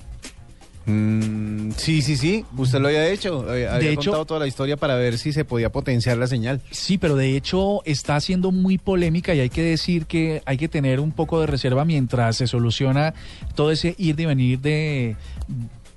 Mm, 0.85 1.71
sí, 1.77 2.03
sí, 2.03 2.17
sí. 2.17 2.45
Usted 2.57 2.81
lo 2.81 2.89
había 2.89 3.09
hecho. 3.09 3.49
Había, 3.49 3.75
había 3.75 3.91
hecho- 3.91 4.11
contado 4.11 4.25
toda 4.27 4.41
la 4.41 4.47
historia 4.47 4.77
para 4.77 4.97
ver 4.97 5.17
si 5.19 5.33
se 5.33 5.45
podía 5.45 5.71
potenciar 5.71 6.17
la 6.17 6.27
señal. 6.27 6.61
Sí, 6.71 6.99
pero 6.99 7.17
de 7.17 7.37
hecho 7.37 7.85
está 7.85 8.21
siendo 8.21 8.51
muy 8.51 8.79
polémica 8.79 9.35
y 9.35 9.41
hay 9.41 9.51
que 9.51 9.63
decir 9.63 10.07
que 10.07 10.43
hay 10.45 10.57
que 10.59 10.69
tener 10.69 10.99
un 11.01 11.13
poco 11.13 11.41
de 11.41 11.47
reserva 11.47 11.85
mientras 11.85 12.37
se 12.37 12.47
soluciona 12.47 13.15
todo 13.55 13.71
ese 13.71 13.95
ir 13.99 14.19
y 14.19 14.27
venir 14.27 14.59
de, 14.61 15.17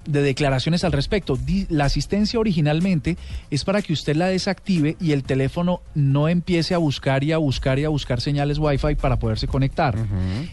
de 0.06 0.22
declaraciones 0.22 0.84
al 0.84 0.92
respecto. 0.92 1.38
La 1.70 1.86
asistencia 1.86 2.40
originalmente 2.40 3.18
es 3.50 3.64
para 3.64 3.82
que 3.82 3.94
usted 3.94 4.16
la 4.16 4.28
desactive 4.28 4.96
y 5.00 5.12
el 5.12 5.24
teléfono 5.24 5.82
no 5.94 6.30
empiece 6.30 6.74
a 6.74 6.78
buscar 6.78 7.24
y 7.24 7.32
a 7.32 7.38
buscar 7.38 7.80
y 7.80 7.86
a 7.86 7.90
buscar 7.90 8.22
señales 8.22 8.60
Wi-Fi 8.60 8.96
para 8.96 9.20
poderse 9.20 9.48
conectar 9.48 9.98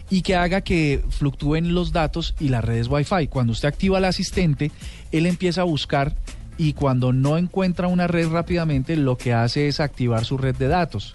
y 0.09 0.21
que 0.21 0.35
haga 0.35 0.61
que 0.61 1.03
fluctúen 1.09 1.73
los 1.73 1.91
datos 1.91 2.35
y 2.39 2.49
las 2.49 2.63
redes 2.63 2.87
Wi-Fi. 2.89 3.27
Cuando 3.27 3.51
usted 3.53 3.67
activa 3.67 3.97
al 3.97 4.05
asistente, 4.05 4.71
él 5.11 5.25
empieza 5.25 5.61
a 5.61 5.65
buscar 5.65 6.15
y 6.57 6.73
cuando 6.73 7.13
no 7.13 7.37
encuentra 7.37 7.87
una 7.87 8.07
red 8.07 8.29
rápidamente, 8.29 8.95
lo 8.95 9.17
que 9.17 9.33
hace 9.33 9.67
es 9.67 9.79
activar 9.79 10.25
su 10.25 10.37
red 10.37 10.55
de 10.55 10.67
datos. 10.67 11.13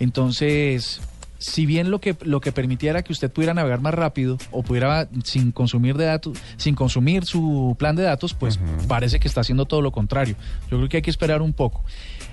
Entonces, 0.00 1.00
si 1.40 1.66
bien 1.66 1.90
lo 1.90 2.00
que 2.00 2.16
lo 2.22 2.40
que 2.40 2.52
permitiera 2.52 3.02
que 3.02 3.12
usted 3.12 3.30
pudiera 3.30 3.54
navegar 3.54 3.80
más 3.80 3.94
rápido 3.94 4.36
o 4.52 4.62
pudiera 4.62 5.08
sin 5.24 5.52
consumir 5.52 5.96
de 5.96 6.04
datos, 6.04 6.38
sin 6.58 6.74
consumir 6.74 7.24
su 7.24 7.74
plan 7.78 7.96
de 7.96 8.02
datos, 8.02 8.34
pues 8.34 8.60
parece 8.86 9.18
que 9.18 9.26
está 9.26 9.40
haciendo 9.40 9.64
todo 9.64 9.80
lo 9.80 9.90
contrario. 9.90 10.36
Yo 10.70 10.76
creo 10.76 10.88
que 10.88 10.98
hay 10.98 11.02
que 11.02 11.10
esperar 11.10 11.42
un 11.42 11.54
poco. 11.54 11.82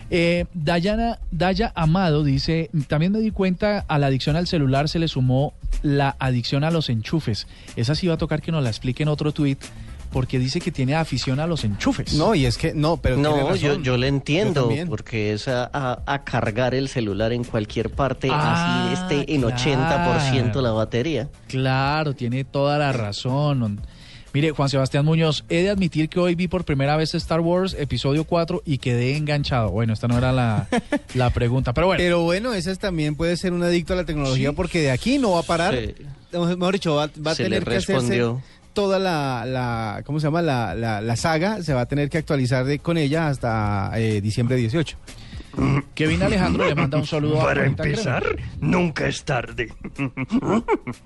Eh, 0.09 0.45
Dayana, 0.53 1.19
Daya 1.31 1.71
Amado 1.75 2.23
dice, 2.23 2.69
también 2.87 3.11
me 3.11 3.19
di 3.19 3.31
cuenta 3.31 3.83
a 3.87 3.97
la 3.97 4.07
adicción 4.07 4.35
al 4.35 4.47
celular 4.47 4.87
se 4.87 4.99
le 4.99 5.07
sumó 5.07 5.53
la 5.81 6.15
adicción 6.19 6.63
a 6.63 6.71
los 6.71 6.89
enchufes. 6.89 7.47
Esa 7.75 7.95
sí 7.95 8.07
va 8.07 8.15
a 8.15 8.17
tocar 8.17 8.41
que 8.41 8.51
nos 8.51 8.63
la 8.63 8.69
explique 8.69 9.03
en 9.03 9.09
otro 9.09 9.31
tuit, 9.31 9.59
porque 10.11 10.39
dice 10.39 10.59
que 10.59 10.71
tiene 10.71 10.95
afición 10.95 11.39
a 11.39 11.47
los 11.47 11.63
enchufes. 11.63 12.13
No, 12.13 12.33
y 12.35 12.45
es 12.45 12.57
que 12.57 12.73
no, 12.73 12.97
pero 12.97 13.17
no, 13.17 13.55
yo, 13.55 13.69
razón. 13.69 13.83
yo 13.83 13.97
le 13.97 14.07
entiendo, 14.07 14.69
porque 14.89 15.33
es 15.33 15.47
a, 15.47 15.69
a- 15.73 16.01
a 16.05 16.23
cargar 16.23 16.73
el 16.75 16.87
celular 16.89 17.33
en 17.33 17.43
cualquier 17.43 17.89
parte, 17.89 18.29
Ah, 18.31 18.91
así 18.91 19.01
esté 19.01 19.33
en 19.33 19.41
claro. 19.41 19.55
80% 19.57 20.61
la 20.61 20.71
batería. 20.71 21.29
Claro, 21.47 22.13
tiene 22.13 22.43
toda 22.43 22.77
la 22.77 22.91
razón. 22.93 23.81
Mire, 24.33 24.51
Juan 24.51 24.69
Sebastián 24.69 25.03
Muñoz, 25.05 25.45
he 25.49 25.63
de 25.63 25.69
admitir 25.69 26.09
que 26.09 26.19
hoy 26.19 26.35
vi 26.35 26.47
por 26.47 26.63
primera 26.63 26.95
vez 26.95 27.15
Star 27.15 27.39
Wars 27.39 27.75
episodio 27.79 28.23
4 28.25 28.61
y 28.65 28.77
quedé 28.77 29.15
enganchado. 29.17 29.71
Bueno, 29.71 29.93
esta 29.93 30.07
no 30.07 30.17
era 30.17 30.31
la, 30.31 30.67
la 31.15 31.29
pregunta, 31.31 31.73
pero 31.73 31.87
bueno. 31.87 31.99
Pero 31.99 32.21
bueno, 32.21 32.53
ese 32.53 32.71
es 32.71 32.77
también 32.77 33.15
puede 33.15 33.35
ser 33.37 33.53
un 33.53 33.63
adicto 33.63 33.93
a 33.93 33.95
la 33.95 34.05
tecnología 34.05 34.49
Sí. 34.49 34.55
porque 34.55 34.81
de 34.81 34.91
aquí 34.91 35.17
no 35.17 35.31
va 35.31 35.39
a 35.39 35.43
parar. 35.43 35.75
Sí. 35.75 35.95
Mejor 36.33 36.73
dicho, 36.73 36.93
va, 36.93 37.09
va 37.25 37.31
a 37.31 37.35
Se 37.35 37.45
tener 37.45 37.63
le 37.63 37.71
que 37.71 37.77
hacerse. 37.77 38.33
Toda 38.77 38.99
la, 38.99 39.43
la 39.43 40.03
¿cómo 40.05 40.19
se 40.19 40.27
llama? 40.27 40.43
La, 40.43 40.75
la, 40.75 41.01
la 41.01 41.15
saga, 41.15 41.63
se 41.63 41.73
va 41.73 41.81
a 41.81 41.85
tener 41.87 42.11
que 42.11 42.19
actualizar 42.19 42.63
de- 42.63 42.77
con 42.77 42.95
ella 42.97 43.27
hasta 43.27 43.89
eh, 43.95 44.21
diciembre 44.21 44.55
18. 44.55 44.95
Kevin 45.95 46.21
Alejandro 46.21 46.67
le 46.67 46.75
manda 46.75 46.99
un 46.99 47.07
saludo 47.07 47.41
a 47.41 47.45
Para 47.45 47.61
Crema. 47.61 47.83
empezar, 47.83 48.23
nunca 48.61 49.07
es 49.07 49.23
tarde. 49.25 49.73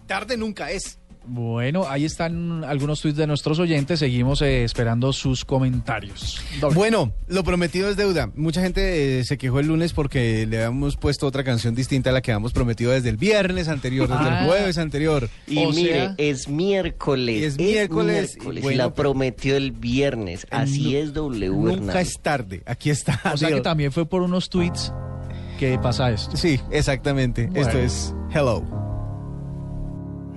Tarde 0.05 0.35
nunca 0.35 0.69
es. 0.71 0.99
Bueno, 1.23 1.85
ahí 1.87 2.03
están 2.03 2.63
algunos 2.63 2.99
tweets 2.99 3.17
de 3.17 3.27
nuestros 3.27 3.59
oyentes. 3.59 3.99
Seguimos 3.99 4.41
eh, 4.41 4.63
esperando 4.63 5.13
sus 5.13 5.45
comentarios. 5.45 6.41
Doble. 6.59 6.75
Bueno, 6.75 7.13
lo 7.27 7.43
prometido 7.43 7.89
es 7.89 7.95
deuda. 7.95 8.31
Mucha 8.35 8.61
gente 8.61 9.19
eh, 9.19 9.23
se 9.23 9.37
quejó 9.37 9.59
el 9.59 9.67
lunes 9.67 9.93
porque 9.93 10.47
le 10.47 10.57
habíamos 10.57 10.97
puesto 10.97 11.27
otra 11.27 11.43
canción 11.43 11.75
distinta 11.75 12.09
a 12.09 12.13
la 12.13 12.21
que 12.21 12.31
habíamos 12.31 12.53
prometido 12.53 12.91
desde 12.91 13.09
el 13.09 13.17
viernes 13.17 13.67
anterior, 13.67 14.07
desde 14.09 14.23
Ah. 14.23 14.39
el 14.41 14.47
jueves 14.47 14.77
anterior. 14.79 15.29
Y 15.47 15.63
O 15.63 15.69
mire, 15.71 15.93
sea- 15.93 16.15
es 16.17 16.47
miércoles. 16.49 17.43
Es 17.43 17.57
miércoles, 17.57 18.31
miércoles, 18.35 18.63
bueno, 18.63 18.75
y 18.75 18.77
la 18.77 18.93
prometió 18.93 19.55
el 19.55 19.71
viernes. 19.73 20.47
Así 20.49 20.95
es 20.95 21.13
W. 21.13 21.49
Nunca 21.77 22.01
es 22.01 22.19
tarde. 22.19 22.63
Aquí 22.65 22.89
está. 22.89 23.19
o 23.33 23.37
sea 23.37 23.49
que 23.49 23.61
también 23.61 23.91
fue 23.91 24.07
por 24.07 24.23
unos 24.23 24.49
tweets 24.49 24.91
que 25.59 25.77
pasa 25.77 26.09
esto. 26.09 26.35
Sí, 26.35 26.59
exactamente. 26.71 27.45
Bueno. 27.45 27.61
Esto 27.61 27.77
es 27.77 28.15
Hello. 28.33 28.90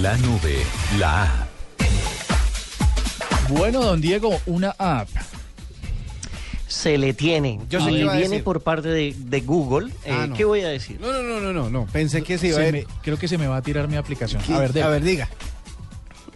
la 0.00 0.16
nube, 0.18 0.56
la 0.98 1.24
app. 1.24 1.48
Bueno, 3.48 3.82
don 3.82 4.00
Diego, 4.00 4.38
una 4.46 4.74
app. 4.78 5.08
Se 6.66 6.98
le 6.98 7.14
tiene. 7.14 7.58
Yo 7.70 7.80
sé 7.80 7.90
y 7.90 7.94
qué 7.94 8.00
iba 8.00 8.12
a 8.12 8.16
viene 8.16 8.30
decir. 8.30 8.44
por 8.44 8.60
parte 8.60 8.88
de, 8.88 9.14
de 9.16 9.40
Google. 9.40 9.90
Ah, 10.06 10.24
Eh, 10.24 10.28
no. 10.28 10.34
¿Qué 10.36 10.44
voy 10.44 10.60
a 10.60 10.68
decir? 10.68 11.00
No, 11.00 11.10
no, 11.12 11.22
no, 11.22 11.40
no, 11.40 11.52
no, 11.52 11.70
no. 11.70 11.86
Pensé 11.86 12.22
que 12.22 12.36
se 12.36 12.48
iba 12.48 12.58
a 12.58 12.64
Se 12.64 12.72
ver. 12.72 12.86
me- 12.86 12.92
creo 13.02 13.18
que 13.18 13.26
se 13.26 13.38
me 13.38 13.46
va 13.46 13.56
a 13.56 13.62
tirar 13.62 13.88
mi 13.88 13.96
aplicación. 13.96 14.42
A 14.52 14.58
ver, 14.60 14.82
a 14.82 14.88
ver, 14.88 15.02
diga. 15.02 15.28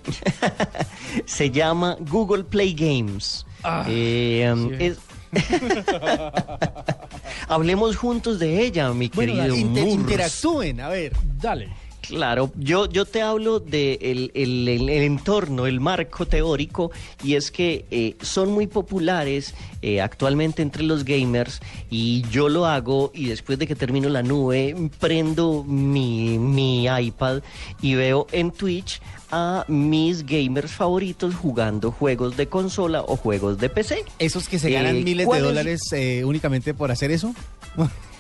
Se 1.27 1.51
llama 1.51 1.97
Google 2.01 2.45
Play 2.45 2.73
Games. 2.75 3.45
Ah, 3.63 3.85
Eh, 3.89 4.51
um, 4.53 4.71
sí. 4.71 4.77
es- 4.81 4.99
Hablemos 7.49 7.97
juntos 7.97 8.39
de 8.39 8.63
ella, 8.65 8.91
mi 8.95 9.09
Bueno, 9.09 9.35
querido 9.35 9.55
inter- 9.55 9.85
Murs. 9.85 9.95
interactúen, 9.95 10.81
a 10.81 10.89
ver. 10.89 11.13
Dale. 11.41 11.69
Claro, 12.03 12.51
yo, 12.57 12.87
yo 12.89 13.05
te 13.05 13.23
hablo 13.23 13.61
de 13.61 13.95
el, 14.03 14.31
el- 14.35 14.69
el- 14.69 14.89
el 14.89 15.03
entorno, 15.05 15.67
el 15.67 15.81
marco 15.81 16.27
teórico, 16.27 16.91
y 17.23 17.35
es 17.37 17.51
que 17.53 17.85
eh, 17.91 18.17
son 18.21 18.51
muy 18.51 18.67
populares 18.67 19.55
eh, 19.83 20.01
actualmente 20.01 20.63
entre 20.63 20.83
los 20.83 21.05
gamers, 21.05 21.61
y 21.91 22.23
yo 22.31 22.49
lo 22.49 22.67
hago, 22.67 23.13
y 23.15 23.27
después 23.27 23.59
de 23.59 23.67
que 23.69 23.77
termino 23.77 24.09
la 24.09 24.23
nube, 24.23 24.75
prendo 24.99 25.65
mi, 25.65 26.39
mi 26.39 26.87
iPad 26.87 27.41
y 27.81 27.95
veo 27.95 28.27
en 28.33 28.51
Twitch 28.51 29.01
a 29.31 29.65
mis 29.69 30.27
gamers 30.27 30.73
favoritos 30.73 31.35
jugando 31.37 31.91
juegos 31.93 32.37
de 32.37 32.49
consola 32.49 33.03
o 33.03 33.17
juegos 33.17 33.59
de 33.59 33.69
PC. 33.71 34.05
Esos 34.19 34.49
que 34.49 34.59
se 34.59 34.69
Eh, 34.69 34.73
ganan 34.73 35.03
miles 35.05 35.27
de 35.29 35.41
dólares 35.41 35.81
eh, 35.93 36.25
únicamente 36.25 36.75
por 36.75 36.91
hacer 36.91 37.11
eso. 37.13 37.33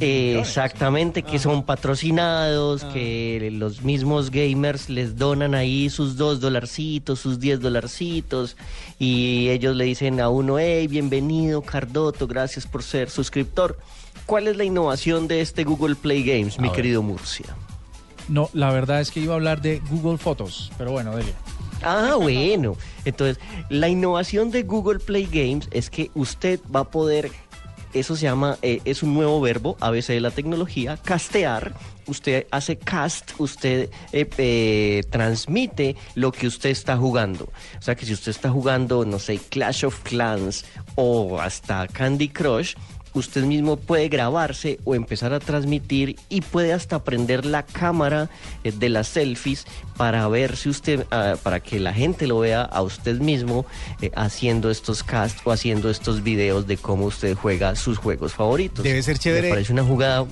Eh, 0.00 0.36
exactamente, 0.40 1.22
que 1.22 1.38
son 1.38 1.62
patrocinados, 1.64 2.84
que 2.84 3.50
los 3.52 3.82
mismos 3.82 4.30
gamers 4.30 4.88
les 4.88 5.16
donan 5.16 5.54
ahí 5.54 5.90
sus 5.90 6.16
dos 6.16 6.40
dolarcitos, 6.40 7.20
sus 7.20 7.38
diez 7.40 7.60
dolarcitos, 7.60 8.56
y 8.98 9.48
ellos 9.48 9.76
le 9.76 9.84
dicen 9.84 10.20
a 10.20 10.28
uno, 10.28 10.58
hey, 10.58 10.86
bienvenido 10.86 11.62
Cardoto, 11.62 12.26
gracias 12.26 12.66
por 12.66 12.82
ser 12.82 13.10
suscriptor. 13.10 13.78
¿Cuál 14.26 14.48
es 14.48 14.56
la 14.56 14.64
innovación 14.64 15.28
de 15.28 15.40
este 15.40 15.64
Google 15.64 15.96
Play 15.96 16.22
Games, 16.22 16.58
mi 16.58 16.70
querido 16.70 17.02
Murcia? 17.02 17.46
No, 18.28 18.48
la 18.52 18.70
verdad 18.70 19.00
es 19.00 19.10
que 19.10 19.20
iba 19.20 19.34
a 19.34 19.36
hablar 19.36 19.60
de 19.60 19.80
Google 19.90 20.18
Fotos, 20.18 20.70
pero 20.78 20.92
bueno, 20.92 21.16
dele. 21.16 21.34
Ah, 21.82 22.14
bueno. 22.20 22.76
Entonces, 23.04 23.42
la 23.68 23.88
innovación 23.88 24.50
de 24.50 24.62
Google 24.62 24.98
Play 24.98 25.26
Games 25.26 25.68
es 25.72 25.90
que 25.90 26.10
usted 26.14 26.60
va 26.74 26.80
a 26.80 26.90
poder, 26.90 27.30
eso 27.94 28.16
se 28.16 28.22
llama, 28.22 28.58
eh, 28.62 28.80
es 28.84 29.02
un 29.02 29.14
nuevo 29.14 29.40
verbo, 29.40 29.76
a 29.80 29.90
veces 29.90 30.14
de 30.14 30.20
la 30.20 30.30
tecnología, 30.30 30.96
castear. 30.96 31.74
Usted 32.06 32.46
hace 32.50 32.76
cast, 32.76 33.32
usted 33.38 33.90
eh, 34.12 34.28
eh, 34.38 35.02
transmite 35.10 35.96
lo 36.14 36.32
que 36.32 36.46
usted 36.46 36.70
está 36.70 36.96
jugando. 36.96 37.44
O 37.78 37.82
sea 37.82 37.94
que 37.94 38.06
si 38.06 38.12
usted 38.12 38.30
está 38.30 38.50
jugando, 38.50 39.04
no 39.04 39.18
sé, 39.18 39.38
Clash 39.38 39.84
of 39.84 40.00
Clans 40.02 40.64
o 40.96 41.40
hasta 41.40 41.86
Candy 41.86 42.28
Crush, 42.28 42.74
usted 43.14 43.44
mismo 43.44 43.76
puede 43.76 44.08
grabarse 44.08 44.78
o 44.84 44.94
empezar 44.94 45.32
a 45.32 45.40
transmitir 45.40 46.16
y 46.28 46.40
puede 46.40 46.72
hasta 46.72 47.02
prender 47.02 47.44
la 47.44 47.64
cámara 47.64 48.28
eh, 48.64 48.72
de 48.72 48.88
las 48.88 49.08
selfies 49.08 49.66
para 49.96 50.26
ver 50.28 50.56
si 50.56 50.68
usted, 50.68 51.06
ah, 51.10 51.36
para 51.42 51.60
que 51.60 51.80
la 51.80 51.92
gente 51.92 52.26
lo 52.26 52.40
vea 52.40 52.62
a 52.62 52.82
usted 52.82 53.18
mismo 53.20 53.66
eh, 54.00 54.10
haciendo 54.14 54.70
estos 54.70 55.02
casts 55.02 55.40
o 55.44 55.52
haciendo 55.52 55.90
estos 55.90 56.22
videos 56.22 56.66
de 56.66 56.76
cómo 56.76 57.06
usted 57.06 57.36
juega 57.36 57.76
sus 57.76 57.98
juegos 57.98 58.34
favoritos. 58.34 58.84
Debe 58.84 59.02
ser 59.02 59.18
chévere. 59.18 59.48
Me 59.48 59.54
parece 59.54 59.72
una 59.72 59.84
jugada 59.84 60.26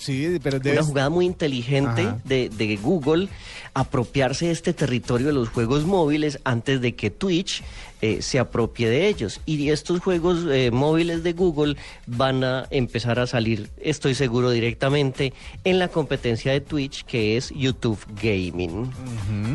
Sí, 0.00 0.38
pero 0.42 0.58
debe 0.58 0.78
una 0.78 0.86
jugada 0.86 1.10
muy 1.10 1.26
inteligente 1.26 2.08
de, 2.24 2.48
de 2.48 2.76
Google 2.76 3.28
apropiarse 3.74 4.46
de 4.46 4.52
este 4.52 4.72
territorio 4.72 5.28
de 5.28 5.32
los 5.32 5.48
juegos 5.48 5.84
móviles 5.84 6.40
antes 6.44 6.80
de 6.80 6.94
que 6.96 7.10
Twitch 7.10 7.62
eh, 8.02 8.22
se 8.22 8.38
apropie 8.38 8.88
de 8.88 9.08
ellos. 9.08 9.40
Y 9.44 9.68
estos 9.68 10.00
juegos 10.00 10.46
eh, 10.50 10.70
móviles 10.70 11.22
de 11.22 11.34
Google 11.34 11.76
van 12.06 12.42
a 12.44 12.66
empezar 12.70 13.18
a 13.18 13.26
salir, 13.26 13.68
estoy 13.78 14.14
seguro, 14.14 14.50
directamente 14.50 15.34
en 15.64 15.78
la 15.78 15.88
competencia 15.88 16.52
de 16.52 16.62
Twitch, 16.62 17.04
que 17.04 17.36
es 17.36 17.50
YouTube 17.50 17.98
Gaming. 18.22 18.90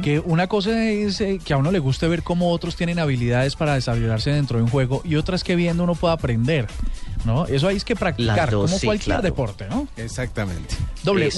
Que 0.03 0.19
una 0.19 0.47
cosa 0.47 0.85
es 0.85 1.19
eh, 1.21 1.39
que 1.43 1.53
a 1.53 1.57
uno 1.57 1.71
le 1.71 1.79
guste 1.79 2.07
ver 2.07 2.21
cómo 2.21 2.51
otros 2.51 2.75
tienen 2.75 2.99
habilidades 2.99 3.55
para 3.55 3.73
desarrollarse 3.73 4.29
dentro 4.29 4.57
de 4.59 4.65
un 4.65 4.69
juego 4.69 5.01
y 5.03 5.15
otra 5.15 5.35
es 5.35 5.43
que 5.43 5.55
viendo 5.55 5.83
uno 5.83 5.95
pueda 5.95 6.13
aprender, 6.13 6.67
¿no? 7.25 7.45
Eso 7.47 7.67
hay 7.67 7.79
que 7.79 7.95
practicar, 7.95 8.51
dos, 8.51 8.69
como 8.69 8.79
sí, 8.79 8.85
cualquier 8.85 9.05
claro. 9.05 9.21
deporte, 9.21 9.67
¿no? 9.69 9.87
Exactamente. 9.97 10.75
Doble. 11.03 11.29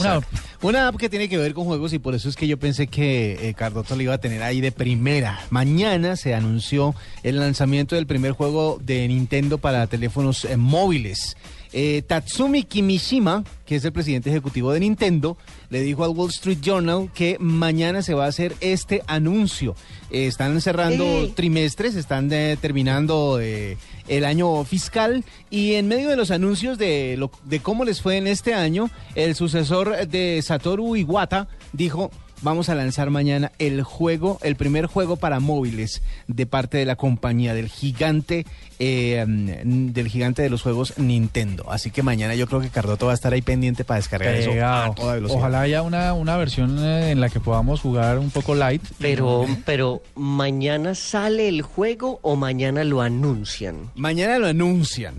Una 0.62 0.88
app 0.88 0.98
que 0.98 1.10
tiene 1.10 1.30
que 1.30 1.38
ver 1.38 1.54
con 1.54 1.66
juegos 1.66 1.94
y 1.94 2.00
por 2.00 2.16
eso 2.16 2.30
es 2.30 2.36
que 2.36 2.48
yo 2.48 2.58
pensé 2.58 2.88
que 2.88 3.50
eh, 3.50 3.54
Cardoto 3.54 3.96
lo 3.96 4.02
iba 4.02 4.14
a 4.14 4.18
tener 4.18 4.44
ahí 4.44 4.62
de 4.62 4.72
primera. 4.72 5.40
Mañana 5.50 6.16
se 6.16 6.34
anunció 6.34 6.96
el 7.24 7.40
lanzamiento 7.40 7.96
del 7.96 8.08
primer 8.08 8.32
juego 8.32 8.80
de 8.82 9.08
Nintendo 9.08 9.58
para 9.58 9.88
teléfonos 9.88 10.46
eh, 10.46 10.58
móviles. 10.58 11.38
Eh, 11.74 12.02
Tatsumi 12.08 12.64
Kimishima, 12.64 13.44
que 13.66 13.76
es 13.76 13.86
el 13.86 13.92
presidente 13.92 14.30
ejecutivo 14.30 14.72
de 14.72 14.80
Nintendo, 14.80 15.38
le 15.70 15.82
dijo 15.82 16.04
al 16.04 16.12
Wall 16.12 16.30
Street 16.30 16.60
Journal 16.62 17.10
que 17.14 17.38
mañana 17.40 18.02
se 18.02 18.14
va 18.14 18.26
a 18.26 18.30
hacer 18.30 18.56
este 18.62 19.02
anuncio. 19.08 19.76
Eh, 20.10 20.28
están 20.28 20.60
cerrando 20.62 21.30
trimestres, 21.36 21.96
están 21.96 22.32
eh, 22.32 22.58
terminando 22.62 23.40
eh, 23.42 23.78
el 24.08 24.24
año 24.24 24.64
fiscal 24.64 25.26
y 25.50 25.74
en 25.74 25.88
medio 25.88 26.10
de 26.10 26.16
los 26.16 26.32
anuncios 26.32 26.78
de, 26.78 27.16
lo- 27.18 27.32
de 27.44 27.60
cómo 27.60 27.84
les 27.84 28.02
fue 28.02 28.18
en 28.18 28.28
este 28.28 28.54
año, 28.54 28.90
el 29.16 29.36
sucesor 29.36 30.08
de 30.08 30.42
Satoru 30.42 30.96
Iwata 30.96 31.50
dijo, 31.74 32.10
vamos 32.42 32.70
a 32.70 32.76
lanzar 32.76 33.10
mañana 33.10 33.52
el 33.60 33.84
juego, 33.84 34.40
el 34.42 34.56
primer 34.56 34.86
juego 34.86 35.16
para 35.18 35.40
móviles 35.40 36.02
de 36.28 36.46
parte 36.46 36.78
de 36.78 36.86
la 36.86 36.96
compañía, 36.96 37.54
del 37.54 37.70
gigante, 37.70 38.46
eh, 38.80 39.26
mm, 39.28 39.88
del 39.94 40.08
gigante 40.08 40.42
de 40.42 40.50
los 40.50 40.62
juegos 40.62 40.98
Nintendo. 40.98 41.72
Así 41.72 41.92
que 41.92 42.04
mañana 42.04 42.36
yo 42.36 42.48
creo 42.48 42.62
que 42.62 42.70
Cardoto 42.70 43.08
va 43.08 43.12
a 43.14 43.16
estar 43.16 43.34
ahí 43.34 43.42
pendiente 43.42 43.84
para 43.84 44.00
descargar 44.00 44.36
eso 44.36 44.52
pegado. 44.52 44.92
a 44.92 44.96
toda 44.96 45.16
velocidad. 45.16 45.40
Ojalá 45.40 45.62
haya 45.62 45.82
una, 45.82 46.14
una 46.14 46.38
versión 46.38 46.78
eh, 46.84 47.12
en 47.12 47.22
la 47.22 47.30
que 47.30 47.40
podamos 47.40 47.82
jugar 47.82 48.20
un 48.20 48.30
poco 48.30 48.56
light. 48.56 48.84
Pero, 49.00 49.46
pero, 49.66 50.02
¿mañana 50.16 50.96
sale 50.96 51.48
el 51.48 51.62
juego 51.62 52.20
o 52.22 52.36
mañana 52.36 52.84
lo 52.84 53.02
anuncian? 53.02 53.92
Mañana 53.96 54.38
lo 54.40 54.48
anuncian. 54.48 55.16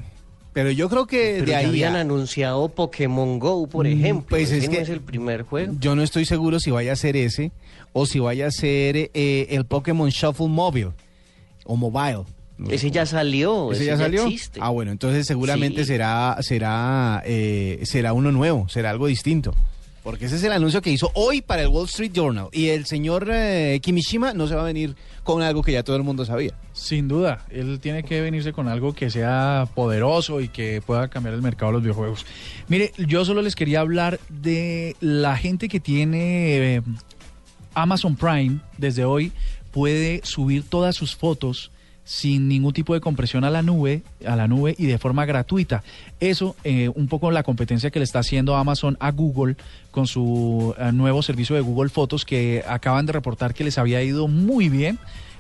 Pero 0.53 0.71
yo 0.71 0.89
creo 0.89 1.07
que 1.07 1.35
Pero 1.35 1.45
de 1.47 1.51
ya 1.53 1.59
ahí 1.59 1.67
habían 1.67 1.97
a- 1.97 2.01
anunciado 2.01 2.69
Pokémon 2.69 3.39
Go, 3.39 3.67
por 3.69 3.87
Mm, 3.87 3.93
ejemplo. 3.93 4.27
pues 4.31 4.51
es 4.51 4.59
Ese 4.59 4.67
no 4.69 4.73
que- 4.73 4.81
es 4.83 4.89
el 4.89 5.01
primer 5.01 5.43
juego. 5.43 5.75
Yo 5.79 5.95
no 5.95 6.03
estoy 6.03 6.25
seguro 6.25 6.59
si 6.59 6.71
vaya 6.71 6.93
a 6.93 6.97
ser 6.97 7.17
ese 7.17 7.53
o 7.93 8.07
si 8.07 8.19
vaya 8.19 8.47
a 8.47 8.51
ser 8.51 8.97
eh, 9.15 9.47
el 9.51 9.65
Pokémon 9.67 10.09
Shuffle 10.11 10.49
Mobile 10.49 10.93
o 11.65 11.77
Mobile. 11.77 12.25
No 12.57 12.71
Ese 12.71 12.91
ya 12.91 13.07
salió, 13.07 13.71
¿Ese 13.71 13.83
ese, 13.83 13.91
ya 13.93 13.97
salió? 13.99 14.25
existe. 14.25 14.59
Ah, 14.61 14.71
bueno, 14.71 14.91
entonces 14.91 15.27
seguramente 15.29 15.83
Sí. 15.83 15.89
será 15.93 16.37
será 16.41 17.23
eh, 17.25 17.81
será 17.85 18.13
uno 18.15 18.33
nuevo, 18.33 18.69
será 18.69 18.91
algo 18.91 19.07
distinto. 19.07 19.55
Porque 20.09 20.25
ese 20.25 20.37
es 20.37 20.45
el 20.45 20.53
anuncio 20.53 20.81
que 20.81 20.89
hizo 20.89 21.11
hoy 21.13 21.43
para 21.43 21.61
el 21.61 21.69
Wall 21.69 21.85
Street 21.85 22.13
Journal. 22.15 22.49
Y 22.51 22.69
el 22.69 22.87
señor 22.87 23.29
eh, 23.31 23.79
Kimishima 23.83 24.33
no 24.33 24.47
se 24.47 24.55
va 24.55 24.63
a 24.63 24.65
venir 24.65 24.97
con 25.23 25.43
algo 25.43 25.63
que 25.63 25.73
ya 25.73 25.83
todo 25.83 25.97
el 25.97 26.03
mundo 26.03 26.25
sabía. 26.25 26.55
Sin 26.73 27.09
duda, 27.09 27.45
él 27.51 27.79
tiene 27.79 28.03
que 28.03 28.23
venirse 28.23 28.55
con 28.55 28.69
algo 28.69 28.95
que 28.95 29.11
sea 29.11 29.69
poderoso 29.75 30.41
y 30.41 30.49
que 30.49 30.81
pueda 30.81 31.09
cambiar 31.09 31.35
el 31.35 31.43
mercado 31.43 31.73
de 31.73 31.73
los 31.75 31.83
videojuegos. 31.83 32.25
Mire, 32.69 32.95
yo 32.97 33.27
solo 33.27 33.43
les 33.43 33.55
quería 33.55 33.81
hablar 33.81 34.19
de 34.31 34.97
la 35.01 35.37
gente 35.37 35.69
que 35.69 35.79
tiene 35.79 36.77
eh, 36.77 36.83
Amazon 37.75 38.17
Prime 38.17 38.61
desde 38.79 39.05
hoy 39.05 39.31
puede 39.73 40.23
subir 40.25 40.65
todas 40.67 40.97
sus 40.97 41.17
fotos 41.17 41.71
sin 42.09 42.49
ningún 42.49 42.73
tipo 42.73 42.95
de 42.95 43.03
compresión 43.03 43.45
a 43.45 43.51
la 43.51 43.61
nube, 43.61 44.01
a 44.27 44.35
la 44.35 44.49
nube 44.49 44.75
y 44.79 44.87
de 44.87 44.97
forma 44.97 45.27
gratuita. 45.27 45.83
Eso, 46.21 46.57
eh, 46.65 46.89
un 46.95 47.07
poco 47.07 47.31
la 47.31 47.43
competencia 47.43 47.91
que 47.91 47.99
le 47.99 48.07
está 48.07 48.21
haciendo 48.21 48.57
Amazon 48.57 48.97
a 48.99 49.11
Google 49.11 49.57
con 49.91 50.07
su 50.07 50.75
eh, 50.79 50.91
nuevo 50.91 51.23
servicio 51.23 51.55
de 51.55 51.61
Google 51.61 51.91
Fotos 51.91 52.25
que 52.25 52.65
acaban 52.67 53.05
de 53.05 53.13
reportar 53.13 53.53
que 53.53 53.63
les 53.63 53.77
había 53.77 54.03
ido 54.03 54.27
muy 54.27 54.71
bien. 54.71 54.99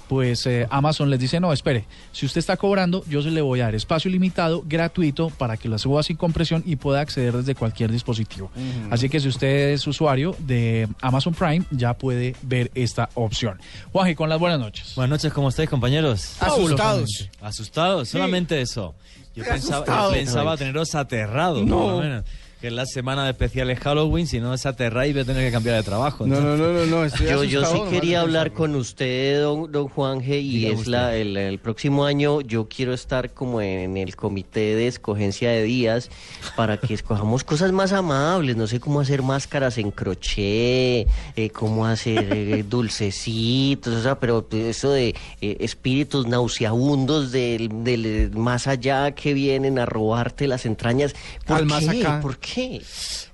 Pues 0.09 0.46
eh, 0.46 0.66
Amazon 0.70 1.11
les 1.11 1.20
dice, 1.20 1.38
no, 1.38 1.52
espere, 1.52 1.84
si 2.12 2.24
usted 2.26 2.38
está 2.38 2.56
cobrando, 2.56 3.04
yo 3.09 3.22
se 3.22 3.30
le 3.30 3.42
voy 3.42 3.61
a 3.61 3.64
dar 3.64 3.74
espacio 3.74 4.09
ilimitado, 4.09 4.64
gratuito, 4.66 5.28
para 5.30 5.56
que 5.56 5.68
la 5.68 5.78
suba 5.78 6.02
sin 6.02 6.16
compresión 6.16 6.62
y 6.64 6.76
pueda 6.76 7.00
acceder 7.00 7.36
desde 7.36 7.54
cualquier 7.54 7.92
dispositivo. 7.92 8.50
Así 8.90 9.09
que 9.09 9.20
si 9.20 9.28
usted 9.28 9.70
es 9.70 9.86
usuario 9.86 10.34
de 10.38 10.88
Amazon 11.02 11.34
Prime, 11.34 11.64
ya 11.70 11.94
puede 11.94 12.34
ver 12.42 12.70
esta 12.74 13.11
opción. 13.14 13.61
Juanje, 13.92 14.16
con 14.16 14.28
las 14.28 14.38
buenas 14.38 14.59
noches. 14.59 14.94
Buenas 14.96 15.11
noches, 15.11 15.32
¿cómo 15.32 15.50
estáis, 15.50 15.68
compañeros? 15.68 16.36
Asustados. 16.40 17.28
¿Asustados? 17.40 18.09
Solamente 18.09 18.61
eso. 18.61 18.94
Yo 19.34 19.44
pensaba, 19.44 19.84
yo 19.86 20.11
pensaba 20.11 20.56
teneros 20.56 20.94
aterrados, 20.94 21.61
por 21.61 21.92
lo 21.92 22.00
menos. 22.00 22.24
Que 22.61 22.66
es 22.66 22.72
la 22.72 22.86
semana 22.86 23.22
de 23.24 23.30
especiales 23.30 23.78
Halloween, 23.78 24.26
si 24.26 24.40
no 24.40 24.52
es 24.52 24.66
aterrar 24.66 25.06
y 25.06 25.12
voy 25.12 25.22
a 25.22 25.24
tener 25.24 25.44
que 25.46 25.52
cambiar 25.52 25.76
de 25.76 25.84
trabajo. 25.84 26.26
No, 26.26 26.40
no, 26.40 26.56
no, 26.56 26.72
no, 26.72 26.86
no, 26.86 27.04
estoy 27.04 27.28
Yo, 27.28 27.44
yo 27.44 27.64
sí 27.64 27.80
quería 27.88 28.20
hablar 28.22 28.52
con 28.52 28.74
usted, 28.74 29.40
don, 29.42 29.70
don 29.70 29.86
Juanje, 29.86 30.40
y 30.40 30.56
Diga 30.59 30.70
es 30.70 30.78
usted. 30.80 30.90
la, 30.90 31.14
el, 31.14 31.36
el 31.36 31.59
próximo 31.61 32.04
año 32.04 32.40
yo 32.40 32.68
quiero 32.68 32.94
estar 32.94 33.30
como 33.30 33.61
en 33.62 33.96
el 33.96 34.16
comité 34.16 34.74
de 34.74 34.88
escogencia 34.88 35.50
de 35.50 35.62
días 35.62 36.11
para 36.56 36.78
que 36.78 36.94
escojamos 36.94 37.44
cosas 37.44 37.70
más 37.70 37.92
amables, 37.92 38.56
no 38.56 38.66
sé 38.66 38.80
cómo 38.80 38.98
hacer 39.00 39.22
máscaras 39.22 39.78
en 39.78 39.92
crochet, 39.92 41.06
eh, 41.36 41.50
cómo 41.54 41.86
hacer 41.86 42.26
eh, 42.32 42.64
dulcecitos, 42.68 43.94
o 43.94 44.02
sea, 44.02 44.18
pero 44.18 44.44
eso 44.50 44.90
de 44.90 45.14
eh, 45.40 45.56
espíritus 45.61 46.26
nauseabundos 46.26 47.30
del, 47.30 47.84
del 47.84 48.32
más 48.34 48.66
allá 48.66 49.12
que 49.12 49.32
vienen 49.32 49.78
a 49.78 49.86
robarte 49.86 50.48
las 50.48 50.66
entrañas, 50.66 51.14
¿por 51.46 51.59
Al 51.59 51.66
más 51.66 51.84
qué? 51.86 52.00
acá. 52.00 52.20
¿Por 52.20 52.36
qué? 52.38 52.47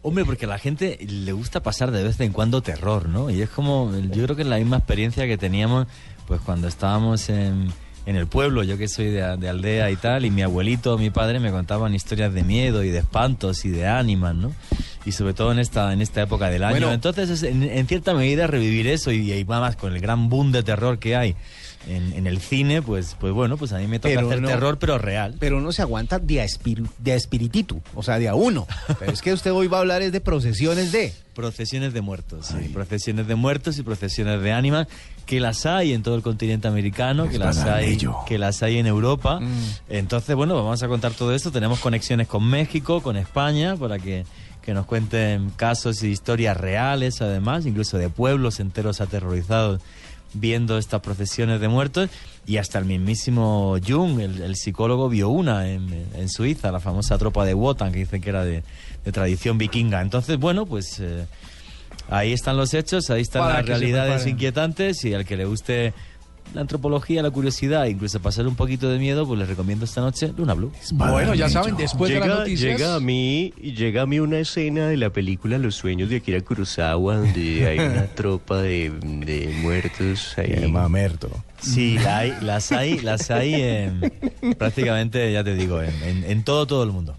Hombre, 0.02 0.24
porque 0.24 0.46
a 0.46 0.48
la 0.48 0.58
gente 0.58 0.98
le 1.08 1.32
gusta 1.32 1.62
pasar 1.62 1.90
de 1.90 2.02
vez 2.02 2.18
en 2.20 2.32
cuando 2.32 2.62
terror, 2.62 3.08
¿no? 3.08 3.30
Y 3.30 3.42
es 3.42 3.48
como, 3.48 3.92
yo 4.12 4.24
creo 4.24 4.36
que 4.36 4.42
es 4.42 4.48
la 4.48 4.58
misma 4.58 4.78
experiencia 4.78 5.26
que 5.26 5.38
teníamos 5.38 5.86
pues 6.26 6.40
cuando 6.40 6.68
estábamos 6.68 7.28
en, 7.28 7.68
en 8.06 8.16
el 8.16 8.26
pueblo, 8.26 8.62
yo 8.62 8.78
que 8.78 8.88
soy 8.88 9.06
de, 9.06 9.36
de 9.36 9.48
aldea 9.48 9.90
y 9.90 9.96
tal, 9.96 10.24
y 10.24 10.30
mi 10.30 10.42
abuelito, 10.42 10.98
mi 10.98 11.10
padre 11.10 11.40
me 11.40 11.50
contaban 11.50 11.94
historias 11.94 12.32
de 12.32 12.42
miedo 12.42 12.82
y 12.82 12.90
de 12.90 12.98
espantos 12.98 13.64
y 13.64 13.70
de 13.70 13.86
ánimas, 13.86 14.34
¿no? 14.34 14.52
Y 15.06 15.12
sobre 15.12 15.34
todo 15.34 15.52
en 15.52 15.58
esta, 15.58 15.92
en 15.92 16.00
esta 16.00 16.22
época 16.22 16.48
del 16.48 16.64
año. 16.64 16.76
Bueno. 16.76 16.92
Entonces, 16.92 17.28
es, 17.28 17.42
en, 17.42 17.62
en 17.62 17.86
cierta 17.86 18.14
medida, 18.14 18.46
revivir 18.46 18.86
eso 18.86 19.12
y, 19.12 19.32
y 19.32 19.44
más 19.44 19.76
con 19.76 19.94
el 19.94 20.00
gran 20.00 20.28
boom 20.28 20.50
de 20.52 20.62
terror 20.62 20.98
que 20.98 21.16
hay 21.16 21.36
en, 21.88 22.12
en 22.14 22.26
el 22.26 22.40
cine, 22.40 22.80
pues, 22.82 23.16
pues 23.20 23.32
bueno, 23.32 23.56
pues 23.56 23.72
a 23.72 23.78
mí 23.78 23.86
me 23.86 23.98
toca 23.98 24.14
Pero 24.14 24.26
hacer 24.28 24.40
no- 24.42 24.48
terror, 24.48 24.78
pero 24.78 24.98
real. 24.98 25.34
Pero 25.38 25.58
uno 25.58 25.72
se 25.72 25.82
aguanta 25.82 26.18
de 26.18 26.40
a, 26.40 26.44
espir- 26.44 26.88
de 26.98 27.12
a 27.12 27.14
espiritito, 27.16 27.80
o 27.94 28.02
sea, 28.02 28.18
de 28.18 28.28
a 28.28 28.34
uno. 28.34 28.66
Pero 28.98 29.12
es 29.12 29.20
que 29.22 29.32
usted 29.32 29.52
hoy 29.52 29.66
va 29.68 29.78
a 29.78 29.80
hablar 29.80 30.02
es 30.02 30.12
de 30.12 30.20
procesiones 30.20 30.92
de... 30.92 31.12
Procesiones 31.34 31.92
de 31.92 32.00
muertos, 32.00 32.46
sí. 32.46 32.68
Procesiones 32.68 33.26
de 33.26 33.34
muertos 33.34 33.76
y 33.78 33.82
procesiones 33.82 34.40
de 34.40 34.52
ánimas, 34.52 34.86
que 35.26 35.40
las 35.40 35.66
hay 35.66 35.92
en 35.92 36.02
todo 36.04 36.14
el 36.14 36.22
continente 36.22 36.68
americano, 36.68 37.28
que 37.28 37.38
las 37.38 37.58
hay, 37.58 37.98
que 38.26 38.38
las 38.38 38.62
hay 38.62 38.78
en 38.78 38.86
Europa. 38.86 39.40
Entonces, 39.88 40.36
bueno, 40.36 40.54
vamos 40.54 40.82
a 40.82 40.88
contar 40.88 41.12
todo 41.12 41.34
esto. 41.34 41.50
Tenemos 41.50 41.80
conexiones 41.80 42.28
con 42.28 42.44
México, 42.48 43.02
con 43.02 43.16
España, 43.16 43.76
para 43.76 43.98
que, 43.98 44.24
que 44.62 44.74
nos 44.74 44.86
cuenten 44.86 45.50
casos 45.50 46.02
y 46.04 46.08
historias 46.08 46.56
reales, 46.56 47.20
además, 47.20 47.66
incluso 47.66 47.98
de 47.98 48.08
pueblos 48.10 48.60
enteros 48.60 49.00
aterrorizados 49.00 49.80
viendo 50.34 50.78
estas 50.78 51.00
procesiones 51.00 51.60
de 51.60 51.68
muertos. 51.68 52.10
Y 52.46 52.58
hasta 52.58 52.78
el 52.78 52.84
mismísimo 52.84 53.76
Jung, 53.86 54.20
el, 54.20 54.42
el 54.42 54.56
psicólogo, 54.56 55.08
vio 55.08 55.30
una 55.30 55.70
en, 55.70 56.06
en 56.14 56.28
Suiza, 56.28 56.70
la 56.70 56.80
famosa 56.80 57.16
tropa 57.16 57.44
de 57.46 57.54
Wotan, 57.54 57.90
que 57.92 58.00
dicen 58.00 58.20
que 58.20 58.28
era 58.28 58.44
de, 58.44 58.62
de 59.04 59.12
tradición 59.12 59.56
vikinga. 59.56 60.02
Entonces, 60.02 60.38
bueno, 60.38 60.66
pues 60.66 61.00
eh, 61.00 61.26
ahí 62.08 62.32
están 62.32 62.56
los 62.56 62.74
hechos, 62.74 63.08
ahí 63.10 63.22
están 63.22 63.42
Para 63.42 63.54
las 63.54 63.66
realidades 63.66 64.26
inquietantes 64.26 65.04
y 65.04 65.14
al 65.14 65.24
que 65.24 65.36
le 65.36 65.46
guste 65.46 65.94
la 66.52 66.60
antropología, 66.60 67.22
la 67.22 67.30
curiosidad, 67.30 67.86
incluso 67.86 68.20
pasar 68.20 68.46
un 68.46 68.54
poquito 68.54 68.88
de 68.88 68.98
miedo, 68.98 69.26
pues 69.26 69.38
les 69.40 69.48
recomiendo 69.48 69.84
esta 69.84 70.00
noche 70.00 70.32
Luna 70.36 70.54
Blue. 70.54 70.70
Bueno, 70.92 71.34
ya 71.34 71.48
saben, 71.48 71.76
después 71.76 72.12
de 72.12 72.18
las 72.20 72.28
llega, 72.28 72.38
noticias. 72.40 72.78
llega 72.78 72.94
a 72.96 73.00
mí 73.00 73.52
llega 73.60 74.02
a 74.02 74.06
mí 74.06 74.20
una 74.20 74.38
escena 74.38 74.86
de 74.86 74.96
la 74.96 75.10
película 75.10 75.58
Los 75.58 75.74
sueños 75.74 76.10
de 76.10 76.16
Akira 76.16 76.40
Kurosawa 76.42 77.16
donde 77.16 77.66
hay 77.66 77.78
una 77.78 78.06
tropa 78.14 78.62
de, 78.62 78.90
de 78.90 79.54
muertos 79.62 80.34
ahí. 80.38 80.70
mamerto. 80.70 81.30
Sí, 81.60 81.98
la 81.98 82.18
hay- 82.18 82.34
las 82.42 82.72
hay, 82.72 82.98
las 83.00 83.30
hay 83.30 83.54
en- 83.54 84.12
prácticamente, 84.58 85.32
ya 85.32 85.42
te 85.42 85.54
digo, 85.54 85.80
en, 85.82 85.94
en- 86.02 86.24
en 86.24 86.42
todo, 86.44 86.66
todo 86.66 86.84
el 86.84 86.90
mundo. 86.92 87.16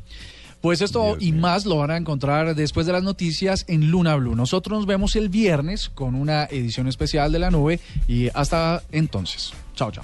Pues 0.66 0.82
esto 0.82 1.16
y 1.20 1.32
más 1.32 1.68
lo 1.68 1.78
van 1.78 1.91
a 1.91 1.97
encontrar 1.97 2.55
después 2.55 2.88
de 2.88 2.93
las 2.93 3.03
noticias 3.03 3.66
en 3.68 3.91
Luna 3.91 4.16
Blue. 4.16 4.36
Nosotros 4.36 4.80
nos 4.80 4.88
vemos 4.88 5.16
el 5.16 5.30
viernes 5.30 5.89
con 5.89 6.16
una 6.16 6.45
edición 6.45 6.88
especial 6.88 7.32
de 7.32 7.38
la 7.38 7.51
nube 7.51 7.80
y 8.07 8.30
hasta 8.34 8.82
entonces. 8.91 9.53
Chao, 9.76 9.91
chao. 9.91 10.03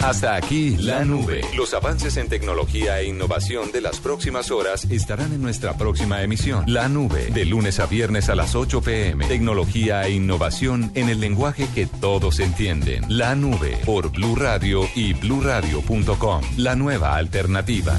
Hasta 0.00 0.36
aquí 0.36 0.76
la 0.76 1.02
nube. 1.06 1.40
Los 1.56 1.72
avances 1.72 2.18
en 2.18 2.28
tecnología 2.28 3.00
e 3.00 3.06
innovación 3.06 3.72
de 3.72 3.80
las 3.80 4.00
próximas 4.00 4.50
horas 4.50 4.84
estarán 4.90 5.32
en 5.32 5.40
nuestra 5.40 5.78
próxima 5.78 6.22
emisión. 6.22 6.64
La 6.66 6.90
nube, 6.90 7.30
de 7.32 7.46
lunes 7.46 7.80
a 7.80 7.86
viernes 7.86 8.28
a 8.28 8.34
las 8.34 8.54
8 8.54 8.82
pm. 8.82 9.26
Tecnología 9.28 10.02
e 10.02 10.10
innovación 10.10 10.92
en 10.94 11.08
el 11.08 11.20
lenguaje 11.20 11.66
que 11.74 11.86
todos 11.86 12.38
entienden. 12.38 13.06
La 13.08 13.34
nube 13.34 13.78
por 13.86 14.12
Blue 14.12 14.36
Radio 14.36 14.82
y 14.94 15.14
bluradio.com. 15.14 16.42
La 16.58 16.76
nueva 16.76 17.16
alternativa. 17.16 17.98